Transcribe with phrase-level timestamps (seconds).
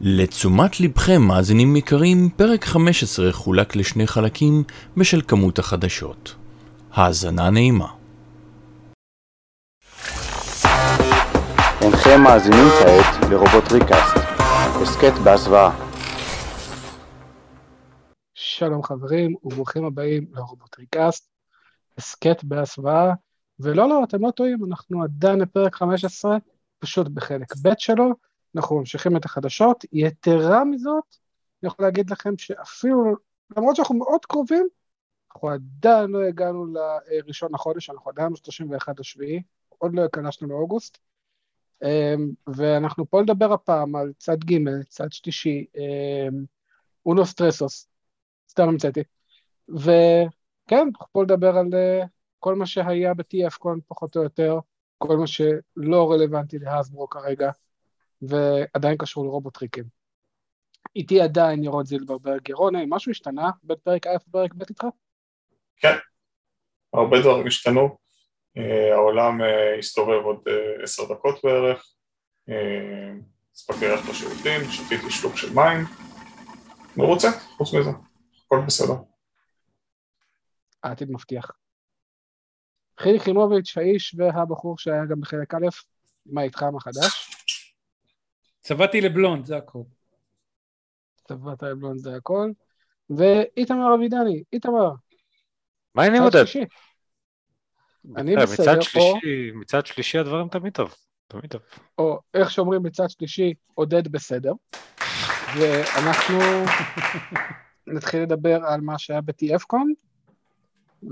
[0.00, 4.64] לתשומת לבכם, מאזינים יקרים, פרק 15 חולק לשני חלקים
[4.96, 6.34] בשל כמות החדשות.
[6.92, 7.86] האזנה נעימה.
[11.82, 14.16] אינכם מאזינים כעת לרובוט ריקאסט,
[14.82, 15.70] הסכת בהסוואה.
[18.34, 21.28] שלום חברים וברוכים הבאים לרובוט ריקאסט,
[21.98, 23.12] הסכת בהסוואה,
[23.60, 26.36] ולא לא, אתם לא טועים, אנחנו עדיין בפרק 15,
[26.78, 28.14] פשוט בחלק ב' שלו,
[28.56, 31.16] אנחנו ממשיכים את החדשות, יתרה מזאת,
[31.62, 33.14] אני יכול להגיד לכם שאפילו,
[33.56, 34.68] למרות שאנחנו מאוד קרובים,
[35.34, 40.98] אנחנו עדיין לא הגענו לראשון לחודש, אנחנו עדיין ב-31 השביעי, עוד לא הקלשנו לאוגוסט,
[41.82, 46.44] אמ, ואנחנו פה לדבר הפעם על צד ג', צד שלישי, אמ,
[47.06, 47.88] אונו סטרסוס,
[48.50, 49.02] סתם המצאתי,
[49.68, 52.04] וכן, אנחנו פה לדבר על אה,
[52.38, 54.58] כל מה שהיה ב-TF קון פחות או יותר,
[54.98, 57.50] כל מה שלא רלוונטי להסברו כרגע,
[58.22, 59.84] ועדיין קשור לרובוט טריקים.
[60.96, 62.48] איתי עדיין ירון זילברברג.
[62.48, 64.84] ירון, משהו השתנה בין פרק א' לפרק ב' איתך?
[65.76, 65.96] כן,
[66.92, 67.96] הרבה דברים השתנו.
[68.58, 71.94] Uh, העולם uh, הסתובב עוד uh, עשר דקות בערך.
[73.54, 75.84] הספקתי ללכת לשירותים, שתיתי שלוק של מים.
[76.96, 77.90] מרוצה, חוץ מזה,
[78.46, 78.94] הכל בסדר.
[80.82, 81.50] העתיד מבטיח.
[83.00, 85.66] חילי חימוביץ', האיש והבחור שהיה גם בחלק א',
[86.26, 87.31] מה איתך, מה חדש?
[88.62, 89.82] צבעתי לבלונד, זה הכל.
[91.24, 92.50] צבעת לבלונד זה הכל.
[93.10, 94.90] ואיתמר אבידני, איתמר.
[95.94, 96.44] מה העניינים עודד?
[98.16, 99.14] אני בסדר, או...
[99.54, 100.94] מצד שלישי הדברים תמיד טוב,
[101.28, 101.62] תמיד טוב.
[101.98, 104.52] או איך שאומרים מצד שלישי, עודד בסדר.
[105.56, 106.38] ואנחנו
[107.96, 109.86] נתחיל לדבר על מה שהיה ב-TFCon,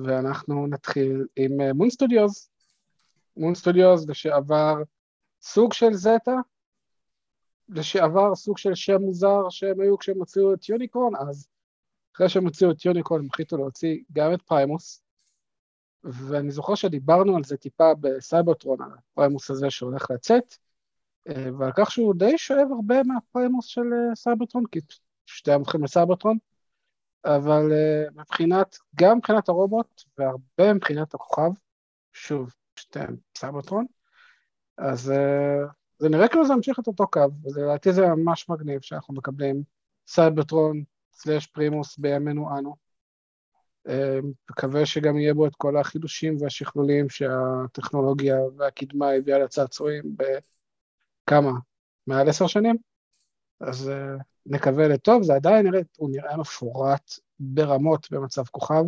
[0.04, 2.50] ואנחנו נתחיל עם Moon אה, Studios.
[3.36, 4.74] Moon Studios לשעבר
[5.42, 6.34] סוג של זטה,
[7.70, 11.48] לשעבר סוג של שם מוזר שהם היו כשהם הוציאו את יוניקורן, אז
[12.14, 15.02] אחרי שהם הוציאו את יוניקורן הם החליטו להוציא גם את פריימוס,
[16.04, 20.56] ואני זוכר שדיברנו על זה טיפה בסייברטרון, על הפריימוס הזה שהולך לצאת,
[21.28, 24.80] אה, ועל כך שהוא די שואב הרבה מהפריימוס של אה, סייברטרון, כי
[25.26, 26.38] שתיהם הולכים לסייברטרון,
[27.24, 31.50] אבל אה, מבחינת, גם מבחינת הרובוט והרבה מבחינת הכוכב,
[32.12, 33.86] שוב, שתיהם סייברטרון,
[34.76, 35.12] אז
[36.00, 39.62] זה נראה כאילו זה ממשיך את אותו קו, ולדעתי זה ממש מגניב שאנחנו מקבלים
[40.06, 40.82] סייברטרון
[41.12, 42.76] slash פריימוס בימינו אנו.
[43.88, 50.02] אמ, מקווה שגם יהיה בו את כל החידושים והשכלולים שהטכנולוגיה והקדמה הביאה לצעצועים
[51.26, 51.52] בכמה?
[52.06, 52.76] מעל עשר שנים?
[53.60, 58.84] אז אה, נקווה לטוב, זה עדיין נראה, הוא נראה מפורט ברמות במצב כוכב.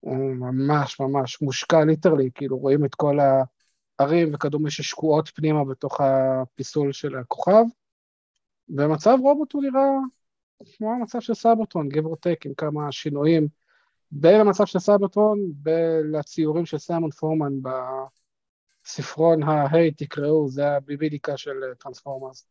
[0.00, 3.42] הוא ממש ממש מושקע literally, כאילו רואים את כל ה...
[4.00, 7.64] ערים וכדומה ששקועות פנימה בתוך הפיסול של הכוכב,
[8.68, 9.88] ומצב רובוט הוא נראה
[10.76, 13.48] כמו המצב של סייברטרון, give or take, עם כמה שינויים
[14.10, 15.38] בין המצב של סייברטרון
[16.12, 17.52] לציורים של סיימון פורמן
[18.84, 22.46] בספרון ההיי תקראו, זה הביביליקה של טרנספורמרס.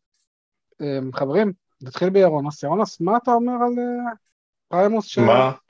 [0.82, 2.64] אמ, חברים, נתחיל בירונוס.
[2.64, 3.74] ירונוס, מה אתה אומר על
[4.68, 5.22] פריימוס של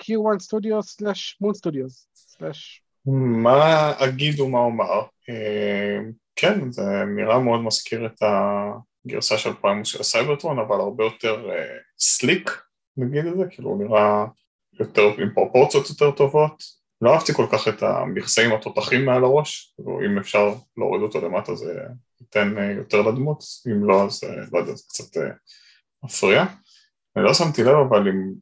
[0.01, 2.83] Q1 Studios סלאש מון סטודיוס סלאש
[3.13, 5.01] מה אגיד ומה אומר?
[5.29, 5.97] אה,
[6.35, 8.23] כן, זה נראה מאוד מזכיר את
[9.05, 11.49] הגרסה של פריימוס של הסייברטרון, אבל הרבה יותר
[11.99, 14.25] סליק, אה, נגיד את זה, כאילו הוא נראה
[14.79, 16.63] יותר עם פרופורציות יותר טובות.
[17.01, 21.55] לא אהבתי כל כך את המכסאים התותחים מעל הראש, כאילו אם אפשר להוריד אותו למטה
[21.55, 21.83] זה
[22.21, 25.21] ייתן אה, יותר לדמות, אם לא אז לא יודע, זה קצת
[26.03, 26.45] מפריע.
[27.15, 28.33] אני לא שמתי לב אבל אם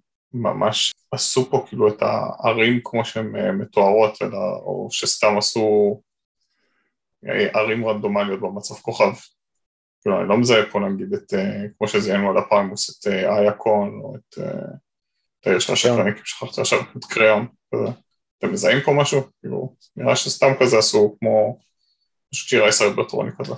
[0.41, 6.01] ממש עשו פה כאילו את הערים כמו שהן אה, מתוארות, אלא, או שסתם עשו
[7.27, 9.11] אה, ערים רנדומליות במצב כוכב.
[10.01, 14.15] כאילו, אני לא מזהה פה נגיד את, אה, כמו שזיינו על הפרמוס, את אייקון, או
[14.15, 14.37] את,
[15.39, 17.47] את העיר של השקרניקים, שכחתי עכשיו, את קריאון,
[18.37, 19.21] אתם מזהים פה משהו?
[19.41, 21.59] כאילו, נראה שסתם כזה עשו כמו,
[22.31, 22.95] פשוט שירה ישראלית
[23.39, 23.53] כזה.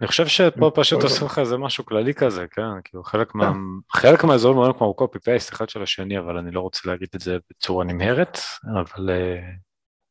[0.00, 3.52] אני חושב שפה פשוט עושים לך איזה משהו כללי כזה, כן, כאילו חלק מה...
[3.92, 7.20] חלק מהאזורים נראים כמו קופי פייסט אחד של השני, אבל אני לא רוצה להגיד את
[7.20, 8.38] זה בצורה נמהרת,
[8.80, 9.40] אבל אה,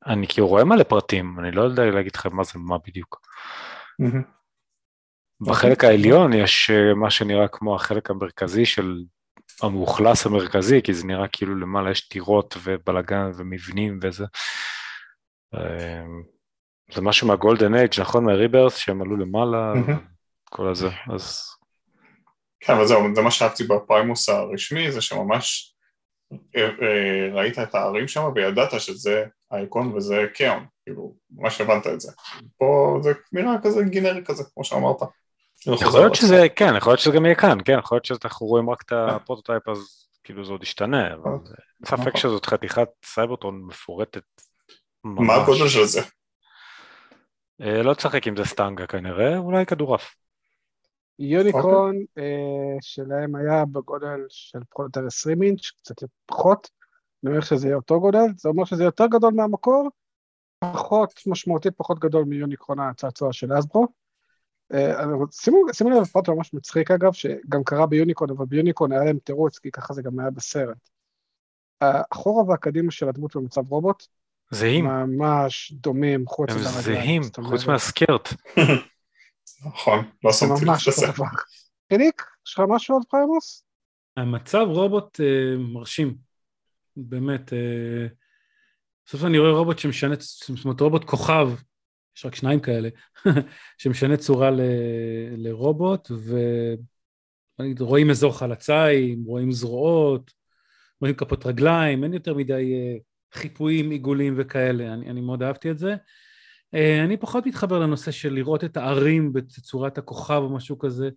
[0.07, 3.21] אני כאילו רואה מלא פרטים, אני לא יודע להגיד לכם מה זה מה בדיוק.
[5.41, 9.03] בחלק העליון יש אה, מה שנראה כמו החלק המרכזי של
[9.63, 14.25] המאוכלס המרכזי, כי זה נראה כאילו למעלה יש טירות ובלאגן ומבנים וזה.
[16.91, 18.25] זה משהו מהגולדן אייג', נכון?
[18.25, 19.73] מהריברס, שהם עלו למעלה,
[20.49, 21.49] כל הזה, אז...
[22.59, 25.75] כן, אבל זהו, זה מה שאהבתי בפריימוס הרשמי, זה שממש
[26.55, 32.01] אה, אה, ראית את הערים שם וידעת שזה האיקון וזה קיאון, כאילו, ממש הבנת את
[32.01, 32.11] זה.
[32.57, 34.97] פה זה נראה כזה גינרי כזה, כמו שאמרת.
[35.67, 38.69] יכול להיות שזה, כן, יכול להיות שזה גם יהיה כאן, כן, יכול להיות שאנחנו רואים
[38.69, 42.17] רק את הפרוטוטייפ אז כאילו זה עוד ישתנה, אבל אין ספק.
[42.17, 44.23] שזאת חתיכת סייברטרון מפורטת
[45.03, 45.27] ממש.
[45.27, 46.01] מה הגודל של זה?
[47.62, 50.15] אה, לא תשחק עם זה סטנגה כנראה, אולי כדורעף.
[51.19, 55.95] יוניקורן אה, שלהם היה בגודל של פחות או יותר 20 אינץ', קצת
[56.25, 56.69] פחות.
[57.24, 59.89] אני אומר שזה יהיה אותו גודל, זה אומר שזה יותר גדול מהמקור,
[60.59, 63.88] פחות משמעותית, פחות גדול מיוניקורן הצעצוע של הסברו.
[64.74, 69.19] אה, שימו, שימו לב לפרט ממש מצחיק אגב, שגם קרה ביוניקורן, אבל ביוניקורן היה להם
[69.19, 70.89] תירוץ, כי ככה זה גם היה בסרט.
[71.81, 74.07] האחורה והקדימה של הדמות במצב רובוט,
[74.51, 76.81] זהים, ממש דומים, חוץ הם מהרגליים.
[76.81, 78.33] זהים, זאת אומרת, חוץ מה skirt.
[79.65, 81.07] נכון, לא שמתי לב ממש לזה.
[81.94, 83.63] חיליק, יש לך משהו על פריימוס?
[84.17, 86.15] המצב רובוט אה, מרשים,
[86.95, 87.53] באמת.
[87.53, 88.07] אה,
[89.05, 91.49] בסוף אני רואה רובוט שמשנה, זאת אומרת רובוט כוכב,
[92.17, 92.89] יש רק שניים כאלה,
[93.77, 94.61] שמשנה צורה ל,
[95.38, 96.11] לרובוט,
[97.59, 100.31] ורואים אזור חלציים, רואים זרועות,
[101.01, 102.97] רואים כפות רגליים, אין יותר מדי אה,
[103.33, 105.95] חיפויים, עיגולים וכאלה, אני, אני מאוד אהבתי את זה.
[106.74, 111.09] אה, אני פחות מתחבר לנושא של לראות את הערים בצורת הכוכב או משהו כזה.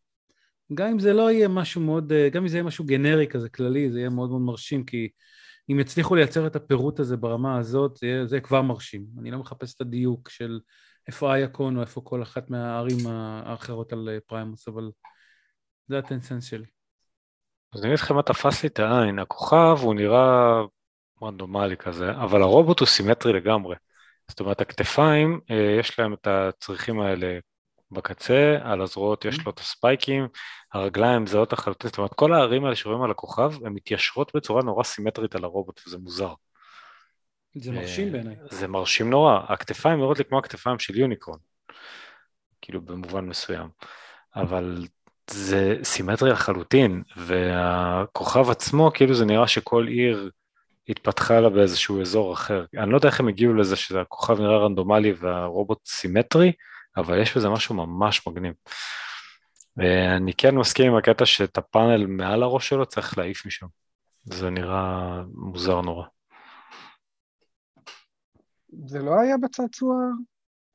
[0.75, 3.49] גם אם זה לא יהיה משהו מאוד, אה, גם אם זה יהיה משהו גנרי כזה,
[3.49, 5.09] כללי, זה יהיה מאוד מאוד מרשים, כי
[5.71, 9.07] אם יצליחו לייצר את הפירוט הזה ברמה הזאת, זה, יהיה- זה כבר מרשים.
[9.19, 10.61] אני לא מחפש את הדיוק של
[11.09, 14.91] איפה אייקון או איפה כל אחת מהערים האחרות על אה, פריימוס, אבל
[15.87, 16.67] זה ה two cents שלי.
[17.75, 20.63] אז אני אגיד לכם מה תפס לי את העין, הכוכב הוא נראה
[21.23, 23.77] רנדומלי כזה, אבל הרובוט הוא סימטרי לגמרי.
[24.29, 27.39] זאת אומרת, הכתפיים, אה, יש להם את הצריכים האלה
[27.91, 30.29] בקצה, על הזרועות יש לו את הספייקים,
[30.73, 34.85] הרגליים זהות לחלוטין, זאת אומרת, כל הערים האלה שרואים על הכוכב, הן מתיישרות בצורה נורא
[34.85, 36.35] סימטרית על הרובוט, וזה מוזר.
[37.55, 38.37] זה מרשים אה, בעיניי.
[38.51, 41.39] זה מרשים נורא, הכתפיים נראות לי כמו הכתפיים של יוניקורן,
[42.63, 43.69] כאילו במובן מסוים,
[44.37, 44.87] אבל
[45.31, 50.31] זה סימטרי לחלוטין, והכוכב עצמו, כאילו זה נראה שכל עיר
[50.91, 52.65] התפתחה לה באיזשהו אזור אחר.
[52.79, 56.53] אני לא יודע איך הם הגיעו לזה שהכוכב נראה רנדומלי והרובוט סימטרי,
[56.97, 58.55] אבל יש בזה משהו ממש מגניב.
[59.77, 63.67] ואני כן מסכים עם הקטע שאת הפאנל מעל הראש שלו צריך להעיף משם.
[64.25, 66.07] זה נראה מוזר נורא.
[68.87, 69.97] זה לא היה בצעצוע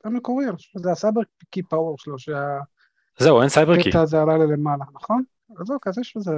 [0.04, 1.20] המקורי, אני חושב שזה ה cyber
[1.50, 2.64] key power שלו, שהקטע
[3.18, 3.98] זהו, אין cyber key.
[3.98, 5.22] הזה עלה ללמעלה, נכון?
[5.60, 6.32] אז אוקיי, אז יש בזה,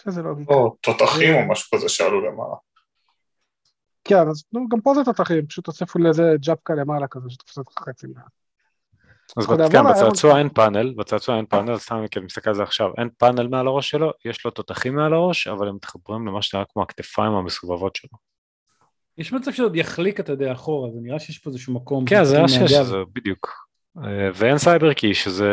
[0.00, 0.54] יש לזה לוגיקה.
[0.54, 2.54] או תותחים או משהו כזה שעלו למעלה.
[4.04, 7.72] כן, אז נו, גם פה זה תותחים, פשוט הוסיפו לזה ג'אפקה למעלה כזה, שתופס אותך
[7.88, 8.20] חצי מה...
[9.36, 10.38] אז כן, בצעצוע פאנל.
[10.38, 13.66] אין פאנל, בצעצוע אין פאנל, סתם אני כאילו מסתכל על זה עכשיו, אין פאנל מעל
[13.66, 17.96] הראש שלו, יש לו תותחים מעל הראש, אבל הם מתחברים למה שנראה כמו הכתפיים המסובבות
[17.96, 18.18] שלו.
[19.18, 22.04] יש מצב שעוד יחליק, אתה יודע, אחורה, זה נראה שיש פה איזשהו מקום.
[22.06, 22.86] כן, זה היה שמתחיל שש, מהגב.
[22.86, 23.68] זה בדיוק.
[23.98, 25.50] אה, ואין cyber key, שזה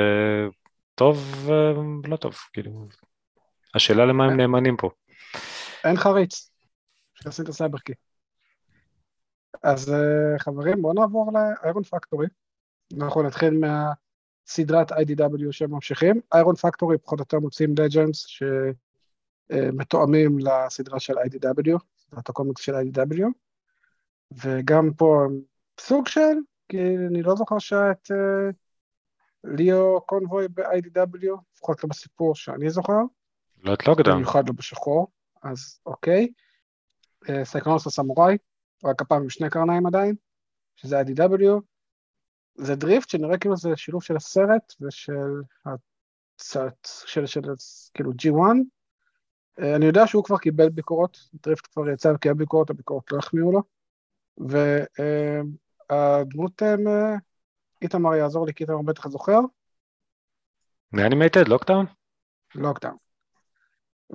[0.95, 1.47] טוב
[2.03, 2.87] ולא טוב, כאילו.
[3.75, 4.89] השאלה למה הם נאמנים פה.
[5.83, 6.49] אין חריץ,
[7.13, 7.93] שעשית cyber key.
[9.63, 12.27] אז אה, חברים, בואו נעבור ל Iron Factory.
[12.99, 16.21] אנחנו נתחיל מהסדרת IDW שממשיכים.
[16.33, 18.25] Iron Factory פחות או יותר מוציאים Legends
[19.51, 23.25] שמתואמים לסדרה של IDW, סדרת הקומיקס של IDW,
[24.31, 25.27] וגם פה
[25.79, 26.37] סוג של,
[26.69, 26.77] כי
[27.07, 28.49] אני לא זוכר שהיה את אה,
[29.43, 33.01] ליאו קונבוי ב-IDW, לפחות לא בסיפור שאני זוכר.
[33.63, 34.15] לא את לוקדאון.
[34.15, 35.07] במיוחד לא בשחור,
[35.43, 36.27] אז אוקיי.
[37.29, 38.37] אה, סייקלונוס הסמוראי,
[38.83, 40.15] רק הפעם עם שני קרניים עדיין,
[40.75, 41.61] שזה ה-IDW.
[42.55, 47.41] זה דריפט שנראה כאילו זה שילוב של הסרט ושל הצעת, של, של,
[47.93, 48.41] כאילו G1.
[49.59, 53.51] אה, אני יודע שהוא כבר קיבל ביקורות, דריפט כבר יצא וקיבל ביקורות, הביקורות לא החמיאו
[53.51, 53.61] לו.
[55.89, 56.61] והדמות,
[57.81, 59.39] איתמר יעזור לי, כי איתמר בטח זוכר,
[60.93, 61.85] מ Animated, לוקדאון?
[62.55, 62.95] לוקדאון.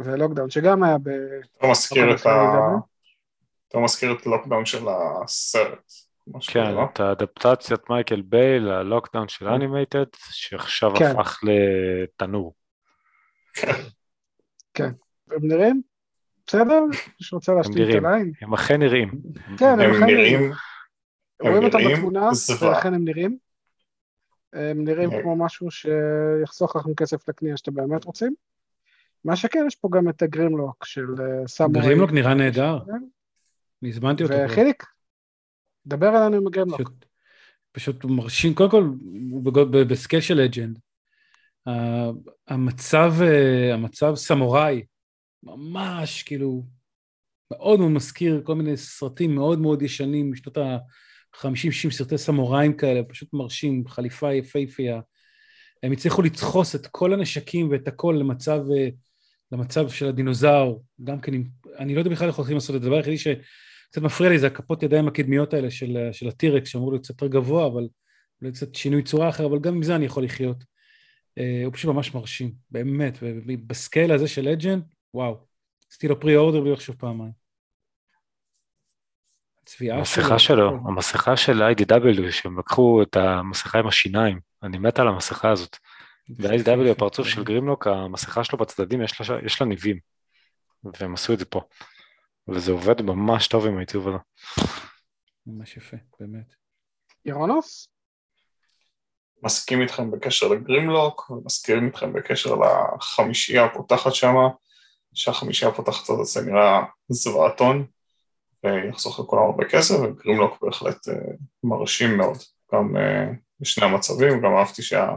[0.04, 1.08] ולוקדאון, שגם היה ב...
[1.58, 2.68] אתה מזכיר אוקיי, את ה...
[3.68, 5.92] אתה מזכיר את הלוקדאון של הסרט.
[6.40, 6.84] כן, לא?
[6.84, 11.04] את האדפטציית מייקל ביי ללוקדאון של Animated, שעכשיו כן.
[11.04, 12.54] הפך לתנור.
[15.30, 15.82] הם נראים?
[16.46, 16.80] בסדר?
[17.20, 18.04] מישהו רוצה להשלים את.
[18.04, 18.32] הליין?
[18.42, 19.10] הם אכן נראים.
[19.58, 20.52] כן, הם אכן נראים...
[21.40, 22.28] הם רואים אותם בתמונה.
[22.60, 23.38] ולכן הם נראים.
[24.52, 25.22] הם נראים כן.
[25.22, 28.34] כמו משהו שיחסוך לכם כסף לקנייה שאתם באמת רוצים.
[29.26, 31.82] מה שכן, יש פה גם את הגרימלוק של אה, סמוראי.
[31.82, 32.78] גרימלוק נראה נהדר.
[33.82, 34.34] אני הזמנתי אותו.
[34.44, 34.84] וחיליק,
[35.86, 36.90] דבר אלינו עם הגרימלוק.
[37.72, 38.90] פשוט, הוא מרשים, קודם כל,
[39.30, 39.42] הוא
[39.88, 40.78] בסקייל של לג'נד.
[42.48, 44.82] המצב, אה, המצב סמוראי,
[45.42, 46.64] ממש כאילו,
[47.50, 53.28] מאוד מאוד מזכיר כל מיני סרטים מאוד מאוד ישנים, משנות ה-50-60 סרטי סמוראים כאלה, פשוט
[53.32, 55.00] מרשים, חליפה יפהפייה.
[55.82, 58.88] הם הצליחו לדחוס את כל הנשקים ואת הכל למצב, אה,
[59.52, 61.32] למצב של הדינוזאור, גם כן,
[61.78, 64.46] אני לא יודע בכלל איך הולכים לעשות את זה, הדבר היחידי שקצת מפריע לי זה
[64.46, 67.88] הכפות ידיים הקדמיות האלה של, של הטירקס, שאמור להיות קצת יותר גבוה, אבל
[68.40, 70.64] אולי קצת שינוי צורה אחר, אבל גם עם זה אני יכול לחיות.
[71.38, 74.82] אה, הוא פשוט ממש מרשים, באמת, ובסקייל הזה של לג'נד,
[75.14, 75.38] וואו.
[75.90, 77.32] עשיתי לו פרי אורדר בלי לחשוב פעמיים.
[79.62, 85.08] הצביעה המסכה שלו, המסכה של IDW, שהם לקחו את המסכה עם השיניים, אני מת על
[85.08, 85.76] המסכה הזאת.
[86.28, 89.98] ב-IDW הפרצוף של גרימלוק, המסכה שלו בצדדים יש לה, יש לה ניבים,
[90.84, 91.60] והם עשו את זה פה.
[92.48, 94.18] וזה עובד ממש טוב עם העיצוב הזה.
[95.46, 96.54] ממש יפה, באמת.
[97.24, 97.88] ירונוס?
[99.42, 104.48] מסכים איתכם בקשר לגרימלוק, ומסכים איתכם בקשר לחמישייה הפותחת שמה,
[105.14, 107.86] שהחמישייה הפותחת הזאת זה נראה זוועתון,
[108.64, 111.14] ויחסוך לכולם הרבה כסף, וגרימלוק בהחלט אה,
[111.64, 112.38] מרשים מאוד,
[112.74, 113.26] גם אה,
[113.60, 115.10] בשני המצבים, גם אהבתי שה...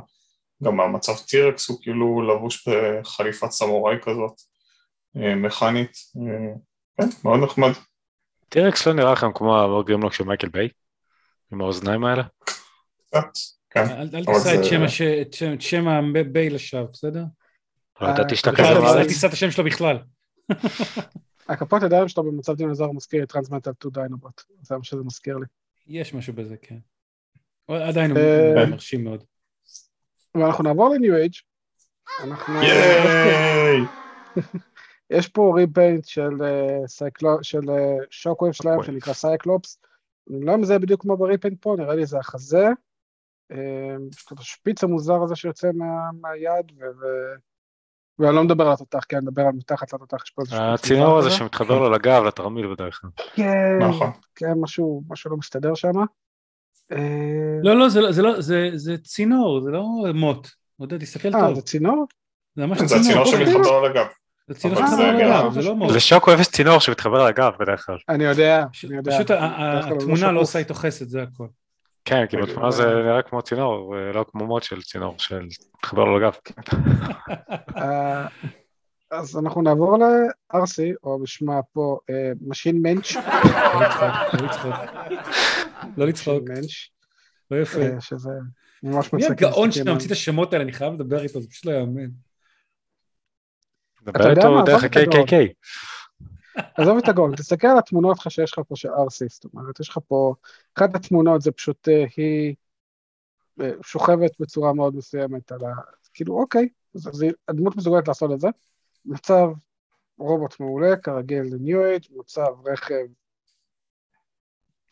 [0.63, 4.41] גם המצב טירקס הוא כאילו לבוש בחליפת סמוראי כזאת,
[5.17, 6.53] אה, מכנית, אה,
[6.97, 7.71] כן, מאוד נחמד.
[8.49, 10.69] טירקס לא נראה לכם כמו הגרימלוק של מייקל ביי?
[11.51, 12.23] עם האוזניים האלה?
[13.05, 13.27] קצת,
[13.69, 13.83] כן.
[13.89, 17.23] אל תישא את שם הביי לשווא, בסדר?
[18.01, 19.07] לא ידעתי שאתה כזה אל.
[19.07, 19.99] תישא את השם שלו בכלל.
[21.49, 25.45] הכפות ידיים שלו במצב דינוזאור מזכיר את Transmetal 2 דיינובוט, זה מה שזה מזכיר לי.
[25.87, 26.77] יש משהו בזה, כן.
[27.67, 29.23] עדיין הוא אה, מרשים מאוד.
[30.35, 31.33] ואנחנו נעבור ל New Age
[32.23, 32.61] אנחנו...
[32.61, 33.81] ייי!
[35.17, 37.37] יש פה repaint של אה, סייקלו...
[37.41, 37.61] של
[38.09, 38.83] שוקווייב שלהם שוקווייב.
[39.01, 39.79] שנקרא סייקלופס.
[40.29, 42.67] אני לא מזהה בדיוק מה ה repaint פה, נראה לי זה החזה.
[43.51, 43.57] אה,
[44.11, 46.83] יש לו את השפיץ המוזר הזה שיוצא מה- מהיד, ו...
[48.19, 50.61] ואני לא מדבר על התותח, כן, אני מדבר על מתחת לתותח, יש פה איזה שפיץ
[50.91, 51.29] הצינור הזה.
[51.29, 53.09] שמתחבר לו לגב, לתרמיל בדרך כלל.
[53.35, 54.11] כן, נכון.
[54.35, 55.91] כן, משהו, משהו לא מסתדר שם.
[56.91, 56.97] אה,
[57.63, 60.47] לא, לא, זה לא- זה לא, זה- זה צינור, זה לא מוט.
[60.79, 61.55] עודד, תסתכל אה, טוב.
[61.55, 62.05] זה צינור?
[62.55, 63.45] זה ממש זה הצינור צינור.
[63.45, 64.05] שמתחבר לו לגב.
[64.47, 65.91] זה צינור שמתחבר נראה- לגב, זה לא מוט.
[65.95, 67.97] לשוקו יש צינור שמתחבר לגב בדרך כלל.
[68.09, 69.11] אני יודע, אני יודע.
[69.15, 69.37] פשוט הוא
[69.97, 70.39] התמונה לא.
[70.39, 71.45] עושה איתו חסד, זה הכל.
[72.05, 76.19] כן, כי בתמונה זה נראה כמו צינור, ולא כמו מוט של צינור של מתחבר לו
[76.19, 76.33] לגב.
[77.77, 78.25] אה,
[79.11, 79.97] אז אנחנו נעבור
[80.53, 81.97] לארסי, או בשמה פה
[82.47, 83.15] Maschinenmensch.
[85.97, 86.43] לא לצחוק,
[87.51, 87.79] לא יפה.
[87.79, 88.29] אה, שזה
[88.83, 89.31] ממש מי מצחיק.
[89.43, 91.71] הגאון להסתכל שאתה על- ממציא את השמות האלה, אני חייב לדבר איתו, זה פשוט לא
[91.71, 92.09] יאמן.
[94.03, 94.63] דבר איתו?
[94.65, 95.05] דרך הגאון.
[95.19, 95.33] ה-KKK.
[96.77, 99.89] עזוב את הגאון, תסתכל על התמונות לך שיש לך פה של ארסי, זאת אומרת, יש
[99.89, 100.33] לך פה,
[100.77, 102.55] אחת התמונות זה פשוט, אה, היא
[103.61, 105.73] אה, שוכבת בצורה מאוד מסוימת על ה...
[106.13, 108.47] כאילו, אוקיי, אז אז הדמות מסוגלת לעשות את זה.
[109.05, 109.47] מצב
[110.17, 113.05] רובוט מעולה, כרגיל לניו אייג', מצב רכב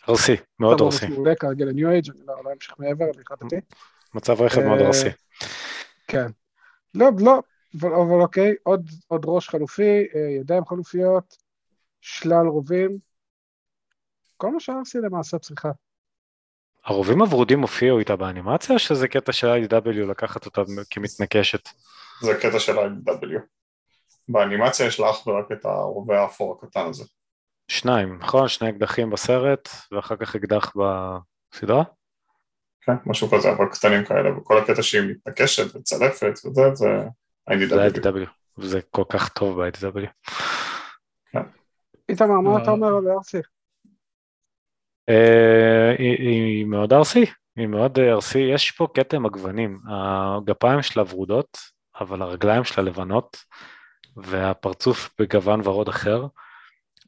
[0.10, 1.08] ארסי, מאוד ארסי.
[1.08, 3.56] מעולה, כרגיל לניו אייג', אני לא לא אמשיך מעבר, אני החלטתי.
[4.14, 5.10] מצב רכב מאוד אה, ארסי.
[6.08, 6.28] כן.
[6.94, 7.42] לא, לא,
[7.80, 11.38] אבל, אבל אוקיי, עוד, ראש חלופי, אה, ידיים חלופיות,
[12.02, 12.98] שלל רובים,
[14.38, 15.72] כל מה שארסי למעשה צריכה.
[16.86, 21.70] הרובים הוורודים הופיעו איתה באנימציה, או שזה קטע של IDW לקחת אותה כמתנקשת?
[22.22, 23.40] זה קטע של ה-W.
[24.30, 27.04] באנימציה יש לה אך ורק את הרובה האפור הקטן הזה.
[27.68, 28.48] שניים, נכון?
[28.48, 31.84] שני אקדחים בסרט, ואחר כך אקדח בסדרה?
[32.82, 36.86] כן, משהו כזה, אבל קטנים כאלה, וכל הקטע שהיא מתנקשת וצלפת וזה, זה
[37.66, 37.96] זה IDW.
[37.96, 40.08] IDW, וזה כל כך טוב ב-IDW.
[42.10, 42.64] איתמר, מה אה.
[42.64, 43.38] אתה אומר על ארסי?
[45.10, 51.58] אה, היא מאוד ארסי, היא מאוד אה, ארסי, יש פה עם הגוונים, הגפיים שלה ורודות,
[52.00, 53.38] אבל הרגליים שלה לבנות,
[54.18, 56.28] והפרצוף בגוון ורוד אחר,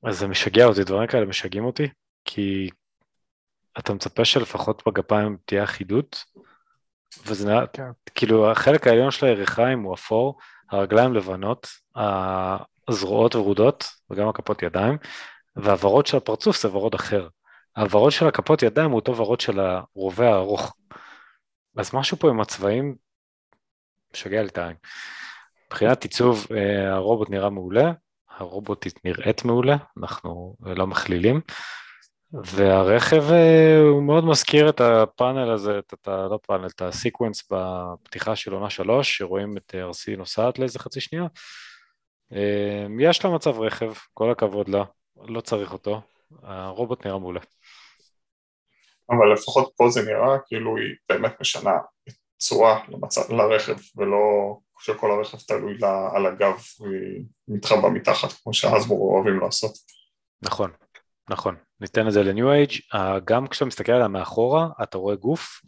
[0.03, 1.87] אז זה משגע אותי, דברים כאלה משגעים אותי,
[2.25, 2.69] כי
[3.79, 6.23] אתה מצפה שלפחות בגפיים תהיה אחידות,
[7.25, 7.89] וזה נראה, כן.
[8.15, 10.37] כאילו החלק העליון של הירכיים הוא אפור,
[10.71, 11.67] הרגליים לבנות,
[12.87, 14.97] הזרועות ורודות, וגם הכפות ידיים,
[15.55, 17.27] והוורוד של הפרצוף זה ורוד אחר.
[17.77, 20.75] הוורוד של הכפות ידיים הוא אותו ורוד של הרובה הארוך.
[21.77, 22.95] אז משהו פה עם הצבעים
[24.13, 24.75] משגע לי את העין.
[25.67, 27.91] מבחינת עיצוב אה, הרובוט נראה מעולה,
[28.39, 31.41] הרובוטית נראית מעולה, אנחנו אה, לא מכלילים,
[32.33, 36.07] והרכב אה, הוא מאוד מזכיר את הפאנל הזה, את, את.
[36.07, 41.01] לא פאנל, את הסיקוונס בפתיחה של עונה שלוש, שרואים את אה, ארסי נוסעת לאיזה חצי
[41.01, 41.25] שנייה.
[42.99, 44.83] יש לה מצב רכב, כל הכבוד לה,
[45.27, 46.01] לא צריך אותו,
[46.43, 47.39] הרובוט נראה מעולה.
[49.09, 51.71] אבל לפחות פה זה נראה כאילו היא באמת משנה
[52.37, 59.15] צורה למצב, לרכב, ולא שכל הרכב תלוי לה על הגב והיא מתחבא מתחת, כמו שהאסבור
[59.15, 59.71] אוהבים לעשות.
[60.41, 60.71] נכון,
[61.29, 61.55] נכון.
[61.81, 62.71] ניתן את זה לניו אייג',
[63.25, 65.61] גם כשאתה מסתכל עליה מאחורה, אתה רואה גוף,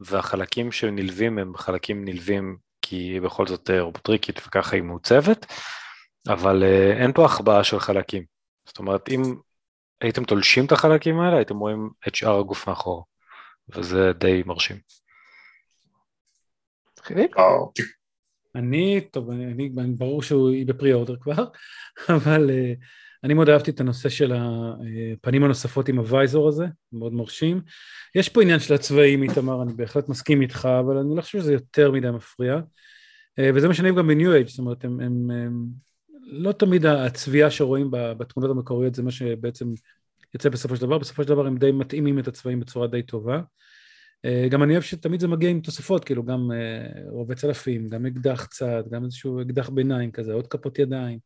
[0.00, 5.46] והחלקים שנלווים הם חלקים נלווים כי היא בכל זאת אה, רובוטריקית וככה היא מעוצבת,
[6.28, 8.24] אבל אה, אין פה החבאה של חלקים.
[8.66, 9.22] זאת אומרת, אם
[10.00, 13.04] הייתם תולשים את החלקים האלה, הייתם רואים את שאר הגוף מאחור,
[13.68, 14.76] וזה די מרשים.
[18.54, 21.44] אני, טוב, אני, אני, ברור שהיא בפרי אורדר כבר,
[22.16, 22.84] אבל uh,
[23.24, 27.60] אני מאוד אהבתי את הנושא של הפנים הנוספות עם הוויזור הזה, מאוד מרשים.
[28.14, 31.52] יש פה עניין של הצבעים, איתמר, אני בהחלט מסכים איתך, אבל אני לא חושב שזה
[31.52, 32.56] יותר מדי מפריע.
[32.56, 35.66] Uh, וזה משנה גם בניו אייג', זאת אומרת, הם, הם, הם
[36.22, 39.66] לא תמיד הצביעה שרואים בתמונות המקוריות זה מה שבעצם
[40.34, 43.40] יוצא בסופו של דבר, בסופו של דבר הם די מתאימים את הצבעים בצורה די טובה.
[44.24, 48.06] אה, גם אני אוהב שתמיד זה מגיע עם תוספות, כאילו גם אה, רובה צלפים, גם
[48.06, 51.18] אקדח צד, גם איזשהו אקדח ביניים כזה, עוד כפות ידיים.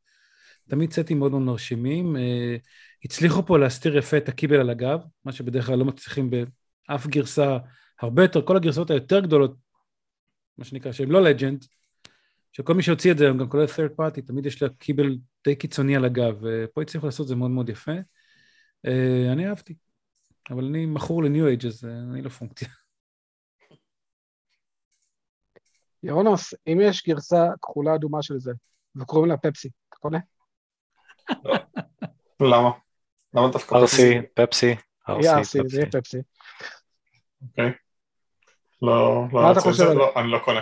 [0.68, 2.16] תמיד סטים מאוד מאוד מרשימים.
[2.16, 2.56] אה,
[3.04, 7.58] הצליחו פה להסתיר יפה את הקיבל על הגב, מה שבדרך כלל לא מצליחים באף גרסה,
[8.00, 9.56] הרבה יותר, כל הגרסאות היותר גדולות,
[10.58, 11.64] מה שנקרא, שהן לא לג'נד,
[12.52, 15.56] שכל מי שהוציא את זה היום, גם כולל third party, תמיד יש לה קיבל די
[15.56, 17.92] קיצוני על הגב, ופה הצליחו לעשות את זה מאוד מאוד יפה.
[19.32, 19.74] אני אהבתי,
[20.50, 22.68] אבל אני מכור לניו אייג' אז אני לא פונקציה.
[26.04, 28.52] ירונוס, אם יש גרסה כחולה אדומה של זה,
[28.96, 30.18] וקוראים לה פפסי, אתה קונה?
[32.40, 32.70] למה?
[33.34, 34.74] למה דווקא ארסי, פפסי,
[35.08, 36.00] יהיה ארסי, זה יהיה פפסי.
[36.00, 36.18] פפסי.
[37.42, 37.72] אוקיי.
[38.82, 40.60] לא, לא מה אתה ארצה את חושב זה, על לא, אני לא קונה.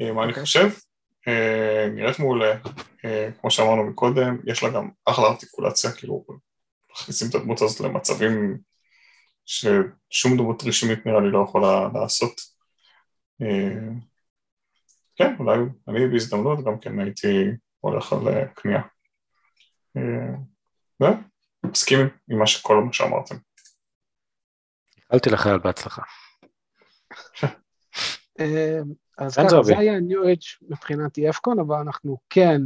[0.00, 0.42] אה, מה אני אוקיי.
[0.42, 0.68] חושב?
[1.28, 2.54] אה, נראית מעולה,
[3.04, 6.24] אה, כמו שאמרנו מקודם, יש לה גם אחלה ארטיקולציה, כאילו
[6.92, 8.58] מכניסים את הדמות הזאת למצבים
[9.46, 12.40] ששום דמות רשמית נראה לי לא יכולה לעשות.
[15.20, 15.58] אה, כן, אולי
[15.88, 17.50] אני בהזדמנות גם כן הייתי
[17.80, 18.82] הולך על אה, קנייה.
[19.96, 20.34] אה,
[21.00, 21.14] זהו,
[21.64, 21.98] מסכים
[22.30, 23.34] עם מה שכל מה שאמרתם.
[24.98, 26.02] איחלתי לחייל בהצלחה.
[28.40, 28.78] אה,
[29.18, 29.62] אז ככה.
[29.62, 32.60] זה היה ניו אייג' מבחינת EFCON, אבל אנחנו כן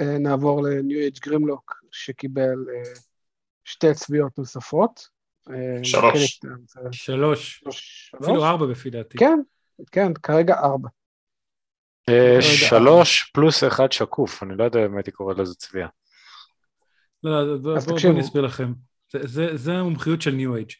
[0.00, 2.92] אה, נעבור לניו אייג' גרימלוק, שקיבל אה,
[3.64, 5.08] שתי צביעות נוספות.
[5.50, 6.40] אה, שלוש,
[6.92, 8.14] שלוש.
[8.22, 9.18] אפילו ארבע לפי דעתי.
[9.18, 9.40] כן,
[9.92, 10.88] כן, כרגע ארבע.
[12.08, 12.42] אה, רגע.
[12.42, 15.88] שלוש פלוס אחד שקוף, אני לא יודע אם הייתי קורא לזה צביעה.
[17.24, 18.72] לא, לא, בואו אני אסביר לכם.
[19.12, 20.70] זה, זה, זה המומחיות של ניו אייג'.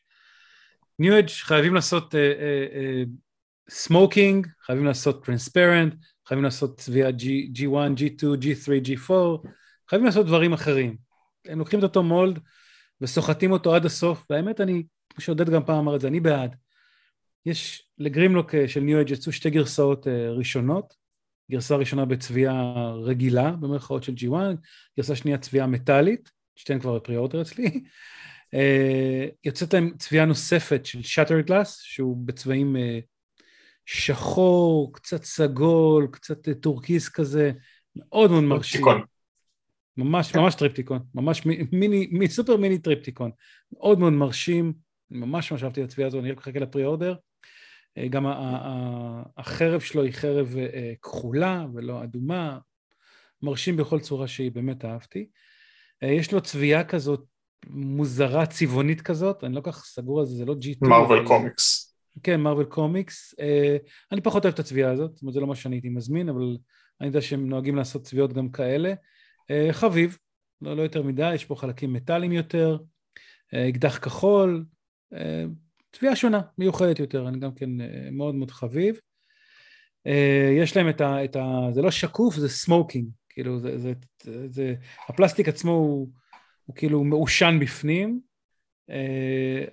[0.99, 2.14] New Age חייבים לעשות
[3.71, 5.94] smoking, חייבים לעשות transparent,
[6.29, 7.23] חייבים לעשות צביעה G,
[7.59, 9.12] G1, G2, G3, G4,
[9.91, 10.97] חייבים לעשות דברים אחרים.
[11.49, 12.38] הם לוקחים את אותו mold
[13.01, 16.57] וסוחטים אותו עד הסוף, והאמת אני, כמו שעודד גם פעם אמר את זה, אני בעד.
[17.47, 20.95] יש לגרימלוק אה, של New Age יצאו שתי גרסאות אה, ראשונות,
[21.51, 24.35] גרסה ראשונה בצביעה רגילה, במרכאות של G1,
[24.97, 27.85] גרסה שנייה צביעה מטאלית, שתיהן כבר ב pre-order אצלי.
[28.55, 32.99] אה, יוצאת להם צביעה נוספת של Shattered Glass, שהוא בצבעים אה,
[33.87, 37.53] שחור, קצת סגול, קצת אה, טורקיס כזה,
[37.97, 38.81] מאוד מאוד מרשים.
[39.97, 43.31] ממש, ממש טריפטיקון, ממש מי- מיני, מי, סופר מיני טריפטיקון.
[43.73, 44.73] מאוד מאוד מרשים,
[45.11, 47.11] אני ממש ממש אהבתי את הצביעה הזו, אני רק מחכה ל pre-order.
[47.13, 47.28] אה,
[48.11, 52.59] גם ה- ה- ה- החרב שלו היא חרב אה, כחולה ולא אדומה,
[53.43, 55.29] מרשים בכל צורה שהיא, באמת אהבתי.
[56.03, 57.25] אה, יש לו צביעה כזאת
[57.67, 60.89] מוזרה, צבעונית כזאת, אני לא כך סגור על זה, זה לא G2.
[60.89, 61.95] מרוויל קומיקס.
[62.23, 63.35] כן, מרוויל קומיקס.
[63.41, 63.77] אה,
[64.13, 66.57] אני פחות אוהב את הצביעה הזאת, זאת אומרת, זה לא מה שאני הייתי מזמין, אבל
[67.01, 68.95] אני יודע שהם נוהגים לעשות צביעות גם כאלה.
[69.51, 70.19] אה, חביב,
[70.63, 72.79] לא, לא יותר מדי, יש פה חלקים מטאליים יותר,
[73.55, 74.65] אה, אקדח כחול,
[75.92, 79.01] צביעה שונה, מיוחדת יותר, אני גם כן אה, מאוד מאוד חביב.
[80.07, 81.68] אה, יש להם את ה, את ה...
[81.72, 83.92] זה לא שקוף, זה smoking, כאילו זה, זה,
[84.48, 84.74] זה,
[85.09, 86.09] הפלסטיק עצמו הוא,
[86.64, 88.20] הוא כאילו מעושן בפנים.
[88.90, 89.64] אה,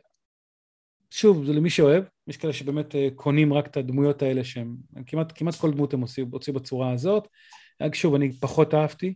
[1.12, 4.76] שוב, זה למי שאוהב, יש כאלה שבאמת קונים רק את הדמויות האלה שהם,
[5.08, 7.28] כמעט, כמעט כל דמות הם הוציאו, הוציאו בצורה הזאת.
[7.94, 9.16] שוב, אני פחות אהבתי,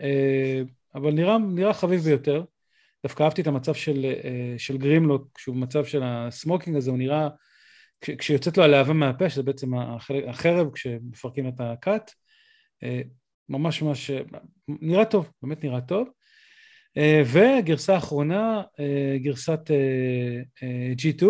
[0.00, 0.62] אה,
[0.94, 2.44] אבל נראה, נראה חביב ביותר.
[3.02, 6.98] דווקא אהבתי את המצב של, אה, של גרימלוק, שהוא מצב של ה smoking הזה, הוא
[6.98, 7.28] נראה,
[8.00, 9.74] כש, כשיוצאת לו הלהבה מהפה, שזה בעצם
[10.28, 12.10] החרב, כשמפרקים את הכת,
[12.82, 13.00] אה,
[13.48, 14.20] ממש ממש, אה,
[14.68, 16.08] נראה טוב, באמת נראה טוב.
[17.26, 21.26] וגרסה האחרונה, אה, גרסת אה, אה, G2,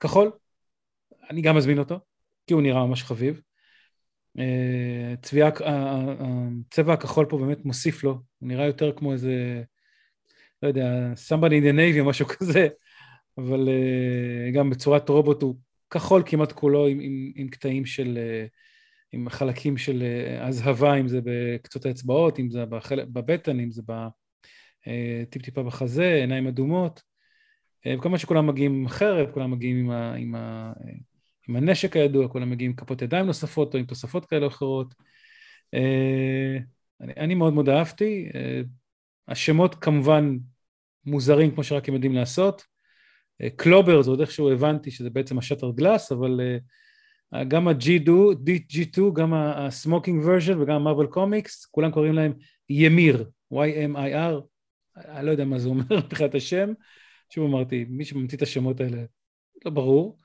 [0.00, 0.32] כחול,
[1.30, 1.98] אני גם מזמין אותו,
[2.46, 3.40] כי הוא נראה ממש חביב.
[4.38, 5.14] אה,
[6.72, 9.62] הצבע הכחול פה באמת מוסיף לו, הוא נראה יותר כמו איזה,
[10.62, 12.68] לא יודע, somebody in the navy או משהו כזה,
[13.38, 15.56] אבל אה, גם בצורת רובוט הוא
[15.90, 18.46] כחול כמעט כולו עם, עם, עם קטעים של, אה,
[19.12, 23.82] עם חלקים של אה, הזהבה, אם זה בקצות האצבעות, אם זה בחלק, בבטן, אם זה
[25.30, 27.02] טיפ-טיפה בחזה, עיניים אדומות.
[27.88, 30.72] וכמובן שכולם מגיעים עם חרב, כולם מגיעים עם, ה, עם, ה,
[31.48, 34.94] עם הנשק הידוע, כולם מגיעים עם כפות ידיים נוספות או עם תוספות כאלה או אחרות.
[37.00, 38.28] אני, אני מאוד מאוד אהבתי.
[39.28, 40.36] אה, השמות כמובן
[41.04, 42.62] מוזרים כמו שרק הם יודעים לעשות.
[43.42, 46.40] אה, קלובר זה עוד איכשהו הבנתי שזה בעצם ה Shattered Glass, אבל
[47.34, 52.32] אה, גם ה-G2, גם ה smoking version וגם Marvel Comics, כולם קוראים להם
[52.68, 54.40] ימיר, Y-M-I-R,
[54.96, 56.72] אני לא יודע מה זה אומר מבחינת השם,
[57.30, 59.02] שוב אמרתי, מי שממציא את השמות האלה,
[59.64, 60.18] לא ברור,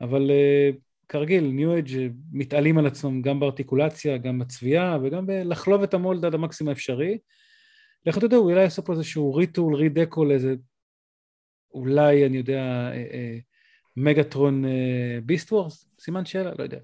[0.00, 0.76] אבל uh,
[1.08, 1.90] כרגיל, New Age
[2.32, 7.18] מתעלים על עצמם גם בארטיקולציה, גם בצביעה וגם בלחלוב את ה mold עד המקסימום האפשרי.
[8.06, 10.54] לכו תדעו, אולי יעשו פה איזשהו ריטול, רידקו לאיזה,
[11.74, 12.60] אולי, אני יודע,
[12.92, 13.38] אה, אה,
[13.96, 14.64] מגטרון
[15.24, 15.88] ביסט וורס?
[16.00, 16.78] סימן שאלה, לא יודע.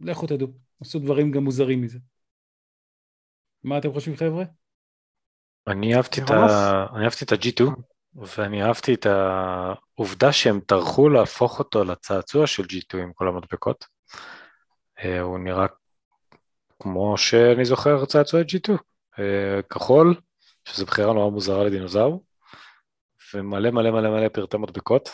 [0.00, 0.48] לכו תדעו,
[0.80, 1.98] עשו דברים גם מוזרים מזה.
[3.64, 4.44] מה אתם חושבים חבר'ה?
[5.66, 6.86] אני אהבתי את, ה...
[6.96, 7.80] אני אהבתי את ה-G2
[8.14, 13.84] ואני אהבתי את העובדה שהם טרחו להפוך אותו לצעצוע של G2 עם כל המדבקות.
[15.04, 15.66] אה, הוא נראה
[16.78, 18.72] כמו שאני זוכר צעצועי G2,
[19.18, 20.14] אה, כחול,
[20.66, 22.24] שזו בחירה נורא מוזרה לדינוזאור,
[23.34, 25.10] ומלא מלא מלא מלא פרטי מדבקות,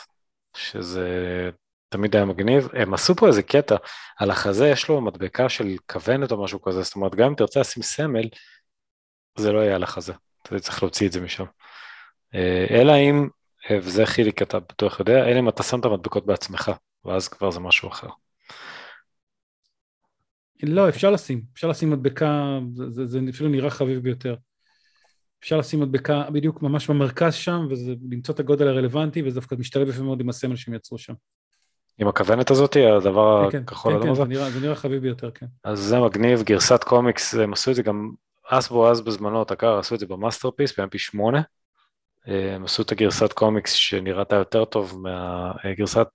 [0.56, 1.50] שזה
[1.88, 2.68] תמיד היה מגניב.
[2.72, 3.76] הם עשו פה איזה קטע,
[4.18, 7.60] על החזה יש לו מדבקה של כוונת או משהו כזה, זאת אומרת גם אם תרצה
[7.60, 8.28] לשים סמל,
[9.38, 10.12] זה לא יהיה על החזה,
[10.42, 11.44] אתה צריך להוציא את זה משם.
[12.34, 13.28] אה, אלא אם,
[13.70, 16.70] אה, וזה חיליק אתה בטוח יודע, אלא אם אתה שם את המדבקות בעצמך,
[17.04, 18.08] ואז כבר זה משהו אחר.
[20.62, 24.36] לא, אפשר לשים, אפשר לשים מדבקה, זה, אפילו נראה חביב ביותר.
[25.42, 30.02] אפשר לשים מדבקה בדיוק ממש במרכז שם, ולמצוא את הגודל הרלוונטי, וזה דווקא משתלב יפה
[30.02, 31.12] מאוד עם הסמל שהם יצרו שם.
[31.98, 34.22] עם הכוונת הזאת, הדבר כן, הכחול כן, אדום כן, הזה?
[34.22, 35.46] זה נראה, זה נראה חביב ביותר, כן.
[35.64, 38.10] אז זה מגניב, גרסת קומיקס, הם עשו את זה גם,
[38.48, 41.42] Hasbro אז בזמנו, Takara, עשו את זה ב Masterpiece, ב-MP 8.
[42.26, 46.08] הם עשו את הגרסת קומיקס שנראתה יותר טוב מהגרסת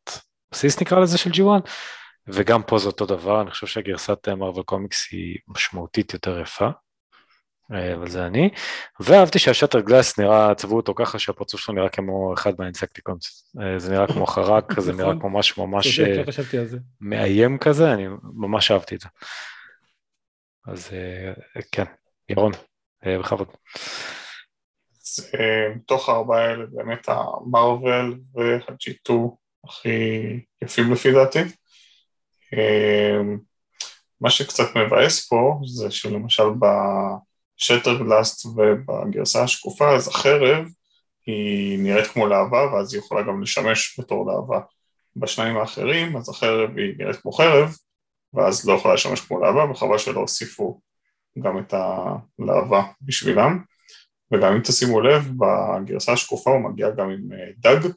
[0.52, 1.70] בסיס נקרא לזה של G1,
[2.28, 6.70] וגם פה זה אותו דבר, אני חושב שהגרסת Marvel Comics היא משמעותית יותר יפה.
[7.73, 8.49] אה, אבל זה אני,
[8.99, 13.54] ואהבתי שה Shattered Glass נראה, צבעו אותו ככה שהפרצוף שלו נראה כמו אחד מה Insecticons,
[13.62, 16.77] אה, זה נראה כמו חרק, זה נראה כמו משהו ממש אה, לא זה.
[17.01, 19.08] מאיים כזה, אני ממש אהבתי את זה.
[20.67, 21.86] אז אה, כן,
[22.30, 22.51] ירון,
[23.06, 23.47] אה, בכבוד.
[25.01, 29.13] אז אה, מתוך הארבעה האלה באמת המרוויל וה-G2
[29.65, 29.89] הכי
[30.62, 31.39] יפים לפי דעתי.
[32.53, 33.19] אה,
[34.21, 37.27] מה שקצת מבאס פה זה שלמשל בשטר
[38.00, 40.65] גלאסט ובגרסה השקופה אז החרב
[41.26, 44.60] היא נראית כמו להבה ואז היא יכולה גם לשמש בתור להבה.
[45.15, 47.76] בשניים האחרים אז החרב היא נראית כמו חרב
[48.34, 50.82] ואז לא יכולה לשמש כמו להבה וחבל שלא הוסיפו
[51.39, 53.60] גם את הלהבה בשבילם.
[54.34, 57.89] וגם אם תשימו לב, בגרסה השקופה הוא מגיע גם עם אה, דג,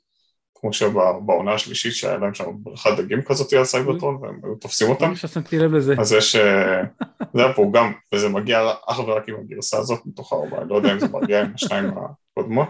[0.60, 5.14] כמו שבעונה השלישית שהיה להם שם בריכת דגים כזאת על סייברטרון, והם היו תופסים אותם.
[5.14, 5.94] ששמתי לב לזה.
[5.98, 6.82] אז יש, אה,
[7.34, 10.92] זה היה פה גם, וזה מגיע אך ורק עם הגרסה הזאת מתוך הארבעה, לא יודע
[10.92, 12.68] אם זה מגיע עם השניים הקודמות,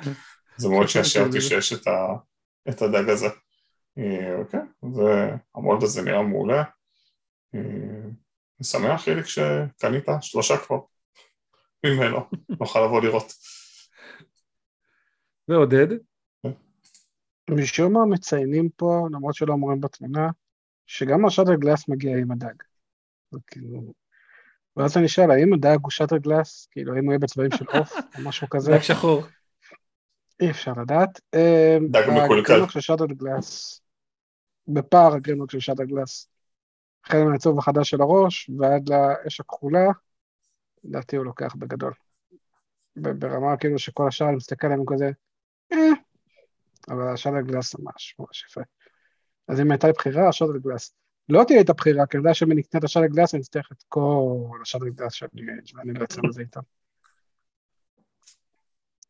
[0.57, 1.73] זה מאוד שעשע אותי שיש
[2.69, 3.29] את, הדג הזה.
[3.99, 4.61] אה, אוקיי,
[4.93, 6.63] זה, המולד הזה נראה מעולה.
[7.55, 10.79] אני שמח, חיליק, שקנית שלושה כבר.
[11.87, 12.19] ממנו,
[12.61, 13.33] נוכל לבוא לראות.
[15.49, 15.87] ועודד?
[17.51, 20.29] משום מה מציינים פה, למרות שלא אומרים בתמונה,
[20.87, 22.55] שגם השאטר גלאס מגיע עם הדג.
[23.31, 23.93] זה כאילו...
[24.77, 26.69] ואז אני שואל, האם הדג הוא שאטר גלאס?
[26.71, 28.73] כאילו, האם הוא יהיה בצבעים של עוף או משהו כזה?
[28.73, 29.23] דג שחור.
[30.41, 31.21] אי אפשר לדעת.
[31.35, 32.53] אה, דג מקולקל.
[32.53, 33.81] הגרימלוק של Shattered Glass,
[34.69, 36.29] בפער הגרימלוק של Shattered Glass,
[37.05, 39.87] החל מהעיצוב החדש של הראש ועד לאש הכחולה,
[40.85, 41.93] לדעתי הוא לוקח בגדול.
[42.97, 45.11] ברמה כאילו שכל השאר אני מסתכל עליהם כזה,
[45.73, 45.93] אה,
[46.91, 48.61] אבל ה Shattered Glass ממש ממש יפה.
[49.49, 50.95] אז אם הייתה לי בחירה, ה Shattered Glass.
[51.29, 53.43] לא תהיה את הבחירה, כי אני יודע שאם אני אקנה את ה Shattered Glass, אני
[53.43, 56.61] אצטרך את כל ה Shattered Glass של New Age ואני לא אצא לזה איתם.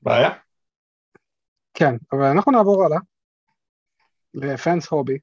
[0.03, 0.31] בעיה?
[1.75, 2.99] כן, אבל אנחנו נעבור הלאה
[4.35, 5.19] ל Fans Hobby,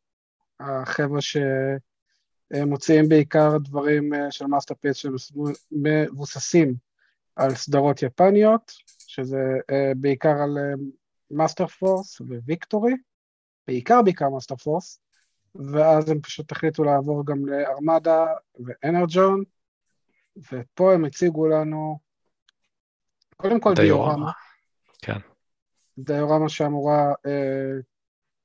[0.60, 6.76] החבר'ה שמוציאים בעיקר דברים אה, של Masterpiece שמבוססים
[7.36, 9.42] על סדרות יפניות, שזה
[9.72, 10.58] אה, בעיקר על
[11.32, 12.94] Masterforce ו Victory,
[13.68, 15.00] בעיקר בעיקר Masterforce,
[15.56, 18.26] ואז הם פשוט החליטו לעבור גם ל Armada
[18.66, 19.44] ו Energon,
[20.52, 22.00] ופה הם הציגו לנו,
[23.38, 24.14] קודם כל דיורמה.
[24.14, 24.32] דיורמה.
[25.02, 25.20] כן.
[25.98, 27.80] דיורמה שאמורה אה,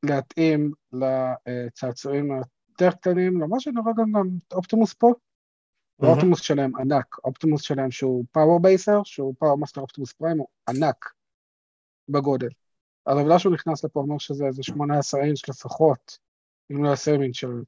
[0.02, 5.12] להתאים לצעצועים היותר קטנים, למרות שאני רואה גם, גם את אופטימוס פה,
[5.98, 11.12] והאופטימוס שלהם ענק, אופטימוס שלהם שהוא Power Baser, שהוא Powermaster Optimus Prime, הוא ענק
[12.08, 12.48] בגודל.
[13.06, 16.18] אז העובדה שהוא נכנס לפה אומר שזה איזה 18 אינץ' לפחות,
[16.72, 17.62] אם לא 20 אינץ' של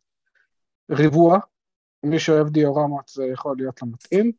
[0.91, 1.39] ריבוע,
[2.03, 4.33] מי שאוהב דיורמות זה יכול להיות לו מתאים.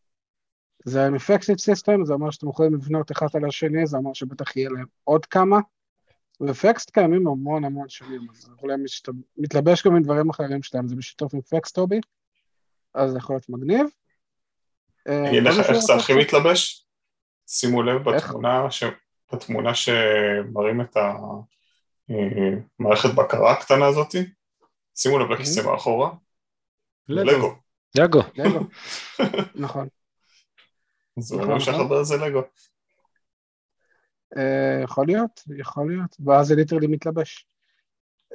[0.85, 4.69] זה Effective System, זה אומר שאתם יכולים לבנות אחד על השני, זה אומר שבטח יהיה
[4.69, 5.59] להם עוד כמה.
[6.41, 9.09] ואפקסט קיימים המון המון שנים, אז אולי משת...
[9.37, 11.99] מתלבש גם עם דברים אחרים שלהם, זה בשיתוף עם פקסטובי,
[12.93, 13.85] אז זה יכול להיות מגניב.
[15.07, 16.13] אה, אגיד עוד לך איך זה הכי?
[16.13, 16.85] מתלבש?
[17.47, 18.09] שימו לב?
[18.09, 18.71] בתמונה,
[19.39, 19.43] ש...
[19.43, 20.97] בתמונה שמראים את
[22.09, 24.25] המערכת בקרה הקטנה הזאתי,
[24.95, 26.11] שימו לב לכיסא מאחורה,
[27.07, 27.55] לגו.
[27.95, 28.21] לגו.
[29.55, 29.87] נכון.
[31.17, 31.59] אז נכון, אומרים נכון.
[31.59, 32.41] שהחבר זה לגו.
[34.37, 37.47] אה, יכול להיות, יכול להיות, ואז זה ליטרלי מתלבש.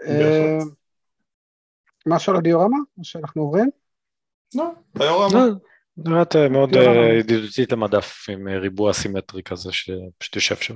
[0.07, 0.59] אה.
[2.07, 3.71] משהו על הדיורמה, או שאנחנו עוברים?
[4.55, 5.47] לא, דיורמה.
[5.47, 5.53] לא,
[5.97, 6.75] נראית אה, מאוד.
[6.75, 10.75] אה, ידידותית למדף עם אה, ריבוע סימטרי כזה שפשוט יושב שם.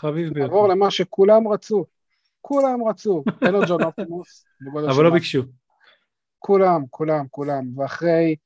[0.00, 0.40] חביב ביותר.
[0.40, 1.84] נעבור למה שכולם רצו.
[2.40, 3.22] כולם רצו.
[3.48, 4.44] Energon Optimus.
[4.90, 5.10] אבל לא?
[5.10, 5.42] ביקשו.
[6.38, 7.78] כולם, כולם, כולם.
[7.78, 8.36] ואחרי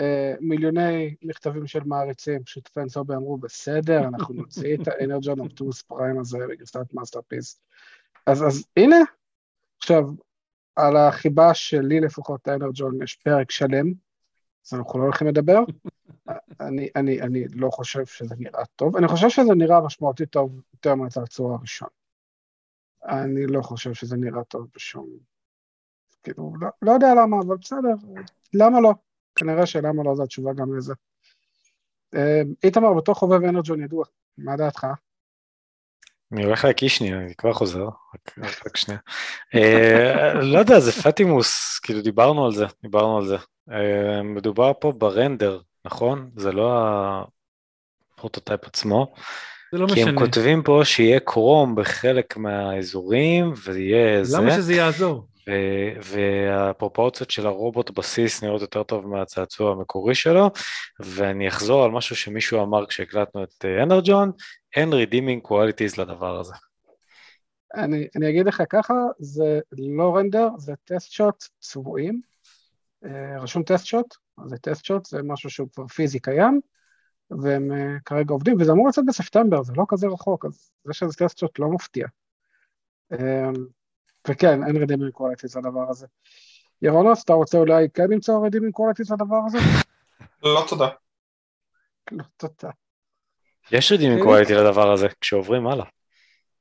[0.00, 5.82] אה, מיליוני מכתבים של מעריצים, Fans Hobby אמרו, בסדר, אנחנו נוציא את ה Energon Optimus
[5.82, 7.60] Prime הזה בגרסת Masterpiece.
[8.26, 8.96] אז, אז הנה,
[9.78, 10.04] עכשיו,
[10.76, 13.92] על החיבה שלי לפחות, ה Energon, יש פרק שלם,
[14.66, 15.58] אז אנחנו לא הולכים לדבר.
[16.60, 20.94] אני, אני, אני לא חושב שזה נראה טוב, אני חושב שזה נראה משמעותית טוב יותר
[20.94, 21.88] מהצעצוע הראשון.
[23.04, 25.08] אני לא חושב שזה נראה טוב בשום...
[26.22, 27.94] כאילו, לא, לא יודע למה, אבל בסדר,
[28.54, 28.94] למה לא?
[29.36, 30.94] כנראה שלמה לא זו התשובה גם לזה.
[32.14, 34.04] אה, איתמר, בתור חובב אנרג'ון ידוע,
[34.38, 34.86] מה דעתך?
[36.34, 39.00] אני הולך להקיש שנייה, אני כבר חוזר, רק, רק, שנייה.
[39.54, 43.36] אה, לא יודע, זה פטימוס, כאילו דיברנו על זה, דיברנו על זה.
[43.70, 46.30] אה, מדובר פה ב render, נכון?
[46.36, 46.72] זה לא
[48.14, 49.14] ה prototype עצמו.
[49.72, 50.20] זה לא כי הם משנה.
[50.20, 54.38] כותבים פה שיהיה קרום בחלק מהאזורים, ויהיה זה.
[54.38, 55.26] למה שזה יעזור?
[55.48, 60.50] ו- והפרופורציות של הרובוט בסיס נראות יותר טוב מהצעצוע המקורי שלו,
[61.00, 64.32] ואני אחזור על משהו שמישהו אמר כשהקלטנו את אה, Energon,
[64.76, 66.54] אין redeeming qualities לדבר הזה.
[67.74, 72.20] אני, אני אגיד לך ככה, זה לא render, זה test shot צבועים.
[73.04, 74.14] אה, רשום test shot,
[74.46, 76.60] זה test shot, זה משהו שהוא כבר פיזי קיים,
[77.30, 81.12] והם אה, כרגע עובדים, וזה אמור לצאת בספטמבר, זה לא כזה רחוק, אז זה שזה
[81.14, 82.06] test shot לא מפתיע.
[84.28, 86.06] אה, וכן, אין redeeming qualities לדבר הזה.
[86.82, 89.58] ירונוס, אתה רוצה אולי כן למצוא redeeming qualities לדבר הזה?
[90.42, 90.88] לא תודה.
[92.12, 92.70] לא, תודה.
[93.72, 95.84] יש redeeming quality לדבר הזה, כשעוברים הלאה.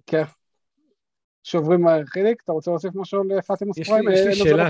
[0.06, 0.24] כן.
[1.44, 2.06] שוברים מהר.
[2.06, 4.10] חיליק, אתה רוצה להוסיף משהו ל Optimus Prime?
[4.12, 4.68] יש אה, לי זה שאלה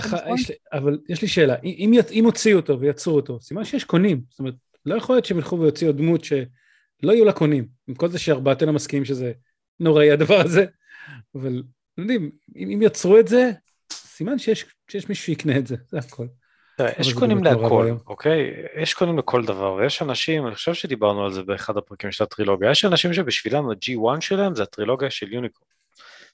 [0.74, 4.22] אבל יש לי שאלה, אם, אם ית- אם הוציאו אותו ויצרו אותו, סימן שיש קונים,
[4.30, 4.54] זאת אומרת,
[4.86, 8.74] לא יכול להיות שהם ילכו ויוציאו דמות שלא יהיו לה קונים, עם כל זה שארבעתנו
[8.74, 9.32] מסכימים שזה
[9.80, 10.66] נוראי הדבר הזה,
[11.36, 13.52] אבל אתם יודעים, אם, אם יצרו את זה,
[13.92, 16.26] סימן שיש, שיש מישהו שיקנה את זה, זה הכל.
[17.00, 17.92] יש קונים נורא להכל.
[18.08, 18.52] אוקיי?
[18.82, 22.72] יש קונים לכל דבר, ויש אנשים, אני חושב שדיברנו על זה באחד הפרקים של הטרילוגיה,
[22.72, 25.70] יש אנשים שבשבילם ה-G1 שלהם זה הטרילוגיה של יוניקורן,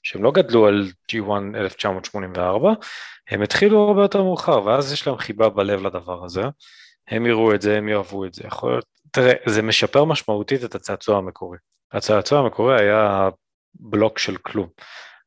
[0.02, 2.72] שהם לא גדלו על G1 1984,
[3.30, 6.42] הם התחילו הרבה יותר מאוחר, ואז יש להם חיבה בלב לדבר הזה,
[7.08, 10.74] הם יראו את זה, הם יאהבו את זה, יכול להיות, תראה, זה משפר משמעותית את
[10.74, 11.58] הצעצוע המקורי.
[11.92, 13.28] הצעצוע המקורי היה
[13.74, 14.68] בלוק של כלום.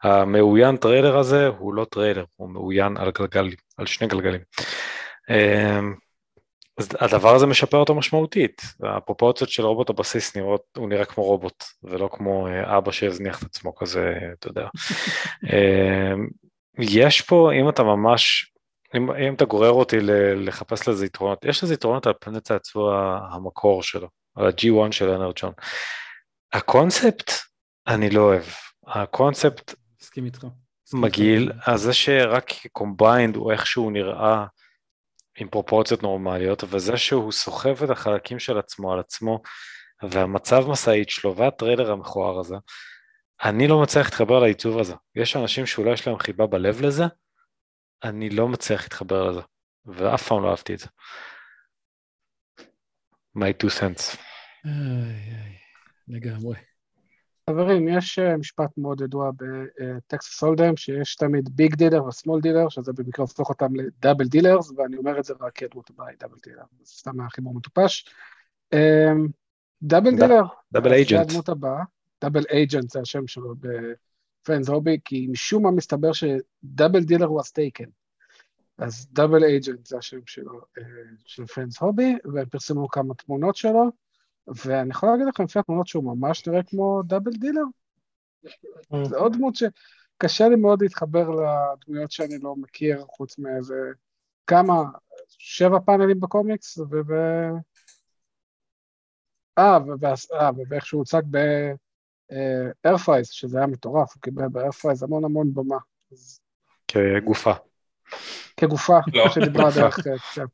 [0.04, 4.42] המעין טריילר הזה הוא לא טריילר, הוא מעין על גלגלים, על שני גלגלים.
[5.30, 5.94] אמ,
[6.78, 11.63] אז הדבר הזה משפר אותו משמעותית, הפרופורציות של רובוט הבסיס נראות, הוא נראה כמו רובוט,
[11.84, 14.68] ולא כמו אה, אבא שהזניח את עצמו כזה, אתה יודע.
[15.54, 16.28] אמ,
[16.80, 18.52] יש פה, אם אתה ממש,
[18.98, 19.98] אם, אם אתה גורר אותי
[20.36, 25.54] לחפש לזה יתרונות, יש לזה יתרונות על פני צעצוע המקור שלו, על ה-G1 של Energon.
[26.54, 27.32] הקונספט,
[27.88, 28.44] אני לא אוהב.
[28.88, 29.76] הקונספט
[30.13, 30.47] מסכים איתך.
[30.93, 34.45] מגעיל, אז זה שרק combined הוא איכשהו נראה
[35.38, 39.41] עם פרופורציות נורמליות, וזה שהוא סוחב את החלקים של עצמו על עצמו,
[40.10, 42.56] והמצב משאית שלו והטריילר המכוער הזה,
[43.43, 44.93] אני לא מצליח להתחבר לעיצוב הזה.
[45.15, 47.04] יש אנשים שאולי יש להם חיבה בלב לזה,
[48.04, 49.41] אני לא מצליח להתחבר לזה,
[49.86, 50.88] ואף פעם לא אהבתי את זה.
[53.38, 54.17] my two cents.
[54.65, 55.58] איי, איי,
[56.08, 56.72] לגמרי.
[57.49, 62.41] חברים, יש אה, משפט מאוד ידוע ב Texas Hold'em, שיש תמיד big dealer ו small
[62.41, 65.89] dealer, שזה במקרה הופך אותם ל double dealers, ואני אומר את זה רק כי הדמות
[65.89, 68.10] הבאה, Double Dealer, זה סתם מהחיבור מטופש.
[68.73, 69.27] אמ,
[69.82, 71.19] Double Dealer, Double Agent.
[71.19, 71.84] זה הדמות הבאה,
[72.21, 77.26] Double Agent זה השם שלו ב Fans Hobby, כי משום מה מסתבר ש Double Dealer
[77.25, 77.89] הוא is taken.
[78.77, 80.84] אז Double Agent זה השם שלו, אה,
[81.25, 83.91] של Fans Hobby, והם פרסמו כמה תמונות שלו,
[84.47, 87.63] ואני יכול להגיד לכם לפי התמונות שהוא ממש נראה כמו Double Dealer.
[89.03, 93.75] זה עוד דמות שקשה לי מאוד להתחבר לדמויות שאני לא מכיר, חוץ מאיזה
[94.47, 94.73] כמה,
[95.27, 96.95] שבע פאנלים בקומיקס, ו...
[99.58, 99.77] אה,
[100.69, 101.21] ואיך שהוא הוצג
[102.84, 105.77] ב Earthrise, שזה היה מטורף, הוא קיבל ב Earthrise המון המון במה.
[106.88, 107.53] כגופה.
[108.58, 109.29] כגופה, לא.
[109.29, 109.99] שדיברה דרך,
[110.34, 110.45] כן.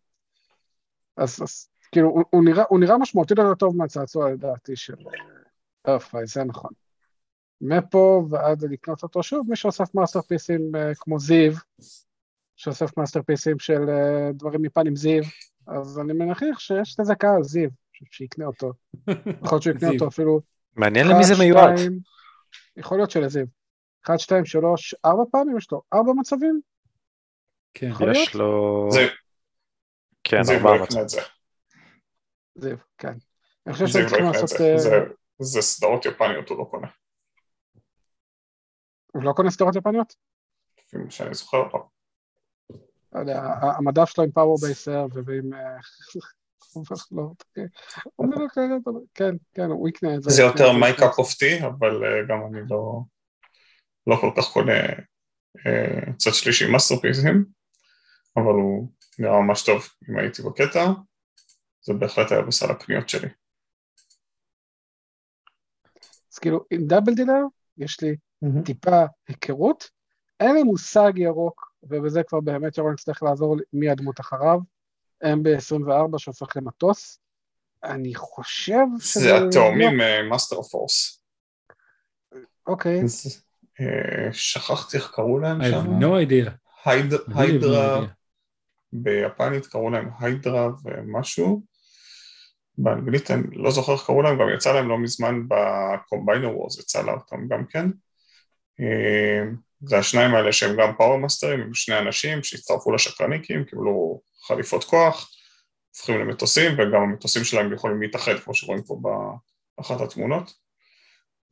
[1.17, 4.95] אז, אז כאילו, הוא, הוא, נראה, הוא נראה משמעותית יותר טוב מהצעצוע לדעתי של
[5.88, 6.71] Earthrise, זה נכון.
[7.62, 11.54] מפה ועד לקנות אותו שוב, מי שאוסף מאסטרפיסים אה, כמו זיו,
[12.56, 15.23] שאוסף מאסטרפיסים של uh, דברים מפן עם זיו,
[15.67, 17.69] אז אני מניח שיש לזה קהל, זיו,
[18.12, 18.71] שיקנה אותו.
[19.43, 19.93] יכול להיות שהוא יקנה זיו.
[19.93, 20.41] אותו אפילו
[20.75, 21.78] מעניין למי זה מיועד.
[21.78, 21.99] שתיים,
[22.78, 23.45] יכול להיות שלזיו.
[24.06, 26.62] אחד, שתיים, שלוש, ארבע פעמים יש לו, ארבע מצבים?
[27.73, 27.91] כן.
[28.12, 28.88] יש לו...
[28.91, 29.08] זה,
[30.23, 31.21] כן, זה ארבעה לא יקנה את זה.
[32.62, 33.13] זיו, כן.
[33.67, 34.50] אני חושב שהם לא צריכים את לעשות...
[34.50, 34.93] זה.
[34.93, 35.00] אה,
[35.41, 36.88] זה- סדרות יפניות, הוא לא קונה.
[39.13, 40.13] הוא לא קונה סדרות יפניות?
[40.80, 41.58] לפי מה שאני זוכר.
[41.58, 41.88] לא.
[43.13, 43.41] לא יודע,
[43.78, 45.54] המדף שלו עם פאוור בייסר ועם...
[45.54, 45.78] אה,
[47.12, 47.67] לא, אוקיי.
[49.13, 50.30] כן, כן, הוא יקנה את זה.
[50.30, 50.80] זה יותר כן,
[51.19, 53.02] of tea, אבל אה, גם אני לא
[54.08, 54.74] לא כל כך קונה
[56.17, 57.45] צד שלישי מאסטרפיסים,
[58.38, 60.86] אבל הוא נראה ממש טוב אם הייתי בקטע,
[61.89, 63.28] זה בהחלט היה בסל הקניות שלי.
[66.34, 67.41] אז כאילו, עם Double Dealer,
[67.78, 68.15] יש לי
[68.65, 69.89] טיפה היכרות,
[70.39, 74.60] אין לי מושג ירוק, ובזה כבר באמת ירון יצטרך לעזור לי מי הדמות אחריו,
[75.23, 77.19] MB24 שהופך למטוס.
[77.84, 79.19] אני חושב שזה...
[79.19, 79.97] זה התאומים
[80.30, 81.24] Masterforce.
[82.67, 83.02] אוקיי,
[84.32, 85.99] שכחתי איך קראו להם I have שם.
[85.99, 86.49] no idea.
[86.86, 88.08] הייד- I have no Hydra, idea.
[88.93, 91.62] ביפנית קראו להם Hydra ומשהו.
[92.84, 97.02] באנגלית אני לא זוכר איך קראו להם, גם יצא להם לא מזמן בקומביינר וורס, יצא
[97.02, 97.89] לה אותם גם כן.
[98.80, 99.44] אה,
[99.82, 105.32] זה השניים האלה שהם גם פאוור מאסטרים, הם שני אנשים שהצטרפו לשקרניקים, קיבלו חליפות כוח,
[105.89, 109.02] הופכים למטוסים, וגם המטוסים שלהם יכולים להתאחד, כמו שרואים פה
[109.78, 110.54] באחת התמונות,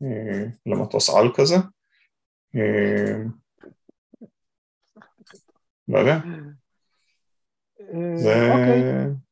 [0.03, 1.55] אה, למטוס על כזה.
[2.55, 3.17] אה,
[5.87, 6.19] לא יודע,
[8.15, 9.26] זה...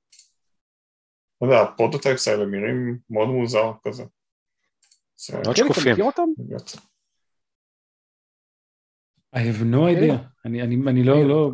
[1.41, 4.03] לא יודע, הפרוטוטייפס האלה נראים מאוד מוזר כזה.
[5.17, 5.91] זה מאוד שקופים.
[5.93, 6.23] מכיר אותם?
[6.37, 6.71] באמת.
[9.35, 10.11] I have no אוקיי.
[10.11, 10.15] idea.
[10.45, 11.51] אני, אני, אני לא, לא,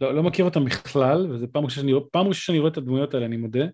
[0.00, 1.88] לא, לא מכיר אותם בכלל, וזו פעם ראשונה
[2.34, 3.64] שאני, רואה- את הדמויות האלה, אני מודה.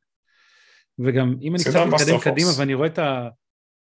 [0.98, 2.20] וגם אם אני קצת מתקדם.
[2.20, 3.28] קדימה ואני רואה את, ה,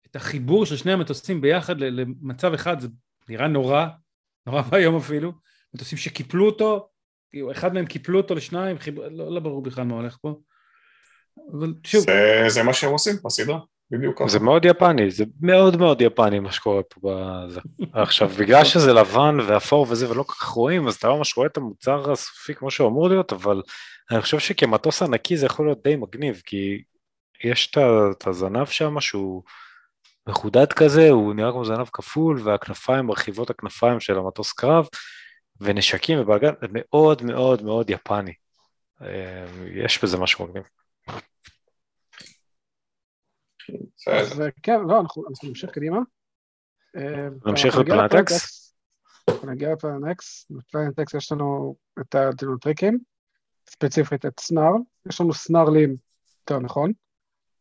[0.06, 2.88] את החיבור של שני המטוסים ביחד למצב אחד, זה
[3.28, 3.86] נראה נורא,
[4.46, 5.32] נורא ואיום אפילו.
[5.74, 6.88] מטוסים שקיפלו אותו,
[7.30, 10.40] כאילו, אחד מהם קיפלו אותו לשניים, חיבור, לא, לא ברור בכלל מה הולך פה.
[11.52, 13.58] אבל שוב, זה- זה מה שהם עושים בסדרה,
[13.90, 14.28] בדיוק ככה.
[14.28, 17.60] זה מאוד יפני, זה מאוד מאוד יפני מה שקורה פה בזה.
[17.92, 21.46] עכשיו, בגלל שזה לבן ואפור וזה ולא כל כך רואים, אז אתה לא ממש רואה
[21.46, 23.62] את המוצר הסופי כמו שהוא אמור להיות, אבל
[24.10, 26.82] אני חושב שכמטוס ענקי זה יכול להיות די מגניב, כי
[27.44, 27.70] יש
[28.16, 29.42] את הזנב שם שהוא
[30.26, 34.86] מחודד כזה, הוא נראה כמו זנב כפול, והכנפיים מרחיבות הכנפיים של המטוס קרב,
[35.60, 38.32] ונשקים ובלגן, זה מאוד מאוד מאוד יפני.
[39.02, 39.44] אה,
[39.74, 40.64] יש בזה משהו מגניב.
[44.06, 45.98] אז כן, לא, אנחנו נמשיך קדימה.
[47.46, 48.32] נמשיך אנחנו נגיע ל Planet ל Planet X?
[48.32, 48.64] X.
[49.28, 52.98] אנחנו נגיע ל Planet X, ב Planet X יש לנו את הדינוטריקים,
[53.70, 55.96] ספציפית את Snarl, יש לנו סנארלים,
[56.40, 56.92] יותר נכון.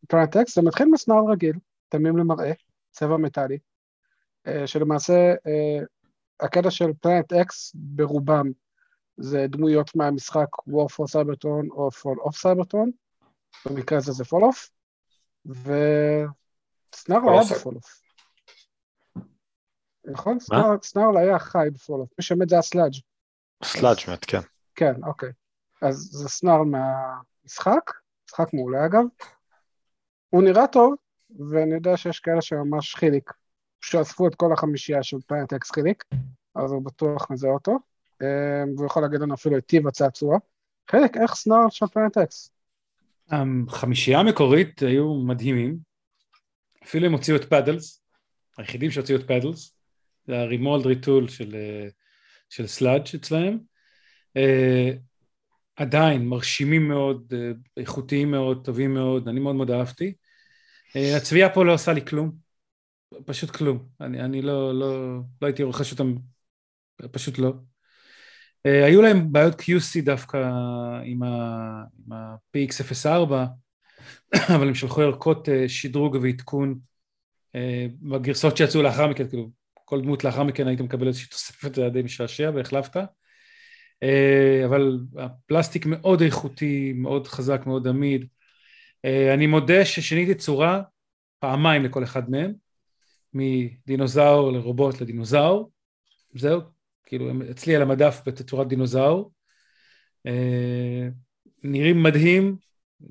[0.04, 1.56] ב Planet X זה מתחיל מ Snarl רגיל,
[1.90, 2.52] תמים למראה,
[2.92, 3.58] צבע מטאלי,
[4.48, 5.86] אה, שלמעשה אה,
[6.40, 8.52] הקטע של Planet X ברובם
[9.18, 12.90] זה דמויות מהמשחק War for Cybertron או Fall of Cybertron,
[13.66, 14.70] במקרה הזה זה Fall of,
[15.46, 17.58] ו Snarl היה אוקיי.
[17.58, 18.02] ב Fall of.
[20.06, 20.38] נכון?
[20.84, 22.94] Snarl- היה חי ב Fall of, מי שמת זה ה Slag.
[23.64, 24.40] Slag מת, כן.
[24.76, 25.30] כן, אוקיי.
[25.82, 27.92] אז זה Snarl מהמשחק,
[28.30, 29.04] משחק מעולה אגב.
[30.30, 30.94] הוא נראה טוב,
[31.50, 33.32] ואני יודע שיש כאלה שממש חיליק,
[33.82, 36.04] שאספו את כל החמישייה של Planet X חיליק,
[36.56, 37.80] אז הוא בטוח מזהה אותו,
[38.22, 40.38] אה, והוא יכול להגיד לנו אפילו את טיב הצעצוע.
[40.92, 42.52] חיליק, איך Snarl של Planet X?
[43.30, 45.78] החמישייה המקורית היו מדהימים,
[46.84, 48.04] אפילו הם הוציאו את Paddles,
[48.58, 49.78] היחידים שהוציאו את Paddles,
[50.28, 51.88] זה ה remold retool של, אה,
[52.50, 53.58] של Slag אצלהם.
[54.38, 54.92] אה,
[55.76, 60.14] עדיין מרשימים מאוד, אה, איכותיים מאוד, טובים מאוד, אני מאוד מאוד אהבתי.
[60.96, 62.32] אה, הצביעה פה לא עושה לי כלום,
[63.26, 63.88] פשוט כלום.
[64.02, 66.16] אני, אני לא, לא, לא הייתי רוכש אותם,
[67.12, 67.54] פשוט לא.
[68.68, 70.38] אה, היו להם בעיות QC דווקא
[71.04, 73.32] עם, ה, עם ה-PX04,
[74.56, 76.80] אבל הם שלחו ערכות אה, שדרוג ועדכון
[77.56, 77.58] uh,
[78.02, 79.50] בגרסאות שיצאו לאחר מכן, כאילו
[79.86, 82.98] כל דמות לאחר מכן היית מקבל איזושהי תוספת, זה היה די משעשע והחלפת.
[84.04, 88.28] אה, אבל הפלסטיק מאוד איכותי, מאוד חזק, מאוד עמיד.
[89.06, 90.82] אה, אני מודה ששיניתי צורה
[91.40, 92.54] פעמיים לכל אחד מהם,
[93.34, 95.72] מדינוזאור לרובוט לדינוזאור,
[96.36, 96.62] זהו,
[97.14, 99.32] כאילו הם אצלי על המדף בתצורת דינוזאור.
[100.28, 101.08] אה,
[101.64, 102.58] נראים מדהים,